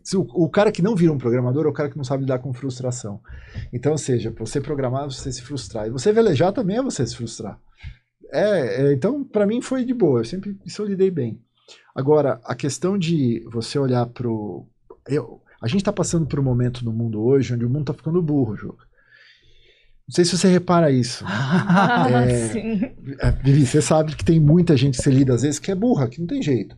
Se 0.09 0.17
O, 0.17 0.27
o 0.33 0.49
cara 0.49 0.73
que 0.73 0.81
não 0.81 0.97
vira 0.97 1.13
um 1.13 1.19
programador 1.19 1.67
é 1.67 1.69
o 1.69 1.73
cara 1.73 1.91
que 1.91 1.97
não 1.99 2.03
sabe 2.03 2.23
lidar 2.23 2.39
com 2.39 2.51
frustração. 2.55 3.21
Então, 3.71 3.93
ou 3.93 3.99
seja, 3.99 4.33
você 4.39 4.59
programar, 4.59 5.05
você 5.05 5.31
se 5.31 5.43
frustrar. 5.43 5.87
E 5.87 5.91
você 5.91 6.11
velejar 6.11 6.51
também 6.51 6.79
é 6.79 6.83
você 6.83 7.07
se 7.07 7.15
frustrar. 7.15 7.61
É, 8.33 8.87
é, 8.87 8.93
então, 8.95 9.23
para 9.23 9.47
mim 9.47 9.61
foi 9.61 9.85
de 9.85 9.93
boa. 9.93 10.21
Eu 10.21 10.25
sempre 10.25 10.59
isso 10.65 10.81
eu 10.81 10.87
lidei 10.87 11.11
bem. 11.11 11.39
Agora, 11.95 12.41
a 12.45 12.55
questão 12.55 12.97
de 12.97 13.47
você 13.53 13.79
olhar 13.79 14.07
para 14.07 14.27
o. 14.27 14.67
A 15.61 15.69
gente 15.69 15.81
está 15.81 15.93
passando 15.93 16.27
por 16.27 16.41
um 16.41 16.43
momento 16.43 16.87
no 16.87 16.93
mundo 16.93 17.21
hoje 17.21 17.53
onde 17.53 17.67
o 17.67 17.69
mundo 17.69 17.83
está 17.83 17.93
ficando 17.93 18.23
burro, 18.23 18.57
Juca. 18.57 18.87
Não 20.09 20.15
sei 20.15 20.25
se 20.25 20.39
você 20.39 20.49
repara 20.49 20.91
isso. 20.91 21.23
Ah, 21.27 22.07
É, 22.25 22.49
sim. 22.49 22.81
É, 23.21 23.31
Vivi, 23.45 23.67
você 23.67 23.83
sabe 23.83 24.17
que 24.17 24.25
tem 24.25 24.41
muita 24.41 24.75
gente 24.75 24.97
que 24.97 25.03
você 25.03 25.11
lida 25.11 25.35
às 25.35 25.43
vezes 25.43 25.59
que 25.59 25.71
é 25.71 25.75
burra, 25.75 26.09
que 26.09 26.19
não 26.19 26.27
tem 26.27 26.41
jeito. 26.41 26.75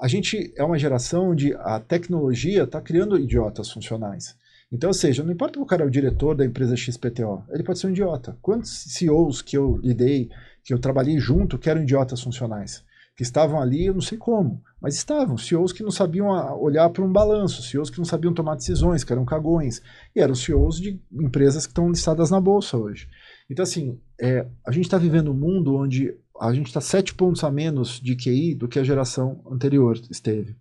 A 0.00 0.08
gente 0.08 0.52
é 0.56 0.62
uma 0.62 0.78
geração 0.78 1.30
onde 1.30 1.54
a 1.54 1.80
tecnologia 1.80 2.64
está 2.64 2.80
criando 2.80 3.18
idiotas 3.18 3.70
funcionais. 3.70 4.36
Então, 4.70 4.90
ou 4.90 4.94
seja, 4.94 5.22
não 5.22 5.32
importa 5.32 5.60
o 5.60 5.66
cara 5.66 5.84
é 5.84 5.86
o 5.86 5.90
diretor 5.90 6.34
da 6.34 6.44
empresa 6.44 6.76
XPTO, 6.76 7.44
ele 7.50 7.62
pode 7.62 7.78
ser 7.78 7.86
um 7.86 7.90
idiota. 7.90 8.36
Quantos 8.42 8.70
CEOs 8.70 9.40
que 9.40 9.56
eu 9.56 9.76
lidei, 9.76 10.28
que 10.64 10.74
eu 10.74 10.78
trabalhei 10.78 11.18
junto, 11.18 11.56
que 11.56 11.70
eram 11.70 11.82
idiotas 11.82 12.20
funcionais? 12.20 12.84
Que 13.16 13.22
estavam 13.22 13.60
ali, 13.60 13.86
eu 13.86 13.94
não 13.94 14.00
sei 14.00 14.18
como, 14.18 14.60
mas 14.80 14.96
estavam. 14.96 15.38
CEOs 15.38 15.72
que 15.72 15.82
não 15.82 15.90
sabiam 15.90 16.32
ah, 16.32 16.54
olhar 16.54 16.90
para 16.90 17.02
um 17.02 17.10
balanço, 17.10 17.62
CEOs 17.62 17.88
que 17.88 17.98
não 17.98 18.04
sabiam 18.04 18.34
tomar 18.34 18.56
decisões, 18.56 19.04
que 19.04 19.12
eram 19.12 19.24
cagões. 19.24 19.80
E 20.14 20.20
eram 20.20 20.34
CEOs 20.34 20.78
de 20.78 21.00
empresas 21.12 21.64
que 21.64 21.70
estão 21.70 21.88
listadas 21.88 22.30
na 22.30 22.40
bolsa 22.40 22.76
hoje. 22.76 23.08
Então, 23.48 23.62
assim, 23.62 23.98
é, 24.20 24.46
a 24.66 24.72
gente 24.72 24.84
está 24.84 24.98
vivendo 24.98 25.30
um 25.30 25.34
mundo 25.34 25.76
onde 25.76 26.14
a 26.40 26.52
gente 26.52 26.66
está 26.66 26.80
sete 26.80 27.14
pontos 27.14 27.42
a 27.44 27.50
menos 27.50 28.00
de 28.00 28.16
QI 28.16 28.54
do 28.54 28.68
que 28.68 28.78
a 28.78 28.84
geração 28.84 29.40
anterior 29.50 29.98
esteve. 30.10 30.56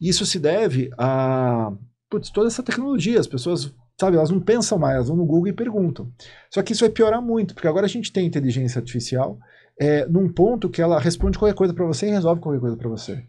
Isso 0.00 0.26
se 0.26 0.38
deve 0.38 0.90
a 0.98 1.72
putz, 2.10 2.30
toda 2.30 2.46
essa 2.46 2.62
tecnologia. 2.62 3.18
As 3.18 3.26
pessoas, 3.26 3.72
sabe, 4.00 4.16
elas 4.16 4.30
não 4.30 4.40
pensam 4.40 4.78
mais, 4.78 4.96
elas 4.96 5.08
vão 5.08 5.16
no 5.16 5.26
Google 5.26 5.48
e 5.48 5.52
perguntam. 5.52 6.10
Só 6.50 6.62
que 6.62 6.72
isso 6.72 6.84
vai 6.84 6.90
piorar 6.90 7.20
muito, 7.20 7.54
porque 7.54 7.68
agora 7.68 7.86
a 7.86 7.88
gente 7.88 8.12
tem 8.12 8.26
inteligência 8.26 8.78
artificial 8.78 9.38
é, 9.80 10.06
num 10.06 10.28
ponto 10.28 10.68
que 10.68 10.80
ela 10.80 11.00
responde 11.00 11.38
qualquer 11.38 11.56
coisa 11.56 11.74
para 11.74 11.84
você 11.84 12.06
e 12.06 12.10
resolve 12.10 12.40
qualquer 12.40 12.60
coisa 12.60 12.76
para 12.76 12.88
você. 12.88 13.22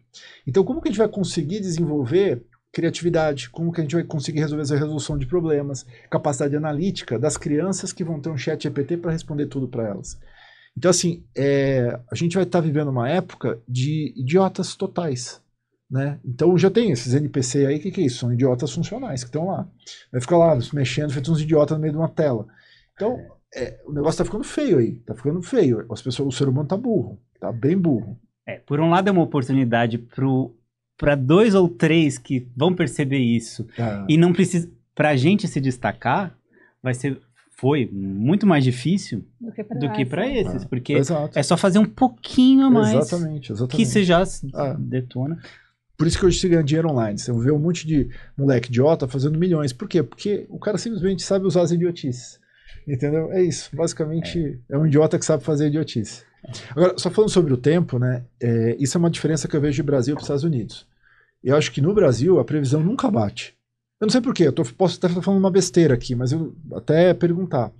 Então, 0.45 0.63
como 0.63 0.81
que 0.81 0.89
a 0.89 0.91
gente 0.91 0.99
vai 0.99 1.07
conseguir 1.07 1.59
desenvolver 1.59 2.45
criatividade, 2.71 3.49
como 3.49 3.71
que 3.71 3.79
a 3.79 3.83
gente 3.83 3.95
vai 3.95 4.03
conseguir 4.03 4.41
resolver 4.41 4.63
essa 4.63 4.75
resolução 4.75 5.17
de 5.17 5.25
problemas, 5.25 5.85
capacidade 6.11 6.57
analítica 6.57 7.17
das 7.17 7.37
crianças 7.37 7.93
que 7.93 8.03
vão 8.03 8.19
ter 8.19 8.29
um 8.29 8.37
chat 8.37 8.63
GPT 8.63 8.97
para 8.97 9.11
responder 9.11 9.45
tudo 9.45 9.65
para 9.65 9.87
elas. 9.87 10.19
Então, 10.77 10.91
assim, 10.91 11.23
é, 11.35 11.99
a 12.11 12.15
gente 12.15 12.35
vai 12.35 12.43
estar 12.43 12.59
vivendo 12.59 12.89
uma 12.89 13.09
época 13.09 13.59
de 13.67 14.13
idiotas 14.15 14.75
totais. 14.75 15.41
Né? 15.89 16.19
Então 16.25 16.57
já 16.57 16.69
tem 16.71 16.91
esses 16.91 17.13
NPC 17.13 17.67
aí, 17.67 17.77
o 17.77 17.79
que, 17.79 17.91
que 17.91 18.01
é 18.01 18.05
isso? 18.05 18.17
São 18.17 18.33
idiotas 18.33 18.73
funcionais 18.73 19.23
que 19.23 19.29
estão 19.29 19.45
lá. 19.47 19.69
Vai 20.11 20.19
ficar 20.19 20.37
lá 20.37 20.57
mexendo, 20.73 21.13
feito 21.13 21.31
uns 21.31 21.39
idiotas 21.41 21.77
no 21.77 21.81
meio 21.81 21.93
de 21.93 21.99
uma 21.99 22.09
tela. 22.09 22.47
Então, 22.93 23.19
é, 23.55 23.79
o 23.85 23.93
negócio 23.93 24.17
tá 24.17 24.25
ficando 24.25 24.43
feio 24.43 24.79
aí. 24.79 24.95
Tá 25.05 25.13
ficando 25.13 25.41
feio. 25.43 25.85
As 25.91 26.01
pessoas, 26.01 26.33
o 26.33 26.37
ser 26.37 26.49
humano 26.49 26.67
tá 26.67 26.75
burro. 26.75 27.21
Tá 27.39 27.51
bem 27.51 27.77
burro. 27.77 28.19
É, 28.47 28.57
por 28.57 28.79
um 28.79 28.89
lado 28.89 29.07
é 29.07 29.11
uma 29.11 29.21
oportunidade 29.21 29.99
para 30.97 31.15
dois 31.15 31.53
ou 31.53 31.69
três 31.69 32.17
que 32.17 32.47
vão 32.55 32.73
perceber 32.73 33.19
isso 33.19 33.65
Tá. 33.77 34.05
e 34.09 34.17
não 34.17 34.33
precisa 34.33 34.69
para 34.95 35.09
a 35.09 35.15
gente 35.15 35.47
se 35.47 35.61
destacar, 35.61 36.35
vai 36.81 36.93
ser 36.93 37.21
foi 37.57 37.89
muito 37.91 38.45
mais 38.45 38.63
difícil 38.63 39.25
Do 39.39 39.91
que 39.93 40.05
para 40.05 40.27
esses, 40.27 40.65
porque 40.65 40.93
Exato. 40.93 41.37
é 41.37 41.41
só 41.43 41.55
fazer 41.55 41.79
um 41.79 41.85
pouquinho 41.85 42.65
a 42.65 42.69
mais 42.69 42.93
Exatamente, 42.95 43.51
exatamente. 43.51 43.75
que 43.77 43.85
você 43.85 44.03
já 44.03 44.25
se 44.25 44.49
Ah. 44.53 44.75
detona. 44.77 45.37
Por 45.97 46.05
isso 46.07 46.19
que 46.19 46.25
hoje 46.25 46.39
se 46.39 46.49
ganha 46.49 46.61
dinheiro 46.63 46.89
online. 46.89 47.17
Você 47.17 47.31
vê 47.31 47.51
um 47.51 47.59
monte 47.59 47.87
de 47.87 48.09
moleque 48.37 48.67
idiota 48.67 49.07
fazendo 49.07 49.39
milhões. 49.39 49.71
Por 49.71 49.87
quê? 49.87 50.03
Porque 50.03 50.45
o 50.49 50.59
cara 50.59 50.77
simplesmente 50.77 51.23
sabe 51.23 51.45
usar 51.45 51.61
as 51.61 51.71
idiotices. 51.71 52.37
Entendeu? 52.85 53.31
É 53.31 53.41
isso. 53.41 53.73
Basicamente, 53.73 54.59
é, 54.69 54.77
um 54.77 54.85
idiota 54.85 55.17
que 55.17 55.23
sabe 55.25 55.41
fazer 55.43 55.67
idiotice. 55.67 56.23
Agora, 56.71 56.95
só 56.97 57.09
falando 57.09 57.29
sobre 57.31 57.53
o 57.53 57.57
tempo, 57.57 57.97
né? 57.97 58.23
é, 58.41 58.75
isso 58.77 58.97
é 58.97 58.99
uma 58.99 59.09
diferença 59.09 59.47
que 59.47 59.55
eu 59.55 59.61
vejo 59.61 59.77
de 59.77 59.83
Brasil 59.83 60.13
para 60.15 60.21
os 60.21 60.25
Estados 60.25 60.43
Unidos. 60.43 60.85
Eu 61.43 61.55
acho 61.55 61.71
que 61.71 61.81
no 61.81 61.93
Brasil 61.93 62.39
a 62.39 62.45
previsão 62.45 62.83
nunca 62.83 63.09
bate. 63.09 63.55
Eu 63.99 64.07
não 64.07 64.09
sei 64.09 64.19
porquê, 64.19 64.47
eu 64.47 64.51
tô, 64.51 64.63
posso 64.65 64.95
estar 64.95 65.09
falando 65.21 65.39
uma 65.39 65.51
besteira 65.51 65.93
aqui, 65.93 66.15
mas 66.15 66.31
eu 66.31 66.53
até 66.73 67.13
perguntar. 67.13 67.71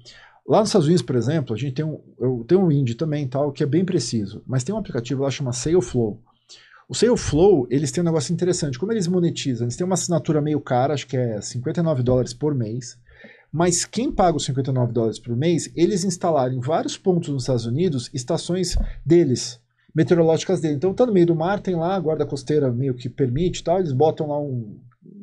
Lá 0.48 0.60
nos 0.60 0.70
Estados 0.70 0.88
Unidos, 0.88 1.02
por 1.02 1.16
exemplo, 1.16 1.54
a 1.54 1.58
gente 1.58 1.74
tem 1.74 1.84
um, 1.84 2.00
eu 2.20 2.46
tenho 2.48 2.62
um 2.62 2.72
indie 2.72 2.96
também 2.96 3.28
tal, 3.28 3.52
que 3.52 3.64
é 3.64 3.66
bem 3.66 3.84
preciso, 3.84 4.42
mas 4.48 4.64
tem 4.64 4.74
um 4.74 4.78
aplicativo 4.78 5.24
lá 5.24 5.30
que 5.30 5.36
chama 5.36 5.52
Saleflow. 5.52 6.22
O 6.88 6.94
Saleflow, 6.94 7.68
eles 7.70 7.92
têm 7.92 8.02
um 8.02 8.06
negócio 8.06 8.32
interessante. 8.32 8.78
Como 8.78 8.92
eles 8.92 9.08
monetizam? 9.08 9.66
Eles 9.66 9.76
têm 9.76 9.86
uma 9.86 9.96
assinatura 9.96 10.40
meio 10.40 10.62
cara, 10.62 10.94
acho 10.94 11.08
que 11.08 11.18
é 11.18 11.42
59 11.42 12.04
dólares 12.04 12.34
por 12.34 12.54
mês. 12.54 12.98
Mas 13.52 13.86
quem 13.86 14.12
paga 14.12 14.38
os 14.38 14.46
59 14.46 14.94
dólares 14.94 15.20
por 15.20 15.36
mês, 15.36 15.72
eles 15.76 16.04
instalaram 16.04 16.54
em 16.54 16.60
vários 16.60 16.98
pontos 16.98 17.30
nos 17.30 17.44
Estados 17.44 17.66
Unidos 17.66 18.10
estações 18.14 18.78
deles, 19.04 19.60
meteorológicas 19.96 20.62
dele. 20.62 20.76
Então 20.76 20.94
tá 20.94 21.06
no 21.06 21.14
meio 21.14 21.26
do 21.26 21.36
mar, 21.36 21.60
tem 21.60 21.76
lá 21.76 21.96
a 21.96 22.00
guarda 22.00 22.26
costeira 22.26 22.72
meio 22.72 22.94
que 22.94 23.10
permite 23.10 23.64
tal, 23.64 23.80
eles 23.80 23.94
botam 23.94 24.28
lá 24.28 24.40
um, 24.40 24.78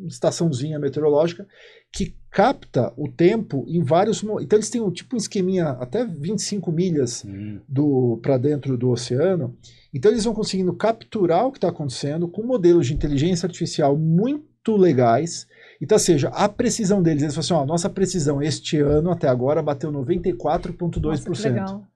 estaçãozinha 0.07 0.79
meteorológica 0.79 1.47
que 1.93 2.15
capta 2.31 2.93
o 2.97 3.09
tempo 3.09 3.65
em 3.69 3.83
vários... 3.83 4.23
Então 4.41 4.57
eles 4.59 4.71
têm 4.71 4.81
um, 4.81 4.91
tipo 4.91 5.15
um 5.15 5.19
esqueminha 5.19 5.71
até 5.71 6.05
25 6.05 6.73
milhas 6.73 7.25
Hum, 7.25 7.61
do 7.69 8.19
para 8.23 8.39
dentro 8.39 8.77
do 8.79 8.91
oceano. 8.91 9.55
Então 9.93 10.11
eles 10.11 10.25
vão 10.25 10.33
conseguindo 10.33 10.73
capturar 10.73 11.47
o 11.47 11.53
que 11.53 11.59
está 11.59 11.69
acontecendo 11.69 12.27
com 12.27 12.43
modelos 12.43 12.87
de 12.87 12.95
inteligência 12.95 13.47
artificial 13.47 13.97
muito 13.97 14.77
legais. 14.77 15.47
Então, 15.81 15.97
ou 15.97 16.01
seja, 16.01 16.29
a 16.29 16.49
precisão 16.49 17.03
deles, 17.03 17.23
eles 17.23 17.35
falam 17.35 17.45
assim, 17.45 17.55
ó, 17.55 17.67
nossa 17.67 17.91
precisão 17.91 18.41
este 18.41 18.79
ano 18.79 19.11
até 19.11 19.29
agora 19.29 19.63
bateu 19.63 19.91
Nossa, 19.91 20.13
94,2%. 20.13 21.33
que 21.33 21.49
legal. 21.49 21.87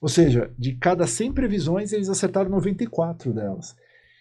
Ou 0.00 0.08
seja, 0.08 0.50
de 0.58 0.74
cada 0.74 1.06
100 1.06 1.32
previsões, 1.32 1.92
eles 1.92 2.08
acertaram 2.08 2.50
94 2.50 3.32
delas. 3.32 3.74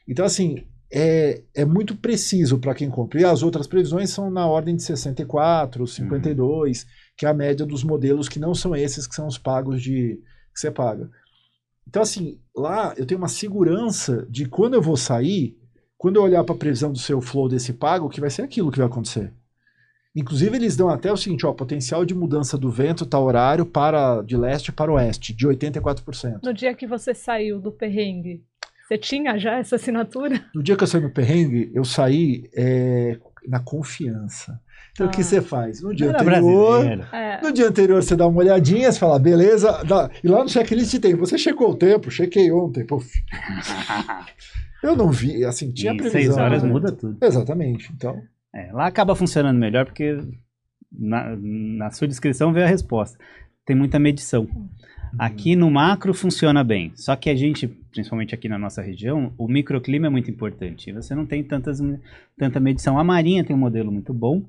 Então, 0.08 0.26
assim, 0.26 0.66
é, 0.92 1.44
é 1.54 1.66
muito 1.66 1.96
preciso 1.96 2.58
para 2.58 2.74
quem 2.74 2.90
compra. 2.90 3.22
E 3.22 3.26
as 3.26 3.44
outras 3.44 3.68
previsões 3.68 4.10
são 4.10 4.30
na 4.32 4.48
ordem 4.48 4.76
de 4.76 4.84
64, 4.84 5.86
52, 5.86 6.86
que 7.16 7.26
é 7.26 7.30
a 7.30 7.34
média 7.34 7.66
dos 7.66 7.84
modelos 7.84 8.28
que 8.28 8.40
não 8.40 8.56
são 8.56 8.76
esses 8.76 9.06
que 9.06 9.16
são 9.16 9.28
os 9.28 9.38
pagos 9.38 9.82
de 9.82 10.20
que 10.54 10.60
você 10.60 10.72
paga. 10.72 11.10
Então, 11.88 12.02
assim, 12.02 12.40
lá 12.56 12.94
eu 12.98 13.06
tenho 13.06 13.20
uma 13.20 13.28
segurança 13.28 14.28
de 14.30 14.46
quando 14.46 14.76
eu 14.76 14.82
vou 14.82 14.98
sair, 14.98 15.58
quando 15.98 16.18
eu 16.18 16.24
olhar 16.24 16.44
para 16.44 16.56
a 16.56 16.58
previsão 16.58 16.92
do 16.92 17.00
seu 17.00 17.22
flow 17.22 17.50
desse 17.50 17.74
pago, 17.74 18.10
que 18.10 18.22
vai 18.22 18.30
ser 18.30 18.42
aquilo 18.42 18.72
que 18.72 18.78
vai 18.78 18.88
acontecer. 18.88 19.34
Inclusive, 20.16 20.56
eles 20.56 20.76
dão 20.76 20.90
até 20.90 21.12
o 21.12 21.18
seguinte, 21.18 21.46
ó, 21.46 21.54
potencial 21.54 22.04
de 22.04 22.16
mudança 22.16 22.58
do 22.58 22.72
vento 22.72 23.06
tá 23.06 23.20
horário 23.20 23.66
para 23.66 24.22
de 24.24 24.36
leste 24.36 24.72
para 24.72 24.92
oeste, 24.92 25.34
de 25.34 25.48
84%. 25.48 26.40
No 26.44 26.54
dia 26.54 26.74
que 26.74 26.88
você 26.88 27.14
saiu 27.14 27.60
do 27.60 27.72
perrengue, 27.72 28.44
você 28.90 28.98
tinha 28.98 29.38
já 29.38 29.58
essa 29.60 29.76
assinatura? 29.76 30.44
No 30.54 30.64
dia 30.64 30.76
que 30.76 30.84
eu 30.84 30.88
saí 30.88 31.02
no 31.02 31.10
perrengue, 31.12 31.72
eu 31.74 31.86
saí 31.86 32.50
é, 32.56 33.18
na 33.48 33.60
confiança. 33.60 34.60
Então, 34.92 35.06
o 35.08 35.12
que 35.12 35.22
Ah. 35.22 35.24
você 35.24 35.42
faz? 35.42 35.82
No 35.82 35.94
dia 35.96 36.08
era 36.10 36.22
anterior. 36.22 37.08
É. 37.14 37.40
no 37.42 37.52
dia 37.54 37.68
anterior 37.68 38.02
você 38.04 38.16
dá 38.16 38.28
uma 38.28 38.40
olhadinha, 38.40 38.92
você 38.92 39.00
fala, 39.00 39.20
beleza, 39.20 39.84
dá- 39.86 40.10
e 40.24 40.28
lá 40.28 40.44
no 40.44 40.50
checklist 40.50 41.00
tem, 41.00 41.14
você 41.16 41.38
checou 41.38 41.70
o 41.70 41.76
tempo, 41.76 42.10
chequei 42.10 42.52
ontem, 42.52 42.84
puf. 42.86 43.08
Eu 44.84 44.96
não 44.96 45.12
vi, 45.12 45.44
assim, 45.46 45.72
tinha 45.72 45.92
em 45.94 45.98
previsão. 45.98 46.22
seis 46.22 46.38
horas 46.38 46.64
né? 46.64 46.70
muda 46.70 46.92
tudo. 46.92 47.18
Exatamente, 47.22 47.92
então, 47.94 48.22
É, 48.56 48.72
lá 48.72 48.88
acaba 48.88 49.16
funcionando 49.16 49.58
melhor 49.60 49.86
porque 49.86 50.18
na, 50.92 51.36
na 51.38 51.92
sua 51.92 52.08
descrição 52.08 52.52
veio 52.54 52.66
a 52.66 52.70
resposta. 52.70 53.18
Tem 53.66 53.76
muita 53.76 54.00
medição. 54.00 54.48
Aqui 55.18 55.56
no 55.56 55.70
macro 55.70 56.14
funciona 56.14 56.64
bem. 56.64 56.92
Só 56.96 57.16
que 57.16 57.30
a 57.30 57.36
gente, 57.36 57.68
principalmente 57.92 58.34
aqui 58.36 58.48
na 58.50 58.58
nossa 58.58 58.82
região, 58.82 59.34
o 59.38 59.48
microclima 59.48 60.08
é 60.08 60.10
muito 60.10 60.30
importante. 60.30 60.92
Você 60.94 61.14
não 61.16 61.26
tem 61.26 61.44
tantas, 61.44 61.80
tanta 62.38 62.60
medição. 62.60 62.98
A 63.00 63.04
Marinha 63.04 63.44
tem 63.44 63.56
um 63.56 63.60
modelo 63.60 63.92
muito 63.92 64.14
bom, 64.14 64.44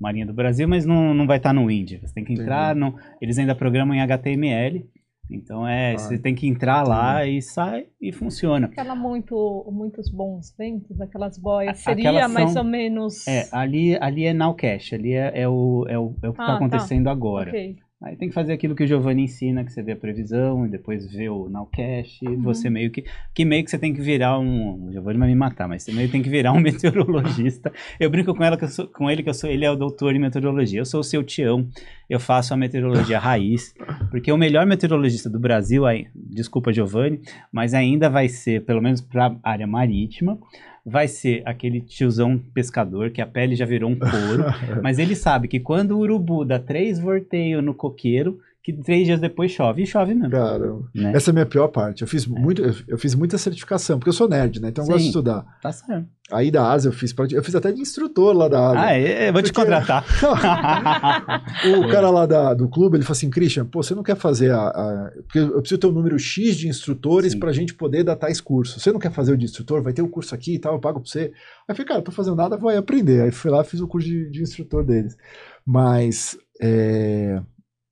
Marinha 0.00 0.26
do 0.26 0.32
Brasil, 0.34 0.68
mas 0.68 0.84
não, 0.84 1.14
não 1.14 1.26
vai 1.26 1.38
estar 1.38 1.52
no 1.52 1.66
Wind. 1.66 1.98
Você 2.00 2.14
tem 2.14 2.24
que 2.24 2.32
entrar, 2.34 2.74
no, 2.74 2.94
eles 3.20 3.38
ainda 3.38 3.54
programam 3.54 3.94
em 3.94 4.00
HTML. 4.02 4.86
Então 5.28 5.66
é, 5.66 5.94
Ah, 5.94 5.98
você 5.98 6.16
tem 6.18 6.36
que 6.36 6.46
entrar 6.46 6.84
lá 6.86 7.26
e 7.26 7.42
sai 7.42 7.86
e 8.00 8.12
funciona. 8.12 8.66
Aquela 8.68 8.94
muito, 8.94 9.66
muitos 9.72 10.08
bons 10.08 10.54
ventos, 10.56 11.00
aquelas 11.00 11.36
boias, 11.36 11.78
seria 11.78 12.10
aquelas 12.10 12.32
mais 12.32 12.52
são- 12.52 12.62
ou 12.62 12.68
menos. 12.68 13.26
É, 13.26 13.48
ali, 13.50 13.96
ali 14.00 14.24
é 14.24 14.32
Nowcash, 14.32 14.92
ali 14.92 15.14
é, 15.14 15.32
é 15.34 15.48
o, 15.48 15.84
é, 15.88 15.98
o, 15.98 16.14
é 16.22 16.28
o 16.28 16.32
que 16.32 16.40
Ah, 16.40 16.44
está 16.44 16.46
tá. 16.46 16.54
acontecendo 16.54 17.08
agora. 17.08 17.50
Ok. 17.50 17.76
Aí 18.02 18.14
tem 18.14 18.28
que 18.28 18.34
fazer 18.34 18.52
aquilo 18.52 18.74
que 18.74 18.84
o 18.84 18.86
Giovanni 18.86 19.22
ensina, 19.24 19.64
que 19.64 19.72
você 19.72 19.82
vê 19.82 19.92
a 19.92 19.96
previsão 19.96 20.66
e 20.66 20.68
depois 20.68 21.10
vê 21.10 21.30
o 21.30 21.48
Nowcash, 21.48 22.20
e 22.22 22.28
Uhum. 22.28 22.42
você 22.42 22.68
meio 22.68 22.90
que. 22.90 23.04
Que 23.34 23.42
meio 23.42 23.64
que 23.64 23.70
você 23.70 23.78
tem 23.78 23.94
que 23.94 24.02
virar 24.02 24.38
um. 24.38 24.88
O 24.88 24.92
Giovanni 24.92 25.18
vai 25.18 25.28
me 25.28 25.34
matar, 25.34 25.66
mas 25.66 25.82
você 25.82 25.92
meio 25.92 26.06
que 26.06 26.12
tem 26.12 26.22
que 26.22 26.28
virar 26.28 26.52
um 26.52 26.60
meteorologista. 26.60 27.72
Eu 27.98 28.10
brinco 28.10 28.34
com, 28.34 28.44
ela 28.44 28.56
que 28.58 28.64
eu 28.64 28.68
sou, 28.68 28.86
com 28.86 29.10
ele 29.10 29.22
que 29.22 29.30
eu 29.30 29.34
sou. 29.34 29.48
Ele 29.48 29.64
é 29.64 29.70
o 29.70 29.76
doutor 29.76 30.14
em 30.14 30.18
meteorologia. 30.18 30.78
Eu 30.80 30.84
sou 30.84 31.00
o 31.00 31.04
seu 31.04 31.24
Tião. 31.24 31.66
Eu 32.08 32.20
faço 32.20 32.52
a 32.52 32.56
meteorologia 32.56 33.18
raiz. 33.18 33.74
Porque 34.10 34.30
o 34.30 34.36
melhor 34.36 34.66
meteorologista 34.66 35.30
do 35.30 35.40
Brasil, 35.40 35.86
aí, 35.86 36.06
desculpa, 36.14 36.72
Giovanni, 36.72 37.20
mas 37.50 37.72
ainda 37.72 38.10
vai 38.10 38.28
ser, 38.28 38.64
pelo 38.66 38.82
menos 38.82 39.00
para 39.00 39.34
a 39.42 39.50
área 39.50 39.66
marítima, 39.66 40.38
vai 40.86 41.08
ser 41.08 41.42
aquele 41.44 41.80
tiozão 41.80 42.38
pescador 42.54 43.10
que 43.10 43.20
a 43.20 43.26
pele 43.26 43.56
já 43.56 43.66
virou 43.66 43.90
um 43.90 43.98
couro. 43.98 44.44
Mas 44.80 45.00
ele 45.00 45.16
sabe 45.16 45.48
que 45.48 45.58
quando 45.58 45.90
o 45.90 45.98
urubu 45.98 46.44
dá 46.44 46.60
três 46.60 47.00
vorteios 47.00 47.62
no 47.62 47.74
coqueiro, 47.74 48.40
que 48.66 48.82
três 48.82 49.06
dias 49.06 49.20
depois 49.20 49.52
chove. 49.52 49.84
E 49.84 49.86
chove 49.86 50.12
mesmo. 50.12 50.28
Caramba. 50.28 50.88
Né? 50.92 51.12
Essa 51.14 51.30
é 51.30 51.32
a 51.32 51.34
minha 51.34 51.46
pior 51.46 51.68
parte. 51.68 52.02
Eu 52.02 52.08
fiz, 52.08 52.26
muito, 52.26 52.60
eu, 52.60 52.74
eu 52.88 52.98
fiz 52.98 53.14
muita 53.14 53.38
certificação, 53.38 53.96
porque 53.96 54.08
eu 54.08 54.12
sou 54.12 54.28
nerd, 54.28 54.60
né? 54.60 54.70
Então 54.70 54.82
eu 54.82 54.88
gosto 54.88 54.98
de 54.98 55.02
Sim. 55.04 55.08
estudar. 55.10 55.44
Tá 55.62 55.70
certo. 55.70 56.08
Aí 56.32 56.50
da 56.50 56.72
ASA 56.72 56.88
eu 56.88 56.92
fiz, 56.92 57.14
eu 57.30 57.44
fiz 57.44 57.54
até 57.54 57.70
de 57.70 57.80
instrutor 57.80 58.34
lá 58.36 58.48
da 58.48 58.70
ASA. 58.70 58.80
Ah, 58.80 58.98
é, 58.98 59.28
eu 59.28 59.32
vou 59.32 59.40
te 59.40 59.52
contratar. 59.52 60.04
O 61.78 61.88
cara 61.88 62.10
lá 62.10 62.26
da- 62.26 62.54
do 62.54 62.68
clube, 62.68 62.96
ele 62.96 63.04
falou 63.04 63.16
assim, 63.16 63.30
Christian, 63.30 63.64
pô, 63.64 63.82
você 63.82 63.94
não 63.94 64.02
quer 64.02 64.16
fazer 64.16 64.50
a, 64.50 64.66
a- 64.66 65.10
Porque 65.22 65.38
eu 65.38 65.60
preciso 65.60 65.78
ter 65.80 65.86
um 65.86 65.92
número 65.92 66.18
X 66.18 66.56
de 66.56 66.66
instrutores 66.68 67.32
Sim. 67.32 67.38
pra 67.38 67.52
gente 67.52 67.72
poder 67.74 68.02
dar 68.02 68.16
tais 68.16 68.40
cursos. 68.40 68.82
Você 68.82 68.90
não 68.90 68.98
quer 68.98 69.12
fazer 69.12 69.32
o 69.32 69.36
de 69.36 69.44
instrutor? 69.44 69.80
Vai 69.82 69.92
ter 69.92 70.02
o 70.02 70.08
curso 70.08 70.34
aqui 70.34 70.54
e 70.54 70.58
tal, 70.58 70.74
eu 70.74 70.80
pago 70.80 71.00
pra 71.00 71.08
você. 71.08 71.20
Aí 71.20 71.30
eu 71.68 71.74
falei, 71.76 71.86
cara, 71.86 71.98
não 71.98 72.04
tô 72.04 72.10
fazendo 72.12 72.36
nada, 72.36 72.56
vou 72.56 72.68
aí 72.70 72.76
aprender. 72.76 73.22
Aí 73.22 73.30
fui 73.30 73.50
lá 73.50 73.62
fiz 73.62 73.80
o 73.80 73.86
curso 73.86 74.08
de, 74.08 74.28
de 74.30 74.42
instrutor 74.42 74.84
deles. 74.84 75.16
Mas... 75.64 76.36
É... 76.60 77.40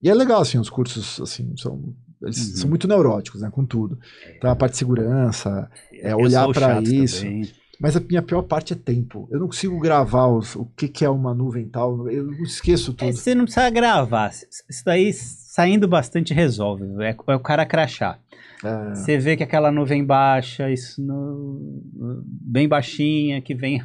E 0.04 0.08
é 0.10 0.14
legal, 0.14 0.42
assim, 0.42 0.58
os 0.58 0.68
cursos, 0.70 1.18
assim, 1.20 1.54
são... 1.56 1.94
Eles 2.22 2.38
Uhum. 2.50 2.56
são 2.56 2.68
muito 2.70 2.86
neuróticos, 2.88 3.40
né, 3.42 3.50
com 3.50 3.64
tudo. 3.66 3.98
Então 4.36 4.50
a 4.50 4.56
parte 4.56 4.72
de 4.72 4.78
segurança, 4.78 5.68
é 5.92 6.14
olhar 6.14 6.46
chato 6.54 6.82
isso. 6.84 7.22
também. 7.22 7.50
Mas 7.80 7.96
a 7.96 8.00
minha 8.00 8.22
pior 8.22 8.42
parte 8.42 8.72
é 8.72 8.76
tempo. 8.76 9.28
Eu 9.30 9.40
não 9.40 9.46
consigo 9.48 9.78
gravar 9.80 10.28
os- 10.28 10.54
o 10.56 10.64
que, 10.76 10.86
que 10.88 11.04
é 11.04 11.10
uma 11.10 11.34
nuvem 11.34 11.66
tal. 11.68 12.08
Eu 12.08 12.30
esqueço 12.44 12.92
É, 12.92 12.94
tudo. 12.94 13.12
você 13.16 13.34
não 13.34 13.44
precisa 13.44 13.68
gravar. 13.68 14.30
Isso 14.30 14.84
daí, 14.86 15.12
saindo 15.12 15.86
bastante, 15.88 16.32
resolve. 16.32 16.84
É, 17.02 17.10
é 17.28 17.34
o 17.36 17.40
cara 17.40 17.66
crachar. 17.66 18.18
É, 18.64 18.94
Você 18.94 19.18
vê 19.18 19.36
que 19.36 19.42
aquela 19.42 19.70
nuvem 19.72 20.02
baixa, 20.04 20.70
isso 20.70 21.02
no- 21.02 21.82
bem 22.24 22.66
baixinha, 22.68 23.42
que 23.42 23.54
vem 23.54 23.82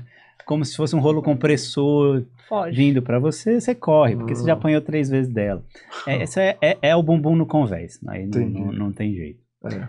como 0.50 0.66
se 0.66 0.76
fosse 0.76 0.96
um 0.96 1.00
rolo 1.00 1.22
compressor 1.22 2.26
Foge. 2.48 2.76
vindo 2.76 3.04
pra 3.04 3.20
você, 3.20 3.62
você 3.62 3.76
corre, 3.76 4.16
porque 4.16 4.34
você 4.34 4.44
já 4.48 4.54
Ah. 4.54 4.56
apanhou 4.56 4.82
três 4.82 5.08
vezes 5.08 5.32
dela. 5.32 5.64
É, 6.08 6.24
isso 6.24 6.40
é, 6.40 6.58
é- 6.60 6.78
é 6.82 6.96
o 6.96 7.04
bumbum 7.04 7.36
no 7.36 7.46
convés, 7.46 8.00
aí 8.08 8.26
não, 8.26 8.50
não, 8.50 8.72
não 8.72 8.92
tem 8.92 9.14
jeito. 9.14 9.40
é. 9.72 9.88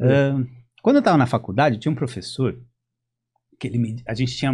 Ahn, 0.00 0.46
quando 0.82 0.96
eu 0.96 1.00
estava 1.00 1.16
na 1.16 1.26
faculdade, 1.26 1.78
tinha 1.78 1.92
um 1.92 1.94
professor 1.94 2.58
que 3.60 3.68
ele 3.68 3.78
me, 3.78 4.02
a 4.08 4.14
gente 4.14 4.36
tinha, 4.36 4.50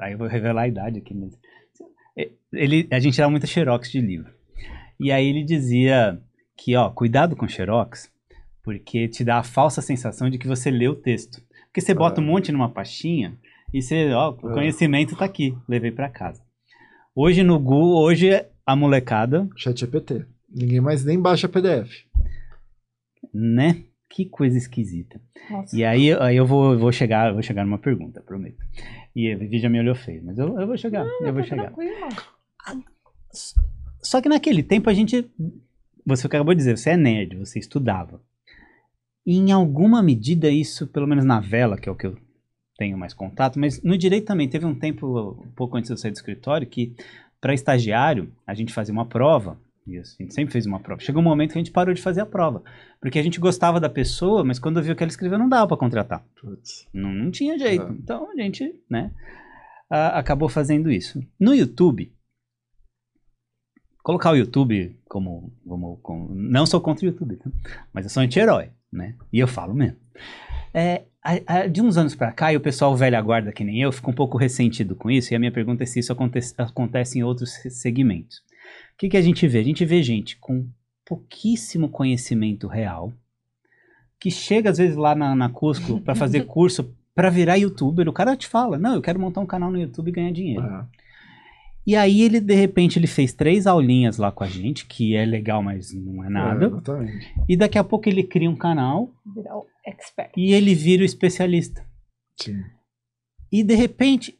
aí 0.00 0.12
eu 0.14 0.18
vou 0.18 0.26
revelar 0.26 0.62
a 0.62 0.68
idade 0.68 0.98
aqui, 0.98 1.14
mas 1.14 1.38
é, 2.18 2.28
ele, 2.52 2.88
a 2.90 2.98
gente 2.98 3.14
tirava 3.14 3.30
muita 3.30 3.46
xerox 3.46 3.92
de 3.92 4.00
livro. 4.00 4.32
E 4.98 5.12
aí 5.12 5.24
ele 5.28 5.44
dizia 5.44 6.20
que, 6.56 6.74
ó, 6.74 6.90
cuidado 6.90 7.36
com 7.36 7.46
xerox, 7.46 8.10
porque 8.64 9.06
te 9.06 9.22
dá 9.22 9.38
a 9.38 9.44
falsa 9.44 9.80
sensação 9.80 10.28
de 10.28 10.36
que 10.36 10.48
você 10.48 10.68
lê 10.68 10.88
o 10.88 10.96
texto. 10.96 11.40
Porque 11.66 11.80
você 11.80 11.94
bota 11.94 12.20
Ah. 12.20 12.24
um 12.24 12.26
monte 12.26 12.50
numa 12.50 12.68
pastinha 12.68 13.38
e 13.72 13.82
você, 13.82 14.10
ó, 14.12 14.30
o 14.32 14.48
Ah. 14.48 14.52
conhecimento 14.54 15.16
tá 15.16 15.24
aqui, 15.24 15.56
levei 15.68 15.90
para 15.90 16.08
casa. 16.08 16.42
Hoje 17.14 17.42
no 17.42 17.58
Google, 17.58 18.02
hoje 18.02 18.30
a 18.64 18.76
molecada, 18.76 19.48
Chat 19.56 19.78
GPT. 19.80 20.24
Ninguém 20.48 20.80
mais 20.80 21.04
nem 21.04 21.20
baixa 21.20 21.48
PDF. 21.48 21.90
né? 23.34 23.84
Que 24.10 24.24
coisa 24.24 24.56
esquisita. 24.56 25.20
Nossa. 25.50 25.76
E 25.76 25.84
aí, 25.84 26.12
aí 26.14 26.34
eu 26.36 26.46
vou, 26.46 26.78
vou 26.78 26.90
chegar, 26.90 27.32
vou 27.32 27.42
chegar 27.42 27.64
numa 27.64 27.76
pergunta, 27.78 28.22
prometo. 28.22 28.56
E 29.14 29.30
a 29.30 29.36
Vivi 29.36 29.58
já 29.58 29.68
me 29.68 29.78
olhou 29.78 29.94
feio, 29.94 30.24
mas 30.24 30.38
eu, 30.38 30.58
eu 30.58 30.66
vou 30.66 30.78
chegar, 30.78 31.04
eu 31.20 31.32
vou 31.32 31.42
Tá 31.42 31.48
chegar. 31.48 31.64
tranquilo. 31.72 31.92
Só 34.02 34.20
que 34.22 34.28
naquele 34.28 34.62
tempo 34.62 34.88
a 34.88 34.94
gente, 34.94 35.30
você 36.06 36.26
acabou 36.26 36.54
de 36.54 36.58
dizer, 36.58 36.78
você 36.78 36.90
é 36.90 36.96
nerd, 36.96 37.36
você 37.36 37.58
estudava. 37.58 38.20
E 39.26 39.36
em 39.36 39.52
alguma 39.52 40.02
medida 40.02 40.48
isso, 40.48 40.86
pelo 40.86 41.06
menos 41.06 41.24
na 41.24 41.38
vela, 41.40 41.76
que 41.76 41.88
é 41.88 41.92
o 41.92 41.96
que 41.96 42.06
eu 42.06 42.16
tenho 42.78 42.96
mais 42.96 43.12
contato, 43.12 43.58
mas 43.58 43.82
no 43.82 43.98
direito 43.98 44.24
também 44.26 44.48
teve 44.48 44.64
um 44.64 44.74
tempo, 44.74 45.32
um 45.44 45.50
pouco 45.50 45.76
antes 45.76 45.88
de 45.88 45.92
eu 45.94 45.98
sair 45.98 46.12
do 46.12 46.16
escritório, 46.16 46.66
que 46.66 46.94
para 47.40 47.52
estagiário 47.52 48.32
a 48.46 48.54
gente 48.54 48.72
fazia 48.72 48.92
uma 48.94 49.04
prova. 49.04 49.58
E 49.86 49.98
a 49.98 50.02
gente 50.02 50.32
sempre 50.34 50.52
fez 50.52 50.66
uma 50.66 50.78
prova. 50.80 51.00
Chegou 51.00 51.20
um 51.20 51.24
momento 51.24 51.52
que 51.52 51.58
a 51.58 51.62
gente 51.62 51.72
parou 51.72 51.94
de 51.94 52.00
fazer 52.02 52.20
a 52.20 52.26
prova. 52.26 52.62
Porque 53.00 53.18
a 53.18 53.22
gente 53.22 53.40
gostava 53.40 53.80
da 53.80 53.88
pessoa, 53.88 54.44
mas 54.44 54.58
quando 54.58 54.82
viu 54.82 54.94
que 54.94 55.02
ela 55.02 55.10
escreveu, 55.10 55.38
não 55.38 55.48
dava 55.48 55.66
para 55.66 55.76
contratar. 55.78 56.22
Não, 56.92 57.10
não 57.10 57.30
tinha 57.30 57.58
jeito. 57.58 57.84
É. 57.86 57.90
Então 57.92 58.30
a 58.30 58.36
gente, 58.36 58.70
né, 58.88 59.10
a- 59.90 60.18
acabou 60.18 60.48
fazendo 60.48 60.90
isso. 60.90 61.24
No 61.40 61.54
YouTube, 61.54 62.12
colocar 64.02 64.30
o 64.32 64.36
YouTube 64.36 64.94
como, 65.08 65.52
como, 65.66 65.96
como- 65.98 66.34
não 66.34 66.66
sou 66.66 66.80
contra 66.80 67.04
o 67.06 67.08
YouTube, 67.08 67.36
tá? 67.36 67.50
mas 67.92 68.04
eu 68.04 68.10
sou 68.10 68.22
anti-herói, 68.22 68.70
né? 68.92 69.14
E 69.32 69.38
eu 69.38 69.48
falo 69.48 69.74
mesmo. 69.74 69.98
É, 70.74 71.04
de 71.70 71.82
uns 71.82 71.96
anos 71.96 72.14
pra 72.14 72.32
cá, 72.32 72.52
e 72.52 72.56
o 72.56 72.60
pessoal 72.60 72.96
velha 72.96 73.20
guarda 73.20 73.52
que 73.52 73.64
nem 73.64 73.80
eu, 73.80 73.92
fica 73.92 74.10
um 74.10 74.14
pouco 74.14 74.38
ressentido 74.38 74.94
com 74.94 75.10
isso, 75.10 75.32
e 75.32 75.36
a 75.36 75.38
minha 75.38 75.52
pergunta 75.52 75.82
é 75.82 75.86
se 75.86 75.98
isso 75.98 76.12
acontece, 76.12 76.54
acontece 76.56 77.18
em 77.18 77.22
outros 77.22 77.52
segmentos. 77.70 78.38
O 78.38 78.98
que, 78.98 79.08
que 79.08 79.16
a 79.16 79.22
gente 79.22 79.46
vê? 79.46 79.58
A 79.58 79.64
gente 79.64 79.84
vê 79.84 80.02
gente 80.02 80.36
com 80.38 80.66
pouquíssimo 81.04 81.88
conhecimento 81.88 82.66
real, 82.66 83.12
que 84.20 84.30
chega 84.30 84.70
às 84.70 84.78
vezes 84.78 84.96
lá 84.96 85.14
na, 85.14 85.34
na 85.34 85.48
Cusco 85.48 86.00
para 86.00 86.14
fazer 86.14 86.44
curso 86.46 86.94
para 87.14 87.30
virar 87.30 87.56
youtuber. 87.56 88.08
O 88.08 88.12
cara 88.12 88.36
te 88.36 88.46
fala: 88.46 88.78
Não, 88.78 88.94
eu 88.94 89.02
quero 89.02 89.18
montar 89.18 89.40
um 89.40 89.46
canal 89.46 89.70
no 89.70 89.80
YouTube 89.80 90.08
e 90.08 90.12
ganhar 90.12 90.32
dinheiro. 90.32 90.64
É. 90.64 90.84
E 91.88 91.96
aí 91.96 92.20
ele, 92.20 92.38
de 92.38 92.54
repente, 92.54 92.98
ele 92.98 93.06
fez 93.06 93.32
três 93.32 93.66
aulinhas 93.66 94.18
lá 94.18 94.30
com 94.30 94.44
a 94.44 94.46
gente, 94.46 94.84
que 94.84 95.16
é 95.16 95.24
legal, 95.24 95.62
mas 95.62 95.94
não 95.94 96.22
é 96.22 96.28
nada. 96.28 96.66
É, 96.66 96.68
exatamente. 96.68 97.34
E 97.48 97.56
daqui 97.56 97.78
a 97.78 97.82
pouco 97.84 98.06
ele 98.08 98.22
cria 98.22 98.50
um 98.50 98.56
canal 98.56 99.10
Virar 99.34 99.56
o 99.56 99.66
expert. 99.86 100.30
e 100.36 100.52
ele 100.52 100.74
vira 100.74 101.02
o 101.02 101.06
especialista. 101.06 101.82
Sim. 102.38 102.62
E 103.50 103.64
de 103.64 103.74
repente, 103.74 104.38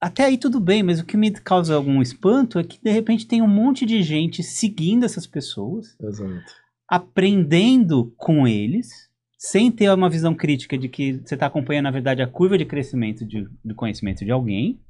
até 0.00 0.24
aí 0.24 0.38
tudo 0.38 0.58
bem, 0.58 0.82
mas 0.82 0.98
o 0.98 1.04
que 1.04 1.18
me 1.18 1.30
causa 1.32 1.74
algum 1.74 2.00
espanto 2.00 2.58
é 2.58 2.64
que 2.64 2.82
de 2.82 2.90
repente 2.90 3.26
tem 3.26 3.42
um 3.42 3.46
monte 3.46 3.84
de 3.84 4.02
gente 4.02 4.42
seguindo 4.42 5.04
essas 5.04 5.26
pessoas, 5.26 5.94
Exato. 6.00 6.50
aprendendo 6.88 8.12
com 8.16 8.48
eles, 8.48 8.88
sem 9.38 9.70
ter 9.70 9.90
uma 9.92 10.08
visão 10.08 10.34
crítica 10.34 10.78
de 10.78 10.88
que 10.88 11.20
você 11.24 11.34
está 11.34 11.44
acompanhando, 11.46 11.84
na 11.84 11.90
verdade, 11.90 12.22
a 12.22 12.26
curva 12.26 12.56
de 12.56 12.64
crescimento 12.64 13.22
de- 13.26 13.46
do 13.62 13.74
conhecimento 13.74 14.24
de 14.24 14.30
alguém. 14.30 14.80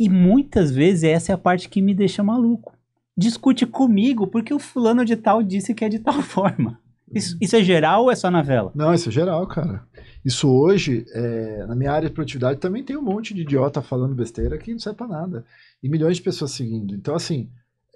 E 0.00 0.08
muitas 0.08 0.70
vezes 0.70 1.04
essa 1.04 1.30
é 1.30 1.34
a 1.34 1.38
parte 1.38 1.68
que 1.68 1.82
me 1.82 1.94
deixa 1.94 2.22
maluco. 2.22 2.74
Discute 3.14 3.66
comigo 3.66 4.26
porque 4.26 4.54
o 4.54 4.58
fulano 4.58 5.04
de 5.04 5.14
tal 5.14 5.42
disse 5.42 5.74
que 5.74 5.84
é 5.84 5.90
de 5.90 5.98
tal 5.98 6.22
forma. 6.24 6.80
Isso, 7.12 7.36
isso 7.38 7.54
é 7.54 7.62
geral 7.62 8.04
ou 8.04 8.10
é 8.10 8.16
só 8.16 8.30
na 8.30 8.40
vela? 8.40 8.72
Não, 8.74 8.94
isso 8.94 9.10
é 9.10 9.12
geral, 9.12 9.46
cara. 9.46 9.82
Isso 10.24 10.48
hoje, 10.48 11.04
é, 11.12 11.66
na 11.66 11.74
minha 11.74 11.92
área 11.92 12.08
de 12.08 12.14
produtividade, 12.14 12.58
também 12.60 12.82
tem 12.82 12.96
um 12.96 13.02
monte 13.02 13.34
de 13.34 13.42
idiota 13.42 13.82
falando 13.82 14.14
besteira 14.14 14.56
que 14.56 14.72
não 14.72 14.78
serve 14.78 14.96
pra 14.96 15.06
nada. 15.06 15.44
E 15.82 15.88
milhões 15.88 16.16
de 16.16 16.22
pessoas 16.22 16.52
seguindo. 16.52 16.94
Então, 16.94 17.14
assim, 17.14 17.50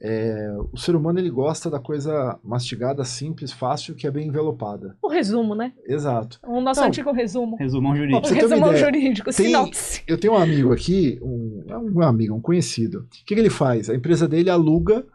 é, 0.07 0.55
o 0.71 0.77
ser 0.77 0.95
humano 0.95 1.19
ele 1.19 1.31
gosta 1.31 1.71
da 1.71 1.79
coisa 1.81 2.39
mastigada, 2.45 3.03
simples, 3.07 3.51
fácil, 3.53 3.95
que 3.95 4.07
é 4.07 4.11
bem 4.11 4.29
envelopada. 4.29 4.95
O 5.03 5.09
resumo, 5.09 5.55
né? 5.55 5.73
Exato. 5.87 6.39
O 6.47 6.61
nosso 6.61 6.81
Não. 6.83 6.89
antigo 6.89 7.11
resumo. 7.11 7.57
Resumão 7.57 7.97
jurídico. 7.97 8.29
você 8.29 8.35
resumão 8.35 8.69
ideia, 8.69 8.85
jurídico, 8.85 9.31
tem- 9.33 9.47
sinopse. 9.47 10.03
Eu 10.07 10.19
tenho 10.19 10.35
um 10.35 10.37
amigo 10.37 10.73
aqui, 10.75 11.19
um, 11.23 11.65
é 11.69 11.79
um 11.79 12.03
amigo, 12.03 12.35
um 12.35 12.41
conhecido. 12.41 12.99
O 13.01 13.25
que, 13.25 13.35
que 13.35 13.41
ele 13.41 13.49
faz? 13.49 13.89
A 13.89 13.95
empresa 13.95 14.29
dele 14.29 14.51
aluga 14.51 15.07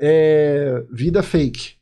é, 0.00 0.82
vida 0.90 1.22
fake. 1.22 1.76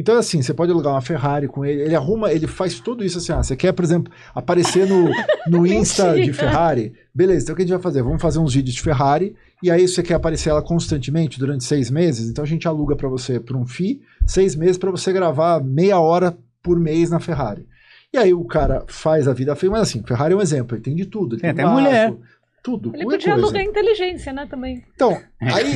Então, 0.00 0.16
assim, 0.16 0.40
você 0.40 0.54
pode 0.54 0.72
alugar 0.72 0.94
uma 0.94 1.02
Ferrari 1.02 1.46
com 1.46 1.62
ele, 1.62 1.82
ele 1.82 1.94
arruma, 1.94 2.32
ele 2.32 2.46
faz 2.46 2.80
tudo 2.80 3.04
isso 3.04 3.18
assim, 3.18 3.32
ah, 3.32 3.42
você 3.42 3.54
quer, 3.54 3.70
por 3.72 3.84
exemplo, 3.84 4.10
aparecer 4.34 4.86
no, 4.86 5.10
no 5.46 5.66
Insta 5.68 6.14
de. 6.14 6.32
Ferrari? 6.32 6.94
Beleza, 7.14 7.42
então 7.42 7.52
o 7.52 7.56
que 7.56 7.62
a 7.62 7.66
gente 7.66 7.74
vai 7.74 7.82
fazer? 7.82 8.02
Vamos 8.02 8.22
fazer 8.22 8.38
uns 8.38 8.54
vídeos 8.54 8.76
de 8.76 8.80
Ferrari, 8.80 9.36
e 9.62 9.70
aí 9.70 9.86
você 9.86 10.02
quer 10.02 10.14
aparecer 10.14 10.48
ela 10.48 10.62
constantemente 10.62 11.38
durante 11.38 11.64
seis 11.64 11.90
meses, 11.90 12.30
então 12.30 12.42
a 12.42 12.46
gente 12.46 12.66
aluga 12.66 12.96
para 12.96 13.10
você 13.10 13.38
por 13.38 13.54
um 13.54 13.66
FII, 13.66 14.00
seis 14.26 14.56
meses 14.56 14.78
para 14.78 14.90
você 14.90 15.12
gravar 15.12 15.62
meia 15.62 16.00
hora 16.00 16.34
por 16.62 16.80
mês 16.80 17.10
na 17.10 17.20
Ferrari. 17.20 17.66
E 18.10 18.16
aí 18.16 18.32
o 18.32 18.44
cara 18.44 18.84
faz 18.88 19.28
a 19.28 19.34
vida 19.34 19.54
feia, 19.54 19.70
mas 19.70 19.82
assim, 19.82 20.02
Ferrari 20.02 20.32
é 20.32 20.36
um 20.38 20.40
exemplo, 20.40 20.78
ele 20.78 20.82
tem 20.82 20.96
de 20.96 21.04
tudo. 21.04 21.34
Ele 21.34 21.42
Tem 21.42 21.54
tem, 21.54 21.62
até 21.62 21.74
barco, 21.74 21.78
mulher. 21.78 22.14
Tudo. 22.62 22.90
Ele 22.94 23.04
podia 23.04 23.18
coisa. 23.32 23.32
alugar 23.32 23.62
inteligência, 23.62 24.32
né, 24.32 24.46
também. 24.46 24.84
Então, 24.94 25.18
aí 25.40 25.74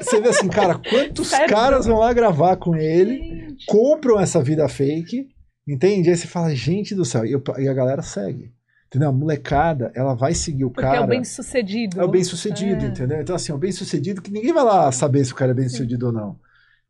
você 0.00 0.20
vê 0.20 0.28
assim, 0.28 0.48
cara, 0.48 0.78
quantos 0.78 1.28
Cérebro. 1.28 1.54
caras 1.54 1.86
vão 1.86 1.98
lá 1.98 2.12
gravar 2.12 2.56
com 2.56 2.76
ele, 2.76 3.16
Gente. 3.18 3.66
compram 3.66 4.18
essa 4.20 4.40
vida 4.42 4.68
fake, 4.68 5.28
entende? 5.68 6.08
Aí 6.08 6.16
você 6.16 6.26
fala, 6.28 6.54
gente 6.54 6.94
do 6.94 7.04
céu, 7.04 7.24
e, 7.26 7.32
eu- 7.32 7.42
e 7.58 7.68
a 7.68 7.74
galera 7.74 8.02
segue. 8.02 8.52
Entendeu? 8.86 9.08
A 9.08 9.12
molecada, 9.12 9.92
ela 9.94 10.14
vai 10.14 10.34
seguir 10.34 10.64
o 10.64 10.70
Porque 10.70 10.82
cara. 10.82 10.98
é 10.98 11.00
o 11.00 11.06
bem 11.06 11.22
sucedido. 11.24 12.00
É 12.00 12.04
o 12.04 12.08
bem 12.08 12.24
sucedido, 12.24 12.84
É. 12.84 12.88
entendeu? 12.88 13.20
Então, 13.20 13.36
assim, 13.36 13.52
é 13.52 13.54
o 13.54 13.58
bem 13.58 13.70
sucedido 13.72 14.20
que 14.22 14.32
ninguém 14.32 14.52
vai 14.52 14.64
lá 14.64 14.90
saber 14.90 15.24
se 15.24 15.32
o 15.32 15.36
cara 15.36 15.52
é 15.52 15.54
bem 15.54 15.68
sucedido 15.68 16.06
ou 16.06 16.12
não. 16.12 16.36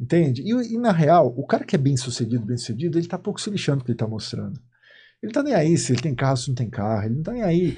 Entende? 0.00 0.42
E, 0.42 0.74
e, 0.74 0.78
na 0.78 0.92
real, 0.92 1.32
o 1.36 1.46
cara 1.46 1.62
que 1.64 1.76
é 1.76 1.78
bem 1.78 1.96
sucedido, 1.98 2.44
bem 2.46 2.56
sucedido, 2.56 2.98
ele 2.98 3.06
tá 3.06 3.18
pouco 3.18 3.38
se 3.38 3.50
lixando 3.50 3.82
o 3.82 3.84
que 3.84 3.90
ele 3.90 3.98
tá 3.98 4.06
mostrando. 4.06 4.58
Ele 5.22 5.32
tá 5.32 5.42
nem 5.42 5.54
aí 5.54 5.76
se 5.76 5.92
ele 5.92 6.00
tem 6.02 6.14
carro, 6.14 6.36
se 6.36 6.48
não 6.48 6.54
tem 6.54 6.70
carro, 6.70 7.04
ele 7.06 7.16
não 7.16 7.22
tá 7.22 7.32
nem 7.32 7.42
aí. 7.42 7.76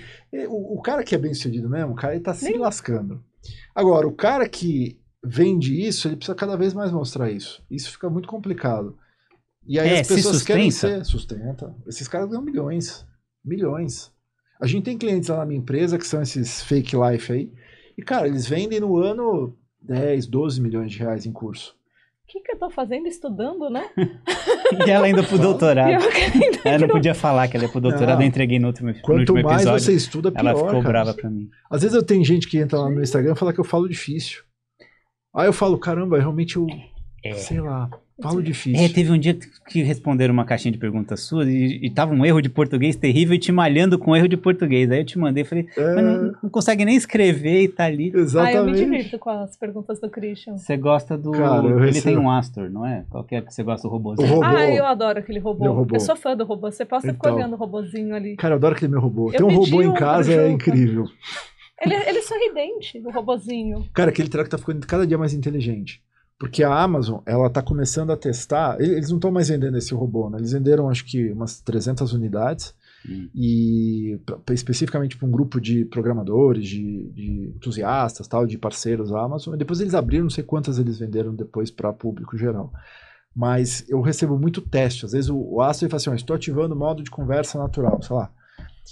O, 0.48 0.78
o 0.78 0.82
cara 0.82 1.02
que 1.02 1.14
é 1.14 1.18
bem 1.18 1.34
sucedido 1.34 1.68
mesmo, 1.68 1.92
o 1.92 1.96
cara 1.96 2.14
ele 2.14 2.22
tá 2.22 2.32
se 2.34 2.44
Nem- 2.44 2.58
lascando. 2.58 3.22
Agora, 3.74 4.06
o 4.06 4.12
cara 4.12 4.48
que 4.48 5.00
vende 5.24 5.80
isso, 5.86 6.06
ele 6.08 6.16
precisa 6.16 6.34
cada 6.36 6.56
vez 6.56 6.72
mais 6.74 6.92
mostrar 6.92 7.30
isso. 7.30 7.64
Isso 7.70 7.90
fica 7.90 8.08
muito 8.08 8.28
complicado. 8.28 8.96
E 9.66 9.78
aí 9.78 9.88
É, 9.90 10.00
as 10.00 10.06
se 10.06 10.14
pessoas 10.14 10.42
querem 10.42 10.70
sustenta. 10.70 11.04
ser. 11.04 11.10
Sustenta. 11.10 11.74
Esses 11.86 12.06
caras 12.08 12.28
ganham 12.28 12.42
milhões. 12.42 13.04
Milhões. 13.44 14.12
A 14.60 14.66
gente 14.66 14.84
tem 14.84 14.96
clientes 14.98 15.28
lá 15.28 15.38
na 15.38 15.46
minha 15.46 15.58
empresa 15.60 15.98
que 15.98 16.06
são 16.06 16.22
esses 16.22 16.62
fake 16.62 16.94
life 16.96 17.32
aí. 17.32 17.52
E, 17.98 18.02
cara, 18.02 18.28
eles 18.28 18.46
vendem 18.46 18.78
no 18.80 18.96
ano 18.96 19.56
10, 19.80 20.26
12 20.26 20.60
milhões 20.60 20.92
de 20.92 20.98
reais 20.98 21.26
em 21.26 21.32
curso. 21.32 21.76
Que, 22.32 22.40
que 22.40 22.52
eu 22.52 22.58
tô 22.58 22.70
fazendo? 22.70 23.06
Estudando, 23.06 23.68
né? 23.68 23.88
E 24.86 24.90
ela 24.90 25.04
ainda 25.04 25.22
pro 25.22 25.38
doutorado. 25.38 25.90
Eu 25.90 26.00
ainda 26.00 26.58
Ela 26.64 26.78
não 26.78 26.88
podia 26.88 27.14
falar 27.14 27.46
que 27.46 27.56
ela 27.58 27.66
ia 27.66 27.70
pro 27.70 27.80
doutorado, 27.80 28.14
Não. 28.16 28.22
eu 28.22 28.26
entreguei 28.28 28.58
no 28.58 28.68
último, 28.68 28.88
no 28.88 29.00
Quanto 29.02 29.18
último 29.34 29.42
mais 29.42 29.60
episódio. 29.62 29.84
você 29.84 29.92
estuda, 29.92 30.32
pior. 30.32 30.40
ela 30.40 30.54
ficou 30.56 30.70
cara. 30.70 30.82
brava 30.88 31.14
pra 31.14 31.28
mim. 31.28 31.50
Às 31.70 31.82
vezes 31.82 31.94
eu 31.94 32.02
tenho 32.02 32.24
gente 32.24 32.48
que 32.48 32.56
entra 32.56 32.78
lá 32.78 32.88
no 32.88 33.02
Instagram 33.02 33.32
e 33.32 33.38
fala 33.38 33.52
que 33.52 33.60
eu 33.60 33.64
falo 33.64 33.86
difícil. 33.86 34.42
Aí 35.36 35.46
eu 35.46 35.52
falo, 35.52 35.78
caramba, 35.78 36.18
realmente 36.18 36.56
eu, 36.56 36.66
É. 37.22 37.34
sei 37.34 37.60
lá, 37.60 37.90
falo 38.22 38.42
difícil. 38.42 38.84
É, 38.84 38.88
teve 38.88 39.10
um 39.10 39.18
dia 39.18 39.36
que 39.68 39.82
responderam 39.82 40.32
uma 40.32 40.44
caixinha 40.44 40.72
de 40.72 40.78
perguntas 40.78 41.20
suas 41.20 41.48
e, 41.48 41.78
e 41.82 41.90
tava 41.90 42.12
um 42.14 42.24
erro 42.24 42.40
de 42.40 42.48
português 42.48 42.96
terrível 42.96 43.34
e 43.34 43.38
te 43.38 43.50
malhando 43.52 43.98
com 43.98 44.14
erro 44.16 44.28
de 44.28 44.36
português. 44.36 44.90
Aí 44.90 44.98
eu 45.00 45.04
te 45.04 45.18
mandei, 45.18 45.44
falei, 45.44 45.66
É, 45.76 45.94
mas 45.94 46.04
não, 46.04 46.32
não 46.44 46.50
consegue 46.50 46.84
nem 46.84 46.96
escrever 46.96 47.62
e 47.62 47.68
tá 47.68 47.84
ali. 47.84 48.06
Ah, 48.06 48.12
eu 48.12 48.18
me 48.18 48.22
exatamente. 48.22 48.76
divirto 48.78 49.18
com 49.18 49.30
as 49.30 49.56
perguntas 49.56 50.00
do 50.00 50.08
Christian. 50.08 50.56
Você 50.56 50.76
gosta 50.76 51.16
do. 51.18 51.32
Cara, 51.32 51.66
eu 51.66 51.76
Ele 51.78 51.86
recebo- 51.86 52.04
tem 52.04 52.18
um 52.18 52.30
Astor, 52.30 52.70
não 52.70 52.86
é? 52.86 53.04
Qual 53.10 53.24
que 53.24 53.34
é 53.34 53.40
que 53.42 53.52
você 53.52 53.62
gosta 53.62 53.86
do 53.86 53.90
O 53.90 53.96
robôzinho? 53.96 54.28
robô. 54.28 54.44
Ah, 54.44 54.70
eu 54.70 54.86
adoro 54.86 55.18
aquele 55.18 55.38
robô. 55.38 55.70
Robô. 55.72 55.96
Eu 55.96 56.00
sou 56.00 56.16
fã 56.16 56.36
do 56.36 56.44
robô. 56.44 56.70
Você 56.70 56.84
possa 56.84 57.12
ficar 57.12 57.28
Então. 57.28 57.36
olhando 57.36 57.52
o 57.54 57.56
robozinho 57.56 58.14
ali. 58.14 58.36
Cara, 58.36 58.54
eu 58.54 58.58
adoro 58.58 58.74
aquele 58.74 58.90
meu 58.90 59.00
robô. 59.00 59.30
Eu 59.32 59.38
Tem 59.38 59.46
um 59.46 59.54
robô 59.58 59.82
em 59.82 59.86
um 59.86 59.90
pro 59.92 60.00
casa, 60.00 60.32
é 60.32 60.50
incrível. 60.50 61.06
Ele, 61.84 61.94
ele 61.94 62.18
é 62.18 62.22
sorridente, 62.22 63.02
o 63.04 63.10
robozinho. 63.10 63.84
Cara, 63.92 64.10
aquele 64.10 64.28
treco 64.28 64.48
tá 64.48 64.56
ficando 64.56 64.86
cada 64.86 65.04
dia 65.06 65.18
mais 65.18 65.34
inteligente. 65.34 66.00
Porque 66.42 66.64
a 66.64 66.74
Amazon, 66.82 67.20
ela 67.24 67.48
tá 67.48 67.62
começando 67.62 68.10
a 68.10 68.16
testar. 68.16 68.80
Eles 68.80 69.10
não 69.10 69.16
estão 69.18 69.30
mais 69.30 69.48
vendendo 69.48 69.78
esse 69.78 69.94
robô, 69.94 70.28
né? 70.28 70.38
Eles 70.38 70.50
venderam, 70.50 70.88
acho 70.90 71.04
que, 71.04 71.30
umas 71.30 71.60
300 71.60 72.12
unidades. 72.12 72.74
Hum. 73.08 73.28
E 73.32 74.20
pra- 74.26 74.36
pra- 74.38 74.52
especificamente 74.54 75.16
para 75.16 75.28
um 75.28 75.30
grupo 75.30 75.60
de 75.60 75.84
programadores, 75.84 76.66
de, 76.66 77.10
de 77.12 77.52
entusiastas, 77.56 78.26
tal, 78.26 78.44
de 78.44 78.58
parceiros 78.58 79.10
da 79.10 79.22
Amazon. 79.22 79.54
E 79.54 79.56
depois 79.58 79.80
eles 79.80 79.94
abriram, 79.94 80.24
não 80.24 80.30
sei 80.30 80.42
quantas 80.42 80.78
eles 80.80 80.98
venderam 80.98 81.32
depois 81.32 81.70
para 81.70 81.92
público 81.92 82.36
geral. 82.36 82.72
Mas 83.34 83.84
eu 83.88 84.00
recebo 84.00 84.36
muito 84.36 84.60
teste. 84.60 85.04
Às 85.06 85.12
vezes 85.12 85.30
o, 85.30 85.36
o 85.38 85.60
Astro 85.62 85.84
ele 85.86 85.90
fala 85.90 86.00
assim: 86.00 86.10
ó, 86.10 86.14
estou 86.14 86.34
ativando 86.34 86.74
o 86.74 86.78
modo 86.78 87.02
de 87.04 87.10
conversa 87.10 87.56
natural, 87.56 88.02
sei 88.02 88.16
lá. 88.16 88.32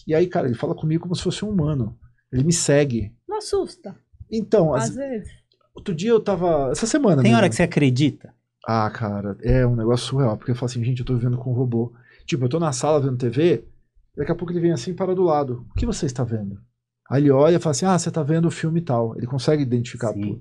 E 0.06 0.14
aí, 0.14 0.26
cara, 0.28 0.46
ele 0.46 0.56
fala 0.56 0.74
comigo 0.74 1.02
como 1.02 1.16
se 1.16 1.22
fosse 1.22 1.44
um 1.44 1.50
humano. 1.50 1.96
Ele 2.32 2.44
me 2.44 2.52
segue. 2.52 3.12
Não 3.28 3.38
assusta, 3.38 3.94
Então, 4.30 4.72
às 4.72 4.84
as- 4.84 4.94
vezes. 4.94 5.39
Outro 5.74 5.94
dia 5.94 6.10
eu 6.10 6.20
tava. 6.20 6.70
Essa 6.70 6.86
semana. 6.86 7.16
Tem 7.22 7.30
mesmo. 7.30 7.36
hora 7.38 7.48
que 7.48 7.54
você 7.54 7.62
acredita? 7.62 8.32
Ah, 8.66 8.90
cara, 8.90 9.36
é 9.42 9.66
um 9.66 9.74
negócio 9.76 10.06
surreal. 10.06 10.36
Porque 10.36 10.50
eu 10.50 10.54
falo 10.54 10.66
assim, 10.66 10.84
gente, 10.84 11.00
eu 11.00 11.06
tô 11.06 11.14
vivendo 11.14 11.38
com 11.38 11.50
um 11.50 11.54
robô. 11.54 11.92
Tipo, 12.26 12.44
eu 12.44 12.48
tô 12.48 12.60
na 12.60 12.72
sala 12.72 13.00
vendo 13.00 13.16
TV, 13.16 13.64
daqui 14.16 14.30
a 14.30 14.34
pouco 14.34 14.52
ele 14.52 14.60
vem 14.60 14.72
assim 14.72 14.90
e 14.90 14.94
para 14.94 15.14
do 15.14 15.22
lado. 15.22 15.66
O 15.70 15.74
que 15.74 15.86
você 15.86 16.06
está 16.06 16.22
vendo? 16.24 16.60
Aí 17.10 17.22
ele 17.22 17.30
olha 17.30 17.56
e 17.56 17.58
fala 17.58 17.70
assim: 17.72 17.86
Ah, 17.86 17.98
você 17.98 18.10
tá 18.10 18.22
vendo 18.22 18.46
o 18.46 18.50
filme 18.50 18.80
tal. 18.80 19.16
Ele 19.16 19.26
consegue 19.26 19.62
identificar 19.62 20.12
por, 20.12 20.38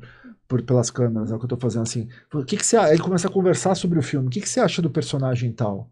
por- 0.48 0.62
pelas 0.64 0.92
câmeras, 0.92 1.32
é 1.32 1.36
o 1.36 1.40
que 1.40 1.46
eu 1.46 1.50
tô 1.50 1.58
fazendo 1.58 1.84
assim. 1.84 2.08
O 2.34 2.44
que 2.44 2.58
que 2.58 2.66
você, 2.66 2.78
ele 2.78 3.02
começa 3.02 3.28
a 3.28 3.32
conversar 3.32 3.74
sobre 3.76 3.98
o 3.98 4.04
filme. 4.04 4.28
O 4.28 4.30
que, 4.30 4.42
que 4.42 4.50
você 4.50 4.60
acha 4.60 4.82
do 4.82 4.90
personagem 4.90 5.52
tal? 5.52 5.90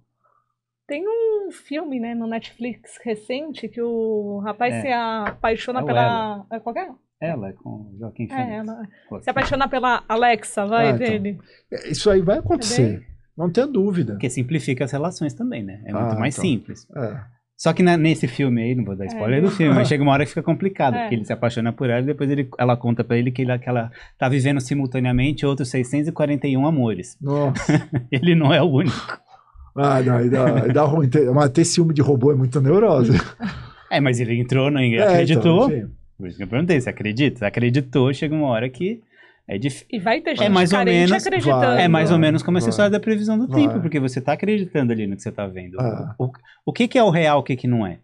Tem 0.86 1.04
um 1.08 1.50
filme, 1.52 2.00
né, 2.00 2.14
no 2.14 2.28
Netflix 2.28 2.98
recente 3.04 3.68
que 3.68 3.82
o 3.82 4.40
rapaz 4.40 4.74
É. 4.74 4.82
se 4.82 4.88
apaixona 4.92 5.80
É 5.82 5.84
pela. 5.84 6.46
É, 6.52 6.60
qual 6.60 6.74
que 6.74 6.80
é? 6.82 6.90
Ela, 7.22 7.52
com 7.54 7.70
o 7.70 7.96
Joaquim 8.00 8.28
Phoenix. 8.28 8.48
É, 8.50 8.56
ela. 8.58 8.82
Se 9.22 9.30
apaixona 9.30 9.68
pela 9.68 10.04
Alexa, 10.08 10.66
vai 10.68 10.88
Ah, 10.88 10.90
então. 10.92 11.00
dele. 11.08 11.40
É, 11.72 11.90
Isso 11.90 12.10
aí 12.10 12.22
vai 12.22 12.38
acontecer. 12.38 13.00
bem? 13.00 13.08
Não 13.38 13.50
tenha 13.52 13.68
dúvida. 13.68 14.14
Porque 14.14 14.30
simplifica 14.30 14.86
as 14.86 14.92
relações 14.92 15.34
também, 15.34 15.64
né? 15.64 15.82
É 15.86 15.92
muito 15.94 16.16
Ah, 16.16 16.20
mais 16.20 16.36
então. 16.38 16.50
simples. 16.50 16.88
É. 16.96 17.20
Só 17.56 17.74
que 17.74 17.82
na- 17.82 17.98
nesse 17.98 18.28
filme 18.28 18.62
aí, 18.62 18.76
não 18.76 18.86
vou 18.86 18.96
dar 18.96 19.06
spoiler 19.08 19.42
do 19.42 19.50
filme, 19.50 19.74
mas 19.74 19.88
chega 19.88 20.04
uma 20.04 20.12
hora 20.12 20.24
que 20.24 20.30
fica 20.30 20.44
complicado, 20.44 20.94
É. 20.96 21.02
porque 21.02 21.16
ele 21.16 21.26
se 21.26 21.34
apaixona 21.34 21.74
por 21.74 21.90
ela 21.90 22.02
e 22.02 22.06
depois 22.06 22.30
ele, 22.30 22.48
ela 22.60 22.78
conta 22.78 23.04
pra 23.04 23.18
ele 23.18 23.32
que, 23.32 23.42
ele, 23.42 23.58
que 23.58 23.68
ela 23.68 23.92
tá 24.20 24.30
vivendo 24.30 24.60
simultaneamente 24.62 25.44
outros 25.44 25.70
641 25.72 26.68
amores. 26.68 27.18
Nossa. 27.20 27.56
Ele 28.12 28.36
não 28.36 28.54
é 28.54 28.62
o 28.62 28.66
único. 28.70 29.20
Ah, 29.76 30.02
não, 30.02 30.18
aí 30.18 30.30
dá, 30.30 30.64
aí 30.66 30.72
dá 30.72 30.84
ruim. 30.84 31.10
Ter- 31.10 31.32
Mas 31.32 31.50
ter 31.50 31.66
ciúme 31.66 31.94
de 31.96 32.02
robô 32.02 32.32
é 32.32 32.36
muita 32.36 32.60
neurose. 32.62 33.12
É, 33.92 34.00
mas 34.00 34.20
ele 34.20 34.40
entrou, 34.40 34.70
não 34.70 34.80
É, 34.80 34.98
acreditou. 35.02 35.72
então. 35.72 35.90
Por 36.18 36.28
isso 36.28 36.38
que 36.38 36.44
eu 36.44 36.48
perguntei, 36.48 36.80
você 36.82 36.90
acredita? 36.90 37.40
Você 37.40 37.46
acreditou, 37.46 38.14
chega 38.14 38.34
uma 38.34 38.48
hora 38.48 38.70
que 38.70 39.02
é 39.48 39.58
difícil. 39.58 39.88
E 39.92 40.00
vai 40.00 40.20
ter 40.20 40.32
gente 40.36 40.44
É 40.46 40.50
mais 40.50 40.74
ou 40.74 40.84
menos- 40.84 41.12
acreditando. 41.26 41.60
vai, 41.62 41.84
É 41.84 41.88
mais 41.88 42.10
ou 42.10 42.18
vai, 42.18 42.28
menos 42.28 42.44
como 42.44 42.58
essa 42.58 42.70
história 42.70 42.92
da 42.92 43.00
previsão 43.00 43.38
do 43.38 43.48
Vai. 43.48 43.62
tempo, 43.62 43.80
porque 43.80 44.00
você 44.00 44.20
tá 44.20 44.34
acreditando 44.34 44.92
ali 44.92 45.06
no 45.08 45.16
que 45.16 45.22
você 45.22 45.32
tá 45.32 45.46
vendo. 45.48 45.80
Ah. 45.80 46.16
O, 46.18 46.30
o 46.66 46.74
que, 46.74 46.88
que 46.88 46.98
é 46.98 47.04
o 47.04 47.10
real, 47.10 47.40
o 47.40 47.44
que, 47.44 47.56
que 47.56 47.68
não 47.68 47.86
é? 47.86 48.00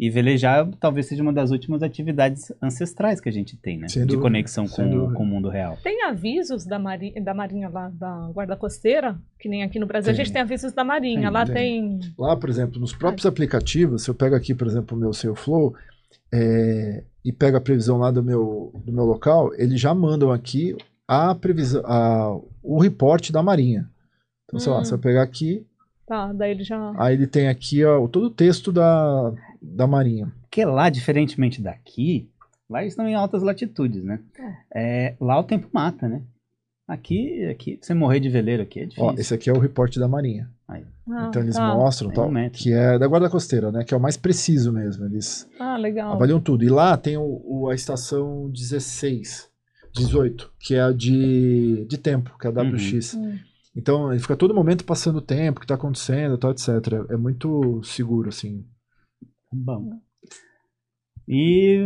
E 0.00 0.08
velejar 0.10 0.64
talvez 0.78 1.06
seja 1.06 1.22
uma 1.24 1.32
das 1.32 1.50
últimas 1.50 1.82
atividades 1.82 2.52
ancestrais 2.62 3.20
que 3.20 3.28
a 3.28 3.32
gente 3.32 3.56
tem, 3.56 3.78
né? 3.78 3.88
Sem 3.88 4.02
De 4.02 4.06
dúvida, 4.06 4.22
conexão 4.22 4.66
com, 4.68 5.12
com 5.12 5.22
o 5.24 5.26
mundo 5.26 5.48
real. 5.48 5.76
Tem 5.82 6.04
avisos 6.04 6.64
da, 6.64 6.78
mari... 6.78 7.12
da 7.20 7.34
Marinha 7.34 7.68
lá, 7.68 7.90
da 7.92 8.30
Guarda 8.32 8.56
Costeira, 8.56 9.16
que 9.40 9.48
nem 9.48 9.64
aqui 9.64 9.78
no 9.80 9.86
Brasil. 9.86 10.12
Tem. 10.12 10.20
A 10.20 10.24
gente 10.24 10.32
tem 10.32 10.40
avisos 10.42 10.72
da 10.72 10.84
Marinha. 10.84 11.22
Tem, 11.22 11.30
lá 11.30 11.44
tem. 11.44 11.98
tem. 11.98 12.12
Lá, 12.16 12.36
por 12.36 12.48
exemplo, 12.48 12.80
nos 12.80 12.92
próprios 12.94 13.26
aplicativos, 13.26 14.04
se 14.04 14.08
eu 14.10 14.14
pego 14.14 14.36
aqui, 14.36 14.54
por 14.54 14.68
exemplo, 14.68 14.96
o 14.96 15.00
meu 15.00 15.12
Sailflow 15.12 15.74
é, 16.32 17.02
e 17.28 17.32
pego 17.32 17.56
a 17.56 17.60
previsão 17.60 17.98
lá 17.98 18.10
do 18.10 18.22
meu, 18.22 18.72
do 18.84 18.92
meu 18.92 19.04
local, 19.04 19.52
eles 19.54 19.80
já 19.80 19.94
mandam 19.94 20.32
aqui 20.32 20.76
a 21.06 21.34
previsão, 21.34 21.82
a, 21.84 22.38
o 22.62 22.78
reporte 22.80 23.30
da 23.32 23.42
Marinha. 23.42 23.88
Então, 24.44 24.58
sei 24.58 24.72
lá, 24.72 24.80
Hum. 24.80 24.84
se 24.84 24.92
eu 24.94 24.98
pegar 24.98 25.22
aqui, 25.22 25.64
Tá, 26.06 26.32
daí 26.32 26.52
ele 26.52 26.64
já. 26.64 26.92
aí 26.96 27.14
ele 27.14 27.26
tem 27.26 27.48
aqui 27.48 27.84
ó, 27.84 28.08
todo 28.08 28.24
o 28.26 28.30
texto 28.30 28.72
da, 28.72 29.32
da 29.60 29.86
Marinha. 29.86 30.32
Porque 30.42 30.64
lá, 30.64 30.88
diferentemente 30.88 31.60
daqui, 31.60 32.26
lá 32.68 32.80
eles 32.80 32.92
estão 32.94 33.06
em 33.06 33.14
altas 33.14 33.42
latitudes, 33.42 34.02
né? 34.02 34.18
É, 34.74 35.14
lá 35.20 35.38
o 35.38 35.44
tempo 35.44 35.68
mata, 35.70 36.08
né? 36.08 36.22
Aqui, 36.88 37.44
aqui, 37.44 37.78
você 37.80 37.92
morrer 37.92 38.20
de 38.20 38.30
veleiro 38.30 38.62
aqui 38.62 38.80
é 38.80 38.84
difícil. 38.86 39.04
Ó, 39.04 39.12
esse 39.18 39.34
aqui 39.34 39.50
é 39.50 39.52
o 39.52 39.58
reporte 39.58 40.00
da 40.00 40.08
Marinha. 40.08 40.48
Ah, 40.68 41.26
Então 41.28 41.40
eles 41.42 41.56
tá. 41.56 41.74
mostram 41.74 42.10
tal, 42.10 42.28
um 42.30 42.50
que 42.50 42.72
é 42.72 42.98
da 42.98 43.06
Guarda 43.06 43.30
Costeira, 43.30 43.72
né? 43.72 43.82
Que 43.84 43.94
é 43.94 43.96
o 43.96 44.00
mais 44.00 44.16
preciso 44.18 44.70
mesmo. 44.72 45.06
Eles 45.06 45.48
Ah, 45.58 45.76
legal. 45.78 46.12
avaliam 46.12 46.40
tudo. 46.40 46.62
E 46.64 46.68
lá 46.68 46.96
tem 46.96 47.16
o, 47.16 47.40
o- 47.44 47.68
a 47.70 47.74
estação 47.74 48.50
16, 48.50 49.48
18, 49.94 50.52
que 50.60 50.74
é 50.74 50.82
a 50.82 50.92
de, 50.92 51.86
de 51.86 51.96
tempo, 51.96 52.36
que 52.38 52.46
é 52.46 52.50
a 52.50 52.52
WX. 52.52 53.14
Hum. 53.14 53.38
Então 53.74 54.12
ele 54.12 54.20
fica 54.20 54.36
todo 54.36 54.54
momento 54.54 54.84
passando 54.84 55.16
o 55.16 55.22
tempo, 55.22 55.56
o 55.58 55.60
que 55.60 55.64
está 55.64 55.74
acontecendo, 55.76 56.36
tal, 56.36 56.50
etc. 56.50 56.68
É 57.08 57.16
muito 57.16 57.80
seguro, 57.84 58.28
assim. 58.28 58.66
Bom. 59.50 59.98
E 61.26 61.78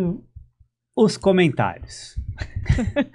os 0.96 1.16
comentários. 1.16 2.16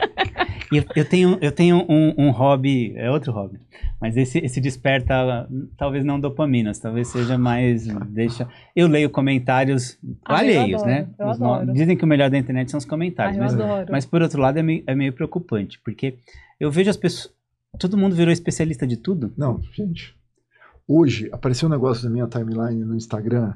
Eu, 0.69 0.83
eu 0.97 1.05
tenho, 1.05 1.37
eu 1.39 1.51
tenho 1.51 1.77
um, 1.87 2.13
um 2.17 2.29
hobby, 2.29 2.93
é 2.97 3.09
outro 3.09 3.31
hobby, 3.31 3.57
mas 4.01 4.17
esse, 4.17 4.39
esse 4.39 4.59
desperta 4.59 5.47
talvez 5.77 6.03
não 6.03 6.19
dopaminas, 6.19 6.77
talvez 6.77 7.07
seja 7.07 7.37
mais 7.37 7.87
deixa. 8.09 8.49
Eu 8.75 8.87
leio 8.87 9.09
comentários 9.09 9.97
Ah, 10.25 10.33
eu 10.33 10.37
alheios, 10.37 10.83
adoro, 10.83 10.91
né? 10.91 11.07
no-. 11.65 11.73
Dizem 11.73 11.95
que 11.95 12.03
o 12.03 12.07
melhor 12.07 12.29
da 12.29 12.37
internet 12.37 12.69
são 12.69 12.77
os 12.79 12.85
Ah, 12.85 12.89
comentários, 12.89 13.37
eu 13.37 13.43
mas, 13.43 13.89
mas 13.89 14.05
por 14.05 14.21
outro 14.21 14.41
lado 14.41 14.59
é 14.59 14.63
meio, 14.63 14.83
é 14.85 14.93
meio 14.93 15.13
preocupante, 15.13 15.79
porque 15.85 16.17
eu 16.59 16.69
vejo 16.69 16.89
as 16.89 16.97
pessoas, 16.97 17.33
todo 17.79 17.97
mundo 17.97 18.13
virou 18.13 18.33
especialista 18.33 18.85
de 18.85 18.97
tudo. 18.97 19.31
Não, 19.37 19.61
gente. 19.71 20.17
Hoje 20.85 21.29
apareceu 21.31 21.69
um 21.69 21.71
negócio 21.71 22.03
na 22.03 22.09
minha 22.09 22.27
timeline 22.27 22.83
no 22.83 22.95
Instagram. 22.95 23.53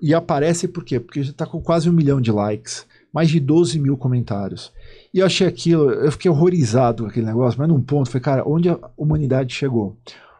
E 0.00 0.12
aparece 0.14 0.68
por 0.68 0.84
quê? 0.84 0.98
Porque 0.98 1.22
já 1.22 1.30
está 1.30 1.46
com 1.46 1.60
quase 1.60 1.88
um 1.88 1.92
milhão 1.92 2.20
de 2.20 2.32
likes, 2.32 2.86
mais 3.14 3.30
de 3.30 3.38
12 3.38 3.78
mil 3.78 3.96
comentários. 3.96 4.72
E 5.12 5.20
eu 5.20 5.26
achei 5.26 5.46
aquilo, 5.46 5.88
eu 5.88 6.10
fiquei 6.10 6.28
horrorizado 6.28 7.04
com 7.04 7.08
aquele 7.08 7.26
negócio, 7.26 7.56
mas 7.56 7.68
num 7.68 7.80
ponto, 7.80 8.10
foi, 8.10 8.18
cara, 8.20 8.42
onde 8.44 8.68
a 8.68 8.76
humanidade 8.96 9.54
chegou? 9.54 9.96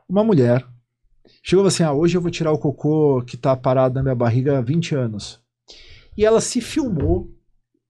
Uma 0.08 0.24
mulher 0.24 0.66
chegou 1.40 1.64
assim: 1.64 1.84
ah, 1.84 1.92
hoje 1.92 2.16
eu 2.16 2.20
vou 2.20 2.32
tirar 2.32 2.50
o 2.50 2.58
cocô 2.58 3.22
que 3.24 3.36
tá 3.36 3.54
parado 3.56 3.94
na 3.94 4.02
minha 4.02 4.14
barriga 4.14 4.58
há 4.58 4.60
20 4.60 4.96
anos. 4.96 5.40
E 6.18 6.24
ela 6.24 6.40
se 6.40 6.60
filmou 6.60 7.30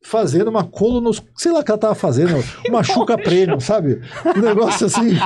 fazendo 0.02 0.48
uma 0.48 0.64
colonos, 0.64 1.22
sei 1.34 1.50
lá 1.50 1.60
o 1.60 1.64
que 1.64 1.70
ela 1.70 1.80
tava 1.80 1.94
fazendo, 1.94 2.34
uma 2.68 2.82
chuca 2.82 3.16
premium, 3.16 3.60
sabe? 3.60 4.02
Um 4.36 4.42
negócio 4.42 4.86
assim. 4.86 5.16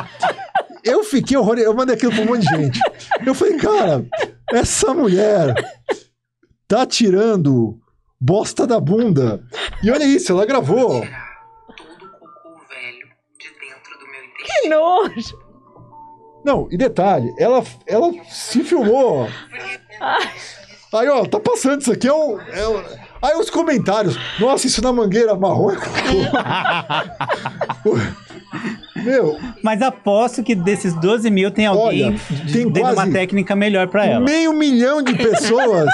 Eu 0.84 1.02
fiquei 1.02 1.36
horrorizado, 1.36 1.72
eu 1.72 1.76
mandei 1.76 1.96
aquilo 1.96 2.12
pra 2.12 2.22
um 2.22 2.26
monte 2.26 2.46
de 2.46 2.56
gente. 2.56 2.80
Eu 3.26 3.34
falei, 3.34 3.56
cara, 3.56 4.06
essa 4.52 4.94
mulher 4.94 5.52
tá 6.68 6.86
tirando 6.86 7.80
bosta 8.20 8.66
da 8.66 8.80
bunda. 8.80 9.42
E 9.82 9.90
olha 9.90 10.04
isso, 10.04 10.32
ela 10.32 10.44
gravou. 10.46 11.00
tirar 11.02 11.38
todo 11.66 11.76
o 12.06 12.18
cocô 12.18 12.60
velho 12.68 13.08
de 13.38 13.48
dentro 13.60 13.98
do 13.98 14.06
meu 14.10 14.24
intestino. 14.24 14.60
Que 14.62 14.68
nojo! 14.68 15.48
Não, 16.44 16.68
e 16.70 16.76
detalhe, 16.78 17.34
ela, 17.38 17.62
ela 17.86 18.12
se 18.30 18.62
filmou. 18.64 19.28
Aí, 20.94 21.08
ó, 21.08 21.24
tá 21.26 21.38
passando 21.38 21.80
isso 21.82 21.92
aqui, 21.92 22.08
é 22.08 22.12
o. 22.12 22.40
é 22.40 22.66
o- 22.68 23.08
Aí 23.20 23.34
os 23.36 23.50
comentários. 23.50 24.16
Nossa, 24.38 24.68
isso 24.68 24.80
na 24.80 24.92
mangueira 24.92 25.34
marrom 25.34 25.72
é 25.72 25.74
cocô. 25.74 25.88
Meu, 29.02 29.36
Mas 29.62 29.82
aposto 29.82 30.42
que 30.42 30.54
desses 30.54 30.94
12 30.94 31.28
mil 31.30 31.50
tem 31.50 31.66
alguém 31.66 32.06
Olha, 32.06 32.16
de- 32.30 32.52
tem 32.52 32.70
dando 32.70 32.84
uma 32.84 32.94
quase 32.94 33.12
técnica 33.12 33.56
melhor 33.56 33.88
pra 33.88 34.06
ela. 34.06 34.24
meio 34.24 34.52
milhão 34.52 35.02
de 35.02 35.14
pessoas 35.16 35.88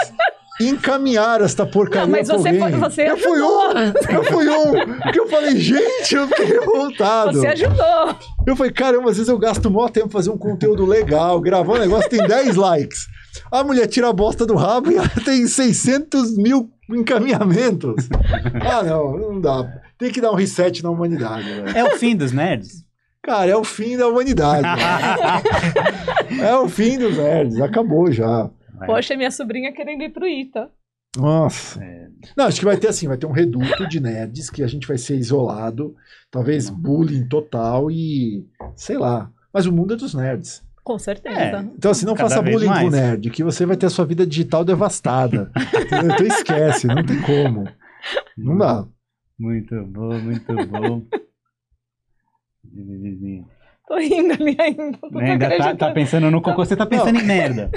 encaminharam 0.60 1.44
esta 1.44 1.66
porcaria 1.66 2.06
Não, 2.06 2.12
mas 2.12 2.28
pra 2.28 2.36
você 2.38 2.48
alguém. 2.48 2.60
foi- 2.60 2.72
você 2.80 3.10
eu 3.10 3.16
fui 3.18 3.40
um, 3.40 3.70
eu 4.14 4.24
fui 4.24 4.48
um. 4.48 4.98
Porque 5.02 5.20
eu 5.20 5.28
falei, 5.28 5.56
gente, 5.56 6.14
eu 6.14 6.28
fiquei 6.28 6.44
revoltado. 6.46 7.38
Você 7.40 7.46
ajudou. 7.48 8.16
Eu 8.46 8.54
falei, 8.56 8.72
caramba, 8.72 9.10
às 9.10 9.16
vezes 9.16 9.28
eu 9.28 9.38
gasto 9.38 9.70
maior 9.70 9.90
tempo 9.90 10.08
fazer 10.10 10.30
um 10.30 10.38
conteúdo 10.38 10.84
legal, 10.86 11.40
gravar 11.40 11.74
um 11.74 11.78
negócio, 11.78 12.08
tem 12.08 12.26
10 12.26 12.56
likes. 12.56 13.06
A 13.50 13.64
mulher 13.64 13.86
tira 13.88 14.08
a 14.08 14.12
bosta 14.12 14.46
do 14.46 14.54
rabo 14.54 14.92
e 14.92 14.96
ela 14.96 15.08
tem 15.24 15.46
600 15.46 16.36
mil 16.36 16.70
encaminhamentos. 16.90 18.08
Ah, 18.62 18.82
não, 18.82 19.16
não 19.18 19.40
dá. 19.40 19.66
Tem 19.98 20.10
que 20.12 20.20
dar 20.20 20.30
um 20.30 20.36
reset 20.36 20.82
na 20.82 20.90
humanidade, 20.90 21.44
velho. 21.44 21.76
É 21.76 21.84
o 21.84 21.96
fim 21.98 22.14
dos 22.14 22.30
nerds? 22.32 22.84
Cara, 23.22 23.50
é 23.50 23.56
o 23.56 23.64
fim 23.64 23.96
da 23.96 24.06
humanidade. 24.06 24.66
é 26.40 26.54
o 26.56 26.68
fim 26.68 26.98
dos 26.98 27.16
nerds, 27.16 27.60
acabou 27.60 28.12
já. 28.12 28.50
Poxa, 28.86 29.16
minha 29.16 29.30
sobrinha 29.30 29.72
querendo 29.72 30.02
ir 30.02 30.10
pro 30.10 30.26
ITA. 30.26 30.70
Nossa. 31.16 31.82
É. 31.82 32.08
Não, 32.36 32.46
acho 32.46 32.58
que 32.58 32.64
vai 32.64 32.76
ter 32.76 32.88
assim, 32.88 33.06
vai 33.06 33.16
ter 33.16 33.26
um 33.26 33.32
reduto 33.32 33.86
de 33.88 34.00
nerds 34.00 34.50
que 34.50 34.62
a 34.62 34.66
gente 34.66 34.86
vai 34.86 34.98
ser 34.98 35.16
isolado, 35.16 35.94
talvez 36.30 36.68
bullying 36.70 37.28
total 37.28 37.90
e 37.90 38.46
sei 38.74 38.96
lá. 38.98 39.30
Mas 39.52 39.66
o 39.66 39.72
mundo 39.72 39.94
é 39.94 39.96
dos 39.96 40.14
nerds. 40.14 40.64
Com 40.82 40.98
certeza. 40.98 41.38
É. 41.38 41.60
Então 41.76 41.90
assim, 41.90 42.04
não 42.04 42.14
Cada 42.14 42.28
faça 42.28 42.42
bullying 42.42 42.66
com 42.66 42.72
o 42.72 42.90
mais. 42.90 42.92
nerd, 42.92 43.30
que 43.30 43.44
você 43.44 43.64
vai 43.64 43.76
ter 43.76 43.86
a 43.86 43.90
sua 43.90 44.04
vida 44.04 44.26
digital 44.26 44.64
devastada. 44.64 45.50
Então 45.86 46.26
esquece, 46.26 46.86
não 46.86 47.04
tem 47.04 47.20
como. 47.22 47.68
Não 48.36 48.58
dá. 48.58 48.86
Muito 49.38 49.82
bom, 49.86 50.18
muito 50.18 50.54
bom. 50.66 51.02
Tô 53.86 53.98
rindo 53.98 54.32
ali 54.32 54.56
ainda. 54.58 54.98
Não 55.02 55.10
tô 55.10 55.18
Ainda 55.18 55.56
tá, 55.56 55.76
tá 55.76 55.90
pensando 55.92 56.30
no 56.30 56.40
cocô, 56.40 56.64
você 56.64 56.76
tá 56.76 56.86
pensando 56.86 57.18
em 57.18 57.24
merda. 57.24 57.70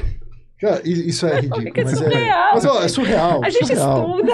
Isso 0.83 1.27
é 1.27 1.35
ridículo. 1.35 1.71
que 1.71 1.79
é 1.81 1.83
mas, 1.83 1.93
é, 1.93 1.95
surreal. 2.05 2.49
mas 2.53 2.65
ó, 2.65 2.81
é 2.83 2.87
surreal. 2.87 3.43
A 3.43 3.49
gente 3.49 3.67
surreal. 3.67 4.09
estuda. 4.19 4.33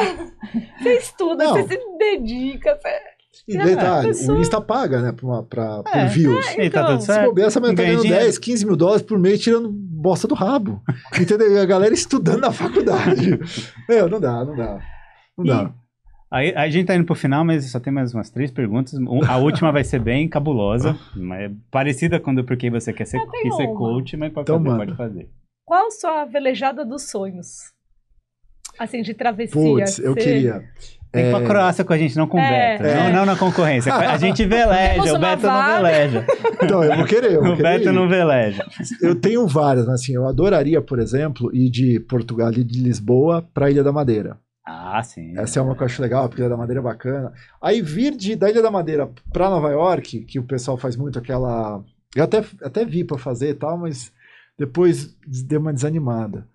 Você 0.81 0.93
estuda, 0.97 1.43
Não. 1.43 1.53
você 1.53 1.63
se 1.77 1.97
dedica. 1.97 2.75
Você... 2.75 3.13
E 3.47 3.57
detalhe, 3.57 4.07
pessoa- 4.07 4.37
o 4.37 4.41
Insta 4.41 4.61
paga, 4.61 5.01
né, 5.01 5.11
pra, 5.11 5.43
pra, 5.43 5.83
por 5.83 5.97
É. 5.97 6.05
views. 6.07 6.45
E 6.51 6.55
tá 6.55 6.63
Então, 6.81 6.85
tudo 6.91 6.99
Se 7.01 7.05
certo? 7.07 7.25
bobear, 7.25 7.51
você 7.51 7.59
vai 7.59 7.71
estar 7.71 7.81
Ganha 7.83 7.89
ganhando 7.93 8.03
dinheiro. 8.03 8.23
10, 8.25 8.37
15 8.37 8.65
mil 8.65 8.75
dólares 8.77 9.01
por 9.01 9.19
mês 9.19 9.39
tirando 9.41 9.69
bosta 9.69 10.27
do 10.27 10.35
rabo. 10.35 10.81
Entendeu? 11.19 11.51
E 11.51 11.59
a 11.59 11.65
galera 11.65 11.93
estudando 11.93 12.39
na 12.41 12.51
faculdade. 12.53 13.37
Meu, 13.89 14.07
não 14.07 14.19
dá, 14.21 14.45
não 14.45 14.55
dá. 14.55 14.79
Não 15.37 15.45
dá. 15.45 15.73
Aí, 16.31 16.53
a 16.55 16.67
gente 16.69 16.85
tá 16.87 16.95
indo 16.95 17.05
pro 17.05 17.13
final, 17.15 17.43
mas 17.43 17.69
só 17.69 17.79
tem 17.79 17.91
mais 17.93 18.13
umas 18.13 18.29
três 18.29 18.49
perguntas. 18.49 18.93
A 19.27 19.37
última 19.37 19.71
vai 19.71 19.83
ser 19.83 19.99
bem 19.99 20.27
cabulosa, 20.29 20.97
mas 21.15 21.41
é 21.41 21.51
parecida 21.69 22.19
com 22.19 22.33
do 22.33 22.43
porquê 22.45 22.69
você 22.69 22.93
quer 22.93 23.05
ser, 23.05 23.19
quis 23.41 23.55
ser 23.55 23.67
coach, 23.67 24.15
mas 24.15 24.31
pode 24.31 24.45
Então 24.45 24.57
fazer, 24.57 24.69
manda. 24.69 24.85
pode 24.85 24.95
fazer. 24.97 25.29
Qual 25.65 25.89
sua 25.91 26.25
velejada 26.25 26.85
dos 26.85 27.03
sonhos? 27.09 27.71
Assim, 28.77 29.01
de 29.01 29.13
travessia. 29.13 29.53
Putz, 29.61 29.99
eu 29.99 30.15
queria. 30.15 30.53
Tem 31.11 31.25
que 31.25 31.29
ir 31.29 31.29
É, 31.29 31.29
pra 31.29 31.45
Croácia 31.45 31.85
com 31.85 31.93
a 31.93 31.97
gente, 31.97 32.17
não 32.17 32.27
com 32.27 32.37
o 32.37 32.39
É, 32.39 32.77
Beto. 32.79 32.83
é. 32.85 32.95
Não, 33.11 33.17
não 33.19 33.25
na 33.25 33.35
concorrência. 33.37 33.93
A 33.93 34.17
gente 34.17 34.43
veleja, 34.45 35.13
o 35.15 35.19
Beto 35.19 35.45
não 35.45 35.75
veleja. 35.75 36.25
Então, 36.63 36.83
eu 36.83 36.95
vou 36.95 37.05
querer. 37.05 37.33
Eu 37.33 37.43
vou 37.43 37.53
O 37.53 37.55
querer 37.55 37.77
Beto 37.77 37.89
ir. 37.89 37.91
não 37.91 38.09
veleja. 38.09 38.65
Eu 39.01 39.13
tenho 39.15 39.45
várias, 39.47 39.85
mas 39.85 40.01
assim, 40.01 40.15
eu 40.15 40.27
adoraria, 40.27 40.81
por 40.81 40.97
exemplo, 40.99 41.55
ir 41.55 41.69
de 41.69 41.99
Portugal 41.99 42.51
e 42.51 42.63
de 42.63 42.81
Lisboa 42.81 43.47
pra 43.53 43.69
Ilha 43.69 43.83
da 43.83 43.91
Madeira. 43.91 44.37
Ah, 44.65 45.03
sim. 45.03 45.37
Essa 45.37 45.59
é 45.59 45.61
uma 45.61 45.75
que 45.75 45.83
eu 45.83 45.85
acho 45.85 46.01
legal, 46.01 46.27
porque 46.27 46.41
a 46.41 46.45
Ilha 46.45 46.49
da 46.55 46.57
Madeira 46.57 46.79
é 46.81 46.83
bacana. 46.83 47.31
Aí 47.61 47.79
vir 47.81 48.15
de, 48.15 48.35
da 48.35 48.49
Ilha 48.49 48.61
da 48.63 48.71
Madeira 48.71 49.07
pra 49.31 49.49
Nova 49.51 49.69
York, 49.69 50.21
que 50.21 50.39
o 50.39 50.43
pessoal 50.43 50.77
faz 50.77 50.95
muito 50.95 51.19
aquela. 51.19 51.83
Eu 52.15 52.23
até, 52.23 52.43
até 52.63 52.83
vi 52.85 53.03
pra 53.03 53.19
fazer 53.19 53.49
e 53.49 53.53
tal, 53.53 53.77
mas 53.77 54.11
depois 54.57 55.15
deu 55.45 55.59
uma 55.59 55.73
desanimada. 55.73 56.47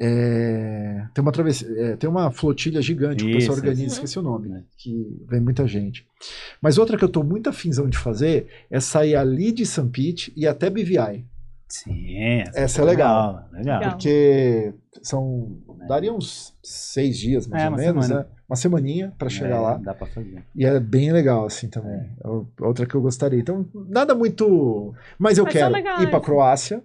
É, 0.00 1.06
tem 1.14 1.22
uma 1.22 1.30
travessia, 1.30 1.68
é, 1.78 1.96
tem 1.96 2.08
uma 2.10 2.30
flotilha 2.30 2.82
gigante 2.82 3.24
que 3.24 3.30
o 3.30 3.34
pessoal 3.34 3.56
organiza, 3.58 3.84
isso. 3.86 3.94
esqueci 3.96 4.18
o 4.18 4.22
nome, 4.22 4.48
né? 4.48 4.64
Que 4.76 5.06
vem 5.28 5.40
muita 5.40 5.66
gente. 5.66 6.04
Mas 6.60 6.76
outra 6.78 6.96
que 6.98 7.04
eu 7.04 7.08
tô 7.08 7.22
muito 7.22 7.48
afinzão 7.48 7.88
de 7.88 7.96
fazer 7.96 8.48
é 8.70 8.80
sair 8.80 9.14
ali 9.14 9.52
de 9.52 9.64
St. 9.64 9.86
Pete 9.92 10.32
e 10.36 10.46
até 10.46 10.68
BVI. 10.70 11.24
Sim, 11.68 12.42
Essa 12.54 12.82
é 12.82 12.84
legal. 12.84 13.48
Legal. 13.52 13.78
Legal. 13.78 13.90
Porque 13.92 14.74
são. 15.02 15.56
Daria 15.88 16.12
uns 16.12 16.54
seis 16.62 17.16
dias, 17.18 17.46
mais 17.46 17.62
É, 17.62 17.70
ou 17.70 17.76
menos, 17.76 18.06
semana. 18.06 18.24
né? 18.24 18.36
Uma 18.48 18.56
semaninha 18.56 19.12
pra 19.18 19.30
chegar 19.30 19.56
É, 19.56 19.60
lá. 19.60 19.76
Dá 19.78 19.94
pra 19.94 20.06
fazer. 20.06 20.44
E 20.54 20.66
é 20.66 20.78
bem 20.78 21.10
legal, 21.12 21.46
assim, 21.46 21.68
também. 21.68 22.10
É 22.22 22.64
outra 22.64 22.84
que 22.84 22.94
eu 22.94 23.00
gostaria. 23.00 23.38
Então, 23.40 23.66
nada 23.88 24.14
muito. 24.14 24.92
Mas 25.18 25.38
eu 25.38 25.44
Mas 25.44 25.52
quero 25.54 25.72
legais. 25.72 26.02
ir 26.02 26.10
pra 26.10 26.20
Croácia. 26.20 26.84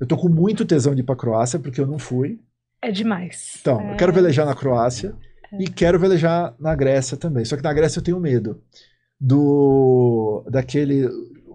Eu 0.00 0.06
tô 0.06 0.16
com 0.16 0.28
muito 0.28 0.64
tesão 0.64 0.94
de 0.94 1.00
ir 1.00 1.04
pra 1.04 1.16
Croácia, 1.16 1.58
porque 1.58 1.80
eu 1.80 1.86
não 1.86 1.98
fui. 1.98 2.40
É 2.80 2.90
demais. 2.90 3.56
Então, 3.60 3.80
é... 3.80 3.92
eu 3.92 3.96
quero 3.96 4.12
velejar 4.12 4.46
na 4.46 4.54
Croácia 4.54 5.14
e 5.58 5.68
quero 5.68 5.98
velejar 5.98 6.54
na 6.58 6.74
Grécia 6.74 7.16
também. 7.16 7.44
Só 7.44 7.56
que 7.56 7.62
na 7.62 7.72
Grécia 7.72 7.98
eu 7.98 8.04
tenho 8.04 8.20
medo 8.20 8.62
do. 9.20 10.44
daquele. 10.50 11.08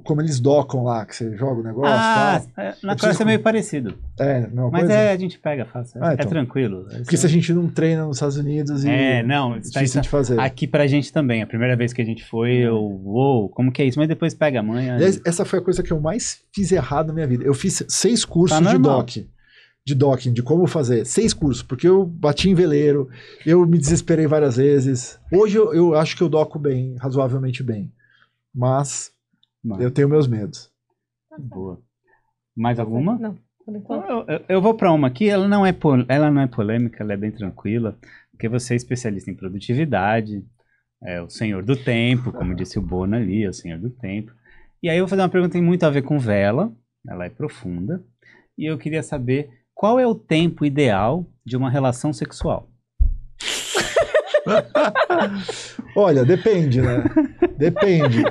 Como 0.04 0.22
eles 0.22 0.40
docam 0.40 0.84
lá, 0.84 1.06
que 1.06 1.16
você 1.16 1.36
joga 1.38 1.62
o 1.62 1.64
negócio 1.64 1.94
Ah, 1.96 2.42
tal. 2.56 2.66
é, 2.66 2.76
na 2.84 2.96
Croácia 2.96 3.24
é 3.24 3.26
meio 3.26 3.40
parecido. 3.42 3.96
É, 4.20 4.48
não, 4.48 4.70
Mas 4.70 4.82
coisa. 4.82 4.94
é, 4.94 5.12
a 5.12 5.18
gente 5.18 5.40
pega 5.40 5.66
fácil. 5.66 6.04
É, 6.04 6.08
Ah, 6.08 6.12
é 6.12 6.14
então. 6.16 6.28
tranquilo. 6.28 6.86
Porque 6.98 7.18
se 7.18 7.26
a 7.26 7.30
gente 7.30 7.54
não 7.54 7.68
treina 7.70 8.06
nos 8.06 8.18
Estados 8.18 8.38
Unidos 8.38 8.84
e. 8.84 8.90
É, 8.90 9.24
não, 9.24 9.56
é 9.56 9.60
está 9.60 9.80
difícil 9.80 10.02
de 10.02 10.10
fazer. 10.10 10.40
aqui 10.40 10.68
pra 10.68 10.86
gente 10.88 11.12
também. 11.12 11.42
A 11.42 11.48
primeira 11.48 11.76
vez 11.76 11.94
que 11.94 12.02
a 12.02 12.06
gente 12.06 12.24
foi, 12.26 12.52
eu, 12.58 12.76
uou, 12.78 13.50
como 13.50 13.72
que 13.72 13.82
é 13.82 13.86
isso? 13.86 13.98
Mas 14.00 14.08
depois 14.08 14.34
pega 14.34 14.60
a 14.60 14.64
manha. 14.64 14.98
Essa 15.26 15.46
foi 15.46 15.60
a 15.60 15.62
coisa 15.62 15.82
que 15.82 15.92
eu 15.92 16.00
mais 16.00 16.42
fiz 16.54 16.72
errado 16.72 17.08
na 17.08 17.14
minha 17.14 17.28
vida. 17.28 17.44
Eu 17.44 17.54
fiz 17.54 17.84
seis 17.88 18.26
cursos 18.26 18.60
Tá 18.60 18.72
de 18.72 18.78
dock. 18.78 19.28
De 19.86 19.94
docking, 19.96 20.32
de 20.32 20.42
como 20.42 20.66
fazer. 20.66 21.06
Seis 21.06 21.34
cursos, 21.34 21.62
porque 21.62 21.86
eu 21.88 22.06
bati 22.06 22.50
em 22.50 22.56
veleiro, 22.56 23.10
eu 23.46 23.66
me 23.68 23.78
desesperei 23.78 24.26
várias 24.26 24.56
vezes. 24.56 25.20
Hoje 25.30 25.58
eu, 25.58 25.74
eu 25.74 25.96
acho 25.96 26.16
que 26.16 26.24
eu 26.24 26.30
doco 26.30 26.58
bem, 26.58 26.96
razoavelmente 27.00 27.62
bem. 27.62 27.92
Mas 28.56 29.12
Mano, 29.64 29.82
eu 29.82 29.92
tenho 29.92 30.10
meus 30.10 30.28
medos. 30.28 30.70
boa. 31.40 31.80
Mais 32.56 32.80
alguma? 32.80 33.18
Não, 33.18 33.38
por 33.66 33.76
enquanto. 33.76 34.10
Eu, 34.10 34.26
eu- 34.28 34.46
eu 34.50 34.62
vou 34.62 34.74
pra 34.76 34.92
uma 34.92 35.08
aqui, 35.08 35.28
ela 35.30 35.48
não, 35.48 35.66
é 35.66 35.72
pol- 35.72 36.06
ela 36.08 36.30
não 36.30 36.42
é 36.42 36.48
polêmica, 36.48 37.02
ela 37.04 37.14
é 37.14 37.18
bem 37.18 37.32
tranquila, 37.32 37.98
porque 38.32 38.48
você 38.50 38.74
é 38.74 38.78
especialista 38.78 39.32
em 39.32 39.36
produtividade, 39.36 40.44
é 41.04 41.22
o 41.22 41.30
senhor 41.30 41.64
do 41.64 41.76
tempo, 41.76 42.32
como 42.32 42.54
disse 42.56 42.78
o 42.78 42.82
Bono 42.82 43.16
ali, 43.16 43.44
é 43.44 43.50
o 43.50 43.54
senhor 43.54 43.80
do 43.80 43.90
tempo. 43.90 44.32
E 44.82 44.90
aí 44.90 44.98
eu 44.98 45.04
vou 45.06 45.10
fazer 45.10 45.22
uma 45.22 45.30
pergunta 45.30 45.52
que 45.52 45.60
tem 45.60 45.64
muito 45.68 45.84
a 45.84 45.90
ver 45.90 46.02
com 46.04 46.20
vela, 46.20 46.72
ela 47.08 47.26
é 47.26 47.30
profunda, 47.30 48.04
e 48.58 48.66
eu 48.70 48.78
queria 48.78 49.02
saber 49.02 49.50
qual 49.74 50.00
é 50.00 50.06
o 50.06 50.14
tempo 50.14 50.64
ideal 50.66 51.26
de 51.46 51.58
uma 51.58 51.70
relação 51.70 52.14
sexual? 52.14 52.70
Olha, 55.96 56.26
depende, 56.26 56.82
né? 56.82 57.04
Depende. 57.58 58.24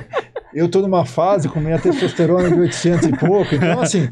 Eu 0.53 0.69
tô 0.69 0.81
numa 0.81 1.03
fase 1.05 1.49
com 1.49 1.59
minha 1.59 1.79
testosterona 1.79 2.49
de 2.49 2.59
800 2.59 3.07
e 3.07 3.17
pouco, 3.17 3.55
então 3.55 3.79
assim, 3.81 4.07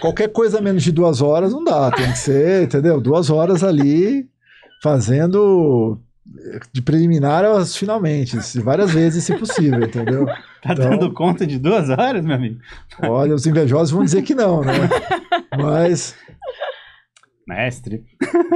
qualquer 0.00 0.28
coisa 0.32 0.60
menos 0.60 0.82
de 0.82 0.90
duas 0.90 1.20
horas 1.20 1.52
não 1.52 1.62
dá, 1.62 1.90
tem 1.90 2.10
que 2.10 2.18
ser, 2.18 2.62
entendeu? 2.64 3.00
Duas 3.00 3.28
horas 3.30 3.62
ali 3.62 4.26
fazendo 4.82 5.98
de 6.72 6.80
preliminar 6.80 7.44
aos 7.44 7.76
finalmente, 7.76 8.36
várias 8.60 8.92
vezes 8.92 9.24
se 9.24 9.34
possível, 9.36 9.82
entendeu? 9.82 10.24
Tá 10.62 10.72
Então- 10.72 10.90
dando 10.90 11.12
conta 11.12 11.46
de 11.46 11.58
duas 11.58 11.90
horas, 11.90 12.24
meu 12.24 12.34
amigo? 12.36 12.58
Olha, 13.02 13.34
os 13.34 13.46
invejosos 13.46 13.90
vão 13.90 14.02
dizer 14.04 14.22
que 14.22 14.34
não, 14.34 14.62
né? 14.62 14.72
Mas, 15.56 16.14
Mestre. 17.46 18.04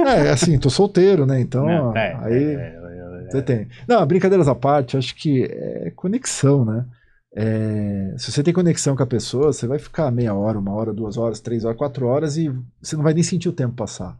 é, 0.07 0.29
assim, 0.29 0.57
tô 0.57 0.69
solteiro, 0.69 1.25
né? 1.27 1.39
Então, 1.39 1.65
Não, 1.65 1.95
é, 1.95 2.17
aí 2.23 2.43
é, 2.43 2.53
é, 2.53 3.25
é, 3.25 3.29
você 3.29 3.41
tem. 3.43 3.67
Não, 3.87 4.03
brincadeiras 4.05 4.47
à 4.47 4.55
parte, 4.55 4.97
acho 4.97 5.15
que 5.15 5.43
é 5.43 5.91
conexão, 5.95 6.65
né? 6.65 6.85
É, 7.31 8.15
se 8.17 8.31
você 8.31 8.41
tem 8.41 8.53
conexão 8.53 8.95
com 8.95 9.03
a 9.03 9.07
pessoa, 9.07 9.53
você 9.53 9.67
vai 9.67 9.77
ficar 9.77 10.11
meia 10.11 10.33
hora, 10.33 10.57
uma 10.57 10.73
hora, 10.73 10.93
duas 10.93 11.17
horas, 11.17 11.39
três 11.39 11.63
horas, 11.63 11.77
quatro 11.77 12.07
horas 12.07 12.37
e 12.37 12.49
você 12.81 12.95
não 12.95 13.03
vai 13.03 13.13
nem 13.13 13.23
sentir 13.23 13.49
o 13.49 13.53
tempo 13.53 13.75
passar. 13.75 14.19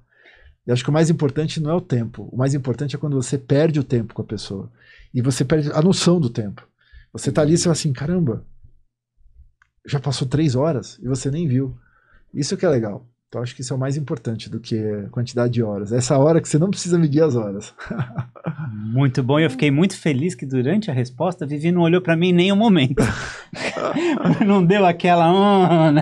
Eu 0.66 0.74
acho 0.74 0.84
que 0.84 0.89
o 0.89 0.93
mais 0.93 1.10
importante 1.10 1.60
não 1.60 1.72
é 1.72 1.74
o 1.74 1.82
tempo. 1.82 2.30
O 2.32 2.38
mais 2.38 2.53
importante 2.53 2.95
é 2.95 2.99
quando 2.99 3.16
você 3.16 3.38
perde 3.38 3.80
o 3.80 3.84
tempo 3.84 4.14
com 4.14 4.22
a 4.22 4.26
pessoa. 4.26 4.72
E 5.12 5.22
você 5.22 5.43
perde 5.43 5.72
a 5.72 5.82
noção 5.82 6.20
do 6.20 6.30
tempo. 6.30 6.68
Você 7.12 7.32
tá 7.32 7.41
ali 7.41 7.53
e 7.53 7.57
você 7.57 7.64
fala 7.64 7.74
assim, 7.74 7.91
caramba, 7.91 8.45
já 9.86 9.99
passou 9.99 10.28
três 10.28 10.55
horas 10.55 10.99
e 11.01 11.07
você 11.07 11.32
nem 11.32 11.47
viu. 11.47 11.76
Isso 12.32 12.55
que 12.55 12.66
é 12.66 12.70
legal. 12.70 13.07
Então 13.30 13.44
acho 13.44 13.54
que 13.56 13.62
isso 13.62 13.72
é 13.72 13.76
o 13.76 13.80
mais 13.80 13.96
importante 13.96 14.50
do 14.50 14.60
que 14.60 14.76
a 14.76 15.08
quantidade 15.10 15.54
de 15.54 15.62
horas. 15.62 15.92
Essa 15.92 16.18
hora 16.18 16.42
que 16.42 16.50
você 16.50 16.58
não 16.58 16.72
precisa 16.72 16.98
medir 16.98 17.22
as 17.22 17.36
horas. 17.36 17.76
Muito 18.74 19.22
bom, 19.22 19.40
e 19.40 19.44
eu 19.44 19.52
fiquei 19.52 19.70
muito 19.70 19.96
feliz 19.96 20.34
que 20.34 20.48
durante 20.48 20.90
a 20.90 20.94
resposta 20.94 21.46
a 21.46 21.48
Vivi 21.48 21.72
não 21.72 21.82
olhou 21.84 22.02
pra 22.02 22.16
mim 22.16 22.30
em 22.30 22.34
nenhum 22.34 22.56
momento. 22.56 23.04
não 24.46 24.66
deu 24.66 24.84
aquela, 24.84 25.26
"Ah", 25.28 25.92
né? 25.92 26.02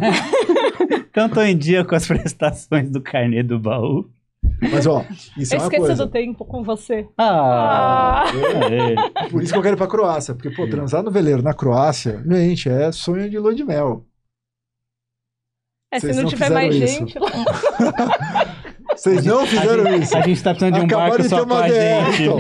Então 1.09 1.28
tô 1.28 1.41
em 1.41 1.57
dia 1.57 1.84
com 1.84 1.95
as 1.95 2.07
prestações 2.07 2.89
do 2.89 3.01
carnê 3.01 3.43
do 3.43 3.59
baú. 3.59 4.09
Mas 4.71 4.88
ó, 4.88 5.03
isso 5.38 5.53
é 5.53 5.57
Eu 5.57 5.61
uma 5.61 5.65
esqueci 5.67 5.86
coisa. 5.88 6.05
do 6.05 6.11
tempo 6.11 6.45
com 6.45 6.63
você. 6.63 7.05
Ah! 7.17 8.23
Ah. 8.25 8.32
é. 8.71 9.30
Por 9.30 9.43
isso 9.43 9.51
que 9.51 9.57
eu 9.59 9.61
quero 9.63 9.75
ir 9.75 9.78
pra 9.78 9.88
Croácia. 9.88 10.34
Porque, 10.34 10.49
pô, 10.49 10.65
transar 10.67 11.03
no 11.03 11.11
veleiro 11.11 11.41
na 11.43 11.53
Croácia, 11.53 12.23
gente, 12.25 12.69
é 12.69 12.89
sonho 12.91 13.30
de 13.30 13.38
lua 13.38 13.53
de 13.53 13.65
mel. 13.65 14.05
É, 15.91 15.99
se 15.99 16.07
não 16.13 16.23
não 16.23 16.29
tiver 16.29 16.49
mais 16.51 16.75
isso. 16.75 16.99
gente 16.99 17.17
lá. 17.19 17.29
Vocês 18.95 19.23
não 19.25 19.45
fizeram 19.45 19.95
isso. 19.95 20.17
A 20.17 20.21
gente 20.21 20.43
tá 20.43 20.49
precisando 20.51 20.73
de 20.75 20.79
um 20.81 20.85
Acabaram 20.85 21.09
barco 21.09 21.23
de 21.23 21.29
ter 21.29 21.35
só 21.35 21.45
com 21.45 21.53
uma 21.53 21.63
a 21.63 21.67
DR, 21.67 22.11
gente. 22.11 22.23
então. 22.23 22.39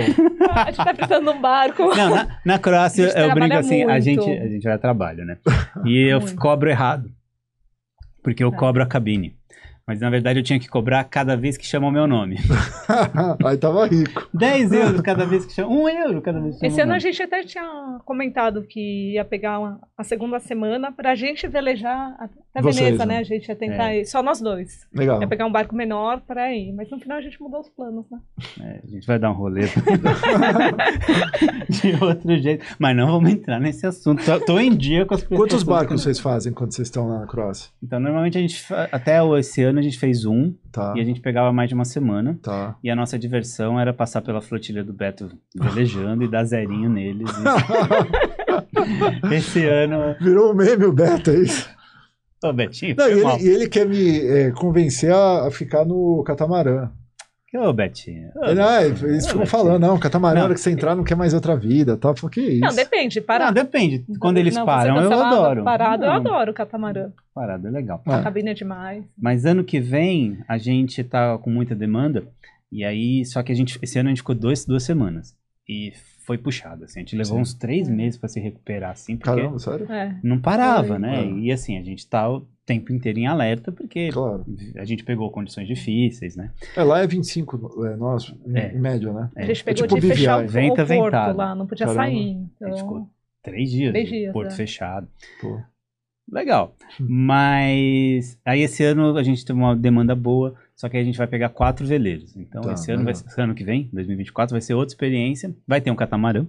A 0.55 0.65
gente 0.65 0.75
tá 0.77 0.93
precisando 0.93 1.31
de 1.31 1.37
um 1.37 1.41
barco. 1.41 1.83
Não, 1.95 2.09
na, 2.15 2.39
na 2.43 2.59
Croácia 2.59 3.05
A 3.05 3.07
gente 3.09 3.17
eu 3.19 3.23
brinco 3.31 3.47
trabalha 3.47 3.59
assim, 3.59 3.83
a 3.83 3.87
muito. 3.87 4.03
gente, 4.03 4.29
a 4.31 4.47
gente 4.47 4.63
vai 4.63 4.73
a 4.73 4.77
trabalho, 4.77 5.23
né? 5.25 5.37
E 5.85 6.11
eu 6.11 6.19
Muito. 6.19 6.35
cobro 6.35 6.69
errado. 6.69 7.09
Porque 8.23 8.43
eu 8.43 8.51
Tá. 8.51 8.57
cobro 8.57 8.81
a 8.83 8.85
cabine. 8.87 9.36
Mas 9.87 10.01
na 10.01 10.09
verdade 10.09 10.39
eu 10.39 10.43
tinha 10.43 10.59
que 10.59 10.67
cobrar 10.67 11.05
cada 11.05 11.37
vez 11.37 11.55
que 11.55 11.65
chamam 11.65 11.89
o 11.89 11.93
meu 11.93 12.05
nome. 12.05 12.35
Aí 13.45 13.57
tava 13.57 13.87
rico. 13.87 14.27
10 14.33 14.71
euros 14.73 14.99
cada 15.01 15.25
vez 15.25 15.45
que 15.45 15.53
chamam. 15.53 15.83
1 15.83 15.89
euro 15.89 16.21
cada 16.21 16.41
vez 16.41 16.55
que 16.55 16.59
chamam 16.59 16.71
Esse 16.73 16.81
ano 16.81 16.91
a 16.91 16.95
nome. 16.95 16.99
gente 16.99 17.23
até 17.23 17.43
tinha 17.43 17.97
comentado 18.03 18.63
que 18.63 19.13
ia 19.13 19.23
pegar 19.23 19.59
uma- 19.59 19.79
a 19.97 20.03
segunda 20.03 20.39
semana 20.41 20.91
pra 20.91 21.15
gente 21.15 21.47
velejar 21.47 22.13
até 22.19 22.61
Vocês, 22.61 22.75
Veneza, 22.85 23.05
né? 23.05 23.13
né? 23.15 23.19
A 23.21 23.23
gente 23.23 23.47
ia 23.47 23.55
tentar 23.55 23.93
É. 23.93 24.01
ir, 24.01 24.05
só 24.05 24.21
nós 24.21 24.41
dois. 24.41 24.85
Legal. 24.93 25.21
Ia 25.21 25.27
pegar 25.27 25.45
um 25.45 25.51
barco 25.51 25.73
menor 25.73 26.19
pra 26.27 26.53
ir. 26.53 26.73
Mas 26.73 26.89
no 26.89 26.99
final 26.99 27.19
a 27.19 27.21
gente 27.21 27.41
mudou 27.41 27.61
os 27.61 27.69
planos, 27.69 28.05
né? 28.11 28.19
É, 28.61 28.81
a 28.83 28.87
gente 28.91 29.07
vai 29.07 29.17
dar 29.17 29.31
um 29.31 29.35
rolê 29.35 29.67
de 31.69 32.03
outro 32.03 32.37
jeito. 32.37 32.65
Mas 32.79 32.95
não 32.95 33.07
vamos 33.07 33.31
entrar 33.31 33.59
nesse 33.59 33.85
assunto. 33.85 34.23
Tô, 34.25 34.39
tô 34.39 34.59
em 34.59 34.75
dia 34.75 35.05
com 35.05 35.13
as 35.13 35.21
pessoas. 35.21 35.39
Quantos 35.39 35.63
barcos 35.63 36.01
vocês 36.03 36.19
fazem 36.19 36.51
quando 36.51 36.73
vocês 36.73 36.87
estão 36.87 37.07
lá 37.07 37.19
na 37.19 37.27
Croácia? 37.27 37.69
Então, 37.81 37.99
normalmente 37.99 38.37
a 38.37 38.41
gente. 38.41 38.65
Até 38.91 39.17
esse 39.39 39.63
ano 39.63 39.76
a 39.79 39.83
gente 39.83 39.97
fez 39.97 40.25
um 40.25 40.53
Tá, 40.71 40.93
e 40.95 41.01
a 41.01 41.03
gente 41.03 41.19
pegava 41.21 41.51
mais 41.51 41.69
de 41.69 41.75
uma 41.75 41.85
semana. 41.85 42.37
tá. 42.41 42.75
E 42.83 42.89
a 42.89 42.95
nossa 42.95 43.17
diversão 43.17 43.79
era 43.79 43.93
passar 43.93 44.21
pela 44.21 44.41
flotilha 44.41 44.83
do 44.83 44.93
Beto 44.93 45.31
velejando 45.55 46.23
e 46.23 46.27
dar 46.27 46.43
zerinho 46.43 46.89
neles. 46.89 47.29
E 49.29 49.33
esse 49.35 49.65
ano. 49.65 50.15
Virou 50.19 50.51
um 50.51 50.55
meme 50.55 50.85
o 50.85 50.91
Beto, 50.93 51.31
é 51.31 51.35
isso? 51.39 51.69
Ô, 52.43 52.53
Betinho, 52.53 52.95
Não, 52.95 53.07
e, 53.07 53.11
ele, 53.13 53.43
e 53.43 53.47
ele 53.47 53.67
quer 53.67 53.87
me 53.87 54.19
é, 54.19 54.51
convencer 54.51 55.11
a, 55.11 55.47
a 55.47 55.51
ficar 55.51 55.83
no 55.85 56.23
catamarã. 56.23 56.89
Ô, 57.55 57.71
Betinho. 57.73 58.29
Ô, 58.35 58.45
Ele, 58.45 58.61
ah, 58.61 58.81
Betinho. 58.81 59.09
eles 59.09 59.23
Ô, 59.23 59.27
ficam 59.29 59.39
Betinho. 59.41 59.45
falando, 59.47 59.81
não, 59.81 59.97
catamarã, 59.97 60.33
Não. 60.35 60.39
na 60.41 60.45
hora 60.45 60.53
que 60.53 60.59
você 60.59 60.69
entrar, 60.71 60.95
não 60.95 61.03
quer 61.03 61.15
mais 61.15 61.33
outra 61.33 61.55
vida, 61.55 61.95
tá? 61.95 62.13
Falei, 62.15 62.33
que 62.33 62.41
isso? 62.41 62.59
Não, 62.59 62.75
depende. 62.75 63.19
Não, 63.19 63.25
Parado. 63.25 63.53
depende. 63.53 64.05
Quando 64.19 64.37
eles 64.37 64.53
Não, 64.55 64.65
param, 64.65 64.97
eu 65.01 65.13
adoro. 65.23 65.63
Parado, 65.63 66.03
eu 66.03 66.07
Não, 66.09 66.15
adoro 66.17 66.51
o 66.51 66.53
catamarã. 66.53 67.09
Parado 67.33 67.67
é 67.67 67.71
legal. 67.71 68.01
É. 68.05 68.13
A 68.15 68.21
cabine 68.23 68.49
é 68.49 68.53
demais. 68.53 69.03
Mas 69.17 69.45
ano 69.45 69.63
que 69.63 69.79
vem 69.79 70.39
a 70.47 70.57
gente 70.57 71.03
tá 71.03 71.37
com 71.37 71.49
muita 71.49 71.73
demanda. 71.73 72.27
E 72.69 72.83
aí, 72.83 73.23
só 73.25 73.41
que 73.41 73.51
a 73.51 73.55
gente, 73.55 73.79
esse 73.81 73.97
ano 73.97 74.09
a 74.09 74.11
gente 74.11 74.17
ficou 74.19 74.35
dois, 74.35 74.65
duas 74.65 74.83
semanas. 74.83 75.33
E 75.69 75.93
foi 76.25 76.37
puxado, 76.37 76.83
assim. 76.83 76.99
A 76.99 77.03
gente 77.03 77.15
levou 77.15 77.35
Sim. 77.37 77.41
uns 77.41 77.53
três 77.53 77.87
meses 77.87 78.19
pra 78.19 78.27
se 78.27 78.41
recuperar, 78.41 78.91
assim, 78.91 79.15
porque 79.15 79.39
Caramba, 79.39 79.57
sério? 79.59 79.89
É. 79.89 80.17
não 80.21 80.37
parava, 80.39 80.87
Foi. 80.89 80.99
né? 80.99 81.21
É. 81.23 81.31
E 81.31 81.51
assim, 81.51 81.77
a 81.77 81.81
gente 81.83 82.05
tá 82.05 82.25
tempo 82.67 82.91
inteiro 82.93 83.17
em 83.17 83.25
alerta, 83.25 83.71
porque 83.71 84.09
Claro. 84.11 84.45
a 84.75 84.83
gente 84.85 85.03
pegou 85.03 85.31
condições 85.31 85.67
difíceis, 85.67 86.35
né? 86.35 86.51
É, 86.75 86.83
lá 86.83 86.99
é 86.99 87.07
25, 87.07 87.85
é, 87.85 87.95
nós, 87.95 88.31
em, 88.45 88.57
É. 88.57 88.73
em 88.75 88.79
média, 88.79 89.11
né? 89.11 89.31
É. 89.35 89.43
A 89.43 89.45
gente 89.47 89.63
pegou 89.63 89.87
tipo 89.87 90.01
de 90.01 90.07
fechar 90.09 90.43
o. 90.43 90.47
Venta, 90.47 90.83
o 90.83 90.87
porto 90.87 90.87
ventado. 90.87 91.37
lá, 91.37 91.55
não 91.55 91.65
podia 91.65 91.87
Caramba. 91.87 92.03
sair. 92.05 92.45
A 92.61 92.69
gente 92.69 92.79
ficou 92.81 92.97
Então, 92.97 93.09
três 93.41 93.71
dias, 93.71 93.91
Três 93.93 94.09
dias, 94.09 94.33
porto 94.33 94.51
é. 94.51 94.55
fechado. 94.55 95.07
Pô. 95.41 95.59
Legal. 96.29 96.75
Mas 96.99 98.37
aí 98.43 98.61
esse 98.61 98.83
ano 98.83 99.15
a 99.17 99.23
gente 99.23 99.45
teve 99.45 99.57
uma 99.57 99.73
demanda 99.75 100.13
boa, 100.13 100.53
só 100.75 100.89
que 100.89 100.97
aí 100.97 101.01
a 101.03 101.05
gente 101.05 101.17
vai 101.17 101.25
pegar 101.27 101.47
quatro 101.49 101.85
veleiros. 101.85 102.35
Então 102.35 102.61
Tá, 102.61 102.73
esse 102.73 102.91
ano, 102.91 103.05
vai 103.05 103.15
ser, 103.15 103.41
ano 103.41 103.55
que 103.55 103.63
vem, 103.63 103.89
2024, 103.93 104.53
vai 104.53 104.59
ser 104.61 104.73
outra 104.73 104.91
experiência. 104.93 105.55
Vai 105.65 105.79
ter 105.79 105.89
um 105.89 105.95
catamarã, 105.95 106.45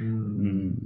Hum, 0.00 0.04
hum, 0.06 0.76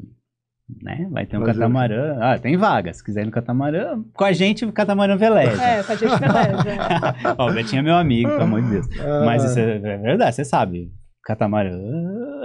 né? 0.82 1.08
Vai 1.10 1.24
ter 1.26 1.38
um 1.38 1.44
catamarã. 1.44 2.18
Ah, 2.20 2.38
tem 2.38 2.56
vaga. 2.56 2.92
Se 2.92 3.02
quiser 3.02 3.22
ir 3.22 3.26
no 3.26 3.30
catamarã, 3.32 4.02
com 4.12 4.24
a 4.24 4.32
gente 4.32 4.64
o 4.64 4.72
catamarã 4.72 5.16
veleja. 5.16 5.62
é, 5.62 5.82
pra 5.82 5.94
gente 5.96 6.10
beleza. 6.20 6.64
Ó, 7.38 7.50
o 7.50 7.54
Betinho 7.54 7.80
é 7.80 7.82
meu 7.82 7.96
amigo, 7.96 8.28
pelo 8.28 8.42
amor 8.42 8.62
de 8.62 8.70
Deus. 8.70 8.86
ah, 9.00 9.22
Mas 9.24 9.44
isso 9.44 9.58
é 9.58 9.76
é 9.76 9.96
verdade, 9.98 10.34
você 10.36 10.44
sabe. 10.44 10.92
Catamarã, 11.24 11.76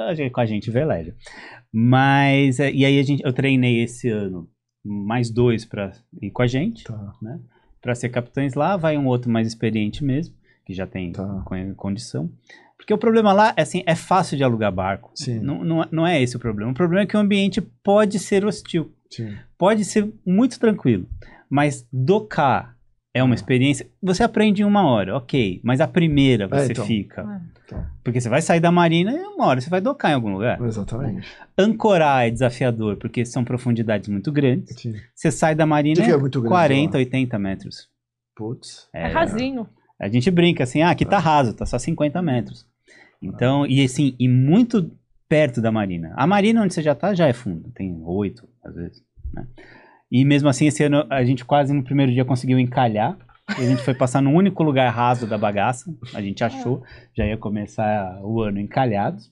a 0.07 0.13
gente- 0.13 0.31
com 0.31 0.41
a 0.41 0.45
gente 0.45 0.69
veleja. 0.71 1.13
Mas, 1.71 2.59
é, 2.59 2.71
e 2.71 2.85
aí 2.85 2.99
a 2.99 3.03
gente, 3.03 3.23
eu 3.23 3.33
treinei 3.33 3.81
esse 3.83 4.09
ano 4.09 4.47
mais 4.85 5.29
dois 5.31 5.65
pra 5.65 5.91
ir 6.21 6.29
com 6.31 6.41
a 6.41 6.47
gente, 6.47 6.83
Tá, 6.83 7.11
pra 7.81 7.95
ser 7.95 8.09
capitães 8.09 8.53
lá. 8.53 8.77
Vai 8.77 8.97
um 8.97 9.07
outro 9.07 9.31
mais 9.31 9.47
experiente 9.47 10.03
mesmo, 10.03 10.35
que 10.65 10.73
já 10.73 10.85
tem 10.85 11.11
Tá. 11.11 11.41
con- 11.45 11.73
condição. 11.75 12.29
Porque 12.83 12.93
o 12.93 12.97
problema 12.97 13.31
lá 13.31 13.53
é 13.55 13.61
assim, 13.61 13.81
é 13.85 13.95
fácil 13.95 14.35
de 14.35 14.43
alugar 14.43 14.69
barco. 14.71 15.09
sim, 15.15 15.39
Não, 15.39 15.63
não, 15.63 15.83
é- 15.83 15.87
não 15.89 16.05
é 16.07 16.21
esse 16.21 16.35
o 16.35 16.39
problema. 16.39 16.69
O 16.71 16.73
problema 16.73 17.03
é 17.03 17.05
que 17.05 17.15
o 17.15 17.19
ambiente 17.19 17.61
pode 17.61 18.19
ser 18.19 18.45
hostil. 18.45 18.91
sim. 19.09 19.33
Pode 19.57 19.85
ser 19.85 20.11
muito 20.25 20.59
tranquilo. 20.59 21.07
Mas 21.49 21.87
docar 21.93 22.75
é 23.13 23.23
uma 23.23 23.35
experiência. 23.35 23.87
Você 24.01 24.23
aprende 24.23 24.61
em 24.63 24.65
uma 24.65 24.85
hora, 24.85 25.15
ok. 25.15 25.61
Mas 25.63 25.79
a 25.79 25.87
primeira 25.87 26.45
É, 26.45 26.47
você 26.47 26.71
então. 26.73 26.85
fica. 26.85 27.21
É. 27.71 27.75
Porque 28.03 28.19
você 28.19 28.27
vai 28.27 28.41
sair 28.41 28.59
da 28.59 28.71
marina 28.71 29.11
e 29.13 29.19
uma 29.23 29.45
hora 29.45 29.61
você 29.61 29.69
vai 29.69 29.79
docar 29.79 30.11
em 30.11 30.15
algum 30.15 30.33
lugar. 30.33 30.59
Exatamente. 30.61 31.25
Ancorar 31.57 32.27
é 32.27 32.31
desafiador, 32.31 32.97
porque 32.97 33.23
são 33.25 33.43
profundidades 33.45 34.09
muito 34.09 34.31
grandes. 34.31 34.75
Sim. 34.79 34.93
Você 35.15 35.31
sai 35.31 35.55
da 35.55 35.65
marina 35.65 36.03
é 36.03 36.17
muito 36.17 36.41
grande? 36.41 36.49
40, 36.53 36.97
lá? 36.97 36.99
80 36.99 37.39
metros. 37.39 37.87
Putz. 38.35 38.89
É 38.93 39.07
rasinho. 39.07 39.67
A 39.99 40.09
gente 40.09 40.29
brinca 40.29 40.63
assim, 40.65 40.81
ah, 40.81 40.89
aqui 40.89 41.05
tá 41.05 41.17
raso, 41.17 41.53
tá 41.53 41.65
só 41.65 41.79
50 41.79 42.21
metros. 42.21 42.65
Então, 43.23 43.65
e 43.65 43.83
assim, 43.83 44.15
e 44.19 44.27
muito 44.27 44.91
perto 45.27 45.61
da 45.61 45.71
marina. 45.71 46.13
A 46.15 46.27
marina 46.27 46.61
onde 46.61 46.73
você 46.73 46.81
já 46.81 46.93
tá 46.93 47.13
já 47.13 47.27
é 47.27 47.33
fundo, 47.33 47.71
tem 47.73 47.99
8, 48.03 48.47
às 48.63 48.75
vezes, 48.75 49.03
né? 49.33 49.47
E 50.11 50.23
mesmo 50.23 50.47
assim, 50.47 50.67
esse 50.67 50.83
ano 50.83 51.07
a 51.09 51.23
gente 51.23 51.43
quase 51.43 51.73
no 51.73 51.83
primeiro 51.83 52.11
dia 52.11 52.23
conseguiu 52.23 52.59
encalhar. 52.59 53.17
E 53.57 53.63
a 53.63 53.67
gente 53.67 53.81
foi 53.81 53.95
passar 53.95 54.21
no 54.21 54.31
único 54.31 54.61
lugar 54.61 54.89
raso 54.91 55.25
da 55.25 55.39
bagaça. 55.39 55.91
A 56.13 56.21
gente 56.21 56.43
achou, 56.43 56.83
já 57.17 57.25
ia 57.25 57.35
começar 57.35 58.21
o 58.21 58.39
ano 58.41 58.59
encalhados. 58.59 59.31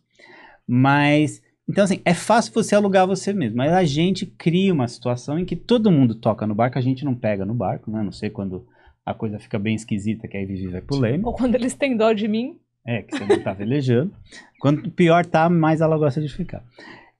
Mas, 0.67 1.41
então 1.69 1.83
assim, 1.83 2.01
é 2.03 2.15
fácil 2.15 2.51
você 2.51 2.73
alugar 2.73 3.05
você 3.05 3.31
mesmo. 3.31 3.57
Mas 3.57 3.71
a 3.71 3.83
gente 3.83 4.25
cria 4.25 4.73
uma 4.73 4.87
situação 4.87 5.37
em 5.37 5.45
que 5.45 5.55
todo 5.55 5.91
mundo 5.91 6.15
toca 6.15 6.47
no 6.47 6.55
barco, 6.55 6.79
a 6.79 6.81
gente 6.81 7.05
não 7.05 7.13
pega 7.13 7.45
no 7.45 7.53
barco, 7.53 7.91
né? 7.91 8.01
Não 8.01 8.11
sei 8.11 8.31
quando 8.31 8.65
a 9.05 9.13
coisa 9.13 9.37
fica 9.37 9.59
bem 9.59 9.75
esquisita, 9.75 10.27
que 10.27 10.35
aí 10.35 10.45
Vivi 10.45 10.67
vai 10.67 10.81
pro 10.81 10.97
leme. 10.97 11.23
Ou 11.23 11.33
quando 11.33 11.53
eles 11.53 11.75
têm 11.75 11.95
dó 11.95 12.11
de 12.11 12.27
mim. 12.27 12.57
É, 12.85 13.01
que 13.03 13.15
você 13.17 13.25
não 13.25 13.39
tá 13.43 13.53
velejando. 13.53 14.11
Quanto 14.59 14.89
pior 14.91 15.25
tá, 15.25 15.49
mais 15.49 15.81
ela 15.81 15.97
gosta 15.97 16.19
de 16.21 16.29
ficar. 16.29 16.63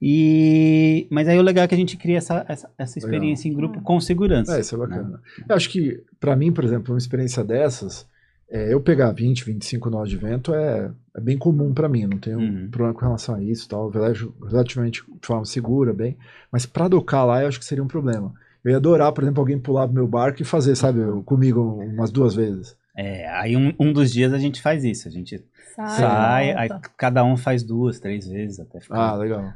E... 0.02 1.06
Mas 1.12 1.28
aí 1.28 1.38
o 1.38 1.44
legal 1.44 1.64
é 1.66 1.68
que 1.68 1.76
a 1.76 1.78
gente 1.78 1.96
cria 1.96 2.18
essa, 2.18 2.44
essa, 2.50 2.70
essa 2.78 2.98
experiência 2.98 3.48
em 3.48 3.54
grupo 3.54 3.82
com 3.82 4.00
segurança. 4.02 4.58
É, 4.58 4.62
isso 4.62 4.74
é 4.74 4.78
bacana. 4.78 5.22
Eu 5.48 5.56
acho 5.56 5.70
que, 5.70 6.02
pra 6.20 6.36
mim, 6.36 6.52
por 6.52 6.64
exemplo, 6.64 6.94
uma 6.94 6.98
experiência 6.98 7.44
dessas, 7.44 8.08
é, 8.50 8.74
eu 8.74 8.82
pegar 8.82 9.12
20, 9.12 9.46
25 9.46 9.90
nós 9.92 10.10
de 10.10 10.18
vento 10.18 10.54
é, 10.56 10.90
é 11.16 11.22
bem 11.22 11.38
comum 11.38 11.72
pra 11.74 11.88
mim, 11.88 12.08
não 12.08 12.18
tenho 12.18 12.40
Uhum. 12.40 12.68
problema 12.72 12.94
com 12.96 13.06
relação 13.06 13.36
a 13.36 13.44
isso, 13.44 13.70
tal, 13.70 13.86
eu 13.86 13.92
velejo 13.92 14.34
relativamente 14.50 15.04
de 15.04 15.28
forma 15.28 15.46
segura, 15.46 15.94
bem, 15.94 16.18
mas 16.52 16.66
pra 16.66 16.88
docar 16.88 17.24
lá 17.24 17.44
eu 17.44 17.48
acho 17.48 17.60
que 17.60 17.66
seria 17.66 17.84
um 17.84 17.88
problema. 17.88 18.34
Eu 18.64 18.72
ia 18.72 18.78
adorar, 18.78 19.12
por 19.12 19.24
exemplo, 19.24 19.40
alguém 19.42 19.60
pular 19.60 19.86
pro 19.88 19.96
meu 19.96 20.08
barco 20.08 20.42
e 20.42 20.46
fazer, 20.46 20.76
sabe, 20.76 21.00
comigo 21.26 21.62
umas 21.62 22.12
duas 22.12 22.34
vezes. 22.36 22.76
É, 22.96 23.28
aí 23.30 23.56
um, 23.56 23.74
um 23.80 23.94
dos 23.94 24.12
dias 24.12 24.34
a 24.34 24.38
gente 24.38 24.62
faz 24.62 24.84
isso. 24.84 25.08
A 25.08 25.12
gente 25.12 25.42
Sai, 25.76 25.98
sai, 25.98 26.54
aí 26.54 26.70
cada 26.98 27.24
um 27.24 27.38
faz 27.38 27.64
duas, 27.64 28.00
três 28.00 28.28
vezes, 28.28 28.60
até 28.60 28.78
Ah, 28.78 28.82
ficar 28.82 29.14
legal. 29.16 29.54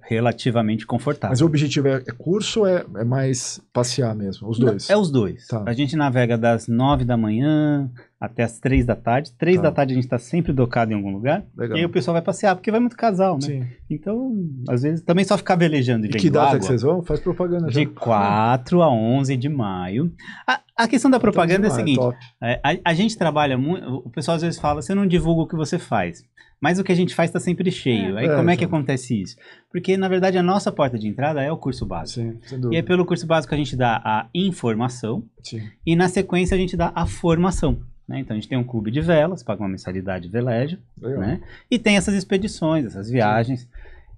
relativamente 0.00 0.86
confortável. 0.86 1.30
Mas 1.32 1.40
o 1.40 1.46
objetivo 1.46 1.88
é, 1.88 1.94
é 2.06 2.12
curso 2.12 2.60
ou 2.60 2.66
é, 2.66 2.84
é 2.96 3.04
mais 3.04 3.60
passear 3.72 4.14
mesmo? 4.14 4.48
Os 4.48 4.58
dois? 4.58 4.90
É 4.90 4.96
os 4.96 5.10
dois. 5.10 5.46
Tá. 5.46 5.62
A 5.66 5.72
gente 5.72 5.94
navega 5.96 6.36
das 6.36 6.66
nove 6.66 7.04
da 7.04 7.16
manhã 7.16 7.90
até 8.24 8.44
as 8.44 8.60
três 8.60 8.86
da 8.86 8.94
tarde. 8.94 9.32
Três 9.32 9.56
Tá. 9.56 9.62
da 9.64 9.72
tarde 9.72 9.92
a 9.92 9.96
gente 9.96 10.06
tá 10.06 10.16
sempre 10.18 10.52
docado 10.52 10.92
em 10.92 10.94
algum 10.94 11.10
lugar. 11.10 11.44
Legal. 11.56 11.76
E 11.76 11.80
aí 11.80 11.84
o 11.86 11.88
pessoal 11.88 12.12
vai 12.14 12.22
passear, 12.22 12.54
porque 12.54 12.70
vai 12.70 12.78
muito 12.78 12.96
casal, 12.96 13.34
né? 13.34 13.40
Sim. 13.46 13.66
Então, 13.90 14.32
às 14.68 14.82
vezes, 14.82 15.02
também 15.04 15.24
só 15.24 15.36
ficar 15.36 15.56
velejando 15.56 16.06
e, 16.06 16.08
E 16.08 16.12
que 16.12 16.30
data 16.30 16.46
água. 16.50 16.58
que 16.60 16.66
vocês 16.66 16.82
vão? 16.82 17.02
Faz 17.02 17.18
propaganda 17.18 17.68
já. 17.70 17.80
De 17.80 17.86
4 17.86 18.80
a 18.80 18.88
11 18.90 19.36
de 19.36 19.48
maio. 19.48 20.12
A, 20.46 20.60
a 20.76 20.86
questão 20.88 21.10
da 21.10 21.18
propaganda 21.18 21.66
é 21.66 21.70
a 21.70 21.74
seguinte: 21.74 22.00
é, 22.40 22.60
a, 22.62 22.90
a 22.90 22.94
gente 22.94 23.18
trabalha 23.18 23.58
muito. 23.58 23.84
O 24.06 24.10
pessoal 24.10 24.36
às 24.36 24.42
vezes 24.42 24.60
fala, 24.60 24.80
você 24.80 24.94
não 24.94 25.06
divulga 25.06 25.42
o 25.42 25.46
que 25.48 25.56
você 25.56 25.78
faz. 25.78 26.22
Mas 26.60 26.78
o 26.78 26.84
que 26.84 26.92
a 26.92 26.94
gente 26.94 27.12
faz 27.12 27.28
está 27.28 27.40
sempre 27.40 27.72
cheio. 27.72 28.16
Aí 28.16 28.26
É, 28.28 28.36
como 28.36 28.48
é 28.48 28.56
que 28.56 28.64
então. 28.64 28.78
acontece 28.78 29.20
isso? 29.20 29.34
Porque, 29.68 29.96
na 29.96 30.06
verdade, 30.06 30.38
a 30.38 30.44
nossa 30.44 30.70
porta 30.70 30.96
de 30.96 31.08
entrada 31.08 31.42
é 31.42 31.50
o 31.50 31.56
curso 31.56 31.84
básico. 31.84 32.20
Sim, 32.20 32.38
sem 32.46 32.60
E 32.72 32.76
aí, 32.76 32.82
pelo 32.84 33.04
curso 33.04 33.26
básico, 33.26 33.52
a 33.52 33.56
gente 33.58 33.74
dá 33.74 34.00
a 34.04 34.28
informação 34.32 35.24
Sim. 35.42 35.60
e, 35.84 35.96
na 35.96 36.08
sequência, 36.08 36.54
a 36.54 36.58
gente 36.58 36.76
dá 36.76 36.92
a 36.94 37.04
formação. 37.04 37.80
Né? 38.12 38.20
Então, 38.20 38.36
a 38.36 38.38
gente 38.38 38.48
tem 38.48 38.58
um 38.58 38.62
clube 38.64 38.90
de 38.90 39.00
velas, 39.00 39.42
paga 39.42 39.62
uma 39.62 39.68
mensalidade 39.68 40.26
de 40.26 40.30
velégio, 40.30 40.78
Legal. 41.00 41.20
né? 41.20 41.40
E 41.70 41.78
tem 41.78 41.96
essas 41.96 42.14
expedições, 42.14 42.84
essas 42.86 43.08
viagens. 43.10 43.66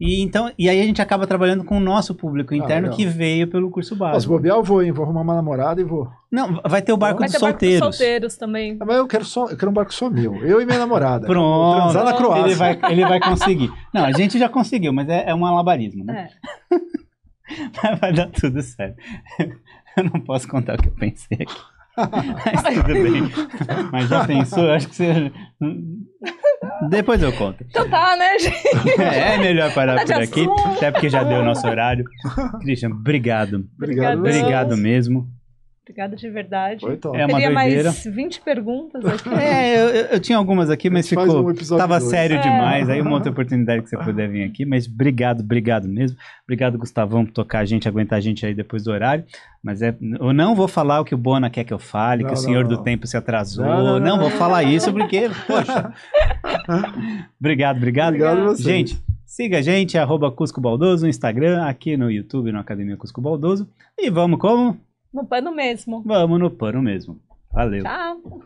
E, 0.01 0.21
então, 0.23 0.51
e 0.59 0.69
aí 0.69 0.81
a 0.81 0.85
gente 0.85 1.01
acaba 1.01 1.25
trabalhando 1.25 1.63
com 1.63 1.77
o 1.77 1.81
nosso 1.81 2.17
público 2.17 2.53
interno 2.53 2.89
Ah, 2.89 2.91
que 2.91 3.07
veio 3.07 3.47
pelo 3.47 3.71
curso 3.71 3.95
básico. 3.95 4.33
bobear, 4.33 4.57
eu 4.57 4.63
vou, 4.65 4.83
hein? 4.83 4.91
Vou 4.91 5.05
arrumar 5.05 5.21
uma 5.21 5.35
namorada 5.37 5.81
e 5.81 5.85
vou. 5.85 6.11
Não, 6.29 6.61
vai 6.69 6.83
ter 6.83 6.93
o 6.93 6.97
barco 6.97 7.21
Vai 7.21 7.29
dos 7.29 7.37
ter 7.37 7.41
barco 7.41 7.61
dos 7.61 7.69
solteiros. 7.71 7.97
solteiros 7.97 8.37
também. 8.37 8.77
Ah, 8.81 8.85
Mas 8.85 8.97
eu 8.97 9.07
quero 9.07 9.25
só, 9.25 9.47
eu 9.49 9.57
quero 9.57 9.71
um 9.71 9.75
barco 9.75 9.95
só 9.95 10.11
meu. 10.11 10.35
Eu 10.45 10.61
e 10.61 10.67
minha 10.67 10.81
namorada. 10.81 11.25
Pronto. 11.29 11.77
Transar 11.93 12.05
na 12.05 12.13
Croácia. 12.15 12.45
Ele 12.47 12.55
vai, 12.57 12.81
ele 12.91 13.03
vai 13.07 13.21
conseguir. 13.21 13.73
Não, 13.95 14.05
a 14.05 14.11
gente 14.11 14.37
já 14.37 14.49
conseguiu, 14.49 14.93
mas 14.93 15.09
é, 15.09 15.31
é 15.31 15.35
um 15.35 15.47
alabarismo, 15.47 16.05
né? 16.05 16.29
É. 16.73 16.77
Mas 17.83 18.01
vai 18.01 18.13
dar 18.13 18.31
tudo 18.31 18.61
certo. 18.63 18.97
Eu 19.97 20.05
não 20.05 20.19
posso 20.21 20.49
contar 20.49 20.75
o 20.77 20.83
que 20.83 20.89
eu 20.89 20.93
pensei 20.93 21.39
aqui. 21.43 21.55
Mas 21.97 22.63
tudo 22.75 22.93
bem. 22.93 23.33
Mas 23.93 24.09
já 24.09 24.25
pensou? 24.27 24.71
Acho 24.71 24.89
que 24.89 24.97
você. 24.97 25.33
Depois 26.89 27.23
eu 27.23 27.33
conto. 27.33 27.65
Então 27.69 27.89
tá, 27.89 28.17
né, 28.17 28.39
gente? 28.39 29.01
É, 29.01 29.35
é 29.35 29.39
melhor 29.39 29.73
parar 29.75 30.05
de 30.05 30.13
por 30.13 30.23
aqui, 30.23 30.41
assunto. 30.43 30.69
até 30.77 30.91
porque 30.91 31.09
já 31.09 31.23
deu 31.23 31.41
o 31.41 31.45
nosso 31.45 31.67
horário. 31.67 32.05
Christian, 32.63 32.91
obrigado. 32.91 33.65
Obrigado. 33.77 34.19
Obrigado 34.19 34.77
mesmo. 34.77 35.29
Obrigada 35.87 36.17
de 36.17 36.31
verdade. 36.31 36.81
Foi 36.81 36.97
top. 36.97 37.15
É 37.15 37.27
uma 37.27 37.35
Teria 37.39 37.53
doideira. 37.55 37.85
mais 37.91 38.05
20 38.05 38.41
perguntas 38.41 39.05
aqui. 39.05 39.29
É, 39.39 39.77
eu, 39.79 39.89
eu- 39.91 40.05
eu 40.13 40.21
tinha 40.21 40.39
algumas 40.39 40.71
aqui, 40.71 40.89
mas 40.89 41.07
ficou. 41.07 41.47
um 41.47 41.55
Tava 41.77 41.99
dois. 41.99 42.11
sério 42.11 42.37
É. 42.37 42.41
demais. 42.41 42.89
Aí 42.89 43.03
uma 43.03 43.13
outra 43.13 43.31
oportunidade 43.31 43.83
que 43.83 43.91
você 43.91 43.99
puder 43.99 44.27
vir 44.31 44.45
aqui. 44.45 44.65
Mas 44.65 44.87
obrigado, 44.87 45.41
obrigado 45.41 45.87
mesmo. 45.87 46.17
Obrigado, 46.45 46.79
Gustavão, 46.79 47.27
por 47.27 47.33
tocar 47.33 47.59
a 47.59 47.65
gente, 47.67 47.87
aguentar 47.87 48.17
a 48.19 48.21
gente 48.23 48.47
aí 48.47 48.55
depois 48.55 48.83
do 48.85 48.91
horário. 48.93 49.25
Mas 49.63 49.83
é, 49.83 49.95
eu 50.21 50.33
não 50.33 50.55
vou 50.55 50.69
falar 50.69 51.01
o 51.01 51.05
que 51.05 51.15
o 51.15 51.19
Bona 51.19 51.51
quer 51.51 51.65
que 51.65 51.73
eu 51.75 51.79
fale, 51.79 52.23
Não, 52.23 52.31
que 52.31 52.35
o 52.35 52.39
não, 52.39 52.43
Senhor 52.43 52.65
do 52.67 52.77
não. 52.77 52.83
Tempo 52.83 53.07
se 53.07 53.17
atrasou. 53.19 53.65
Não, 53.65 53.77
Não, 53.77 53.85
não, 53.85 54.01
não, 54.01 54.19
vou 54.21 54.31
não. 54.31 54.37
falar 54.39 54.63
isso 54.63 54.91
porque, 54.93 55.29
poxa. 55.47 55.93
obrigado, 57.41 57.77
obrigado. 57.77 58.09
Obrigado 58.15 58.39
a 58.41 58.45
você. 58.45 58.63
Gente, 58.63 58.99
siga 59.27 59.59
a 59.59 59.63
gente, 59.63 59.99
arroba 59.99 60.31
Cusco 60.31 60.61
Baldoso 60.61 61.05
no 61.05 61.11
Instagram, 61.11 61.65
aqui 61.67 61.97
no 61.97 62.11
YouTube, 62.11 62.53
no 62.53 62.59
Academia 62.59 62.97
Cusco 62.97 63.21
Baldoso. 63.21 63.69
E 63.99 64.11
vamos 64.11 64.39
como? 64.39 64.79
No 65.15 65.25
pano 65.25 65.53
mesmo. 65.53 66.03
Vamos 66.05 66.41
no 66.41 66.51
pano 66.51 66.83
mesmo. 66.83 67.21
Valeu. 67.53 67.85
Tchau. 67.85 68.43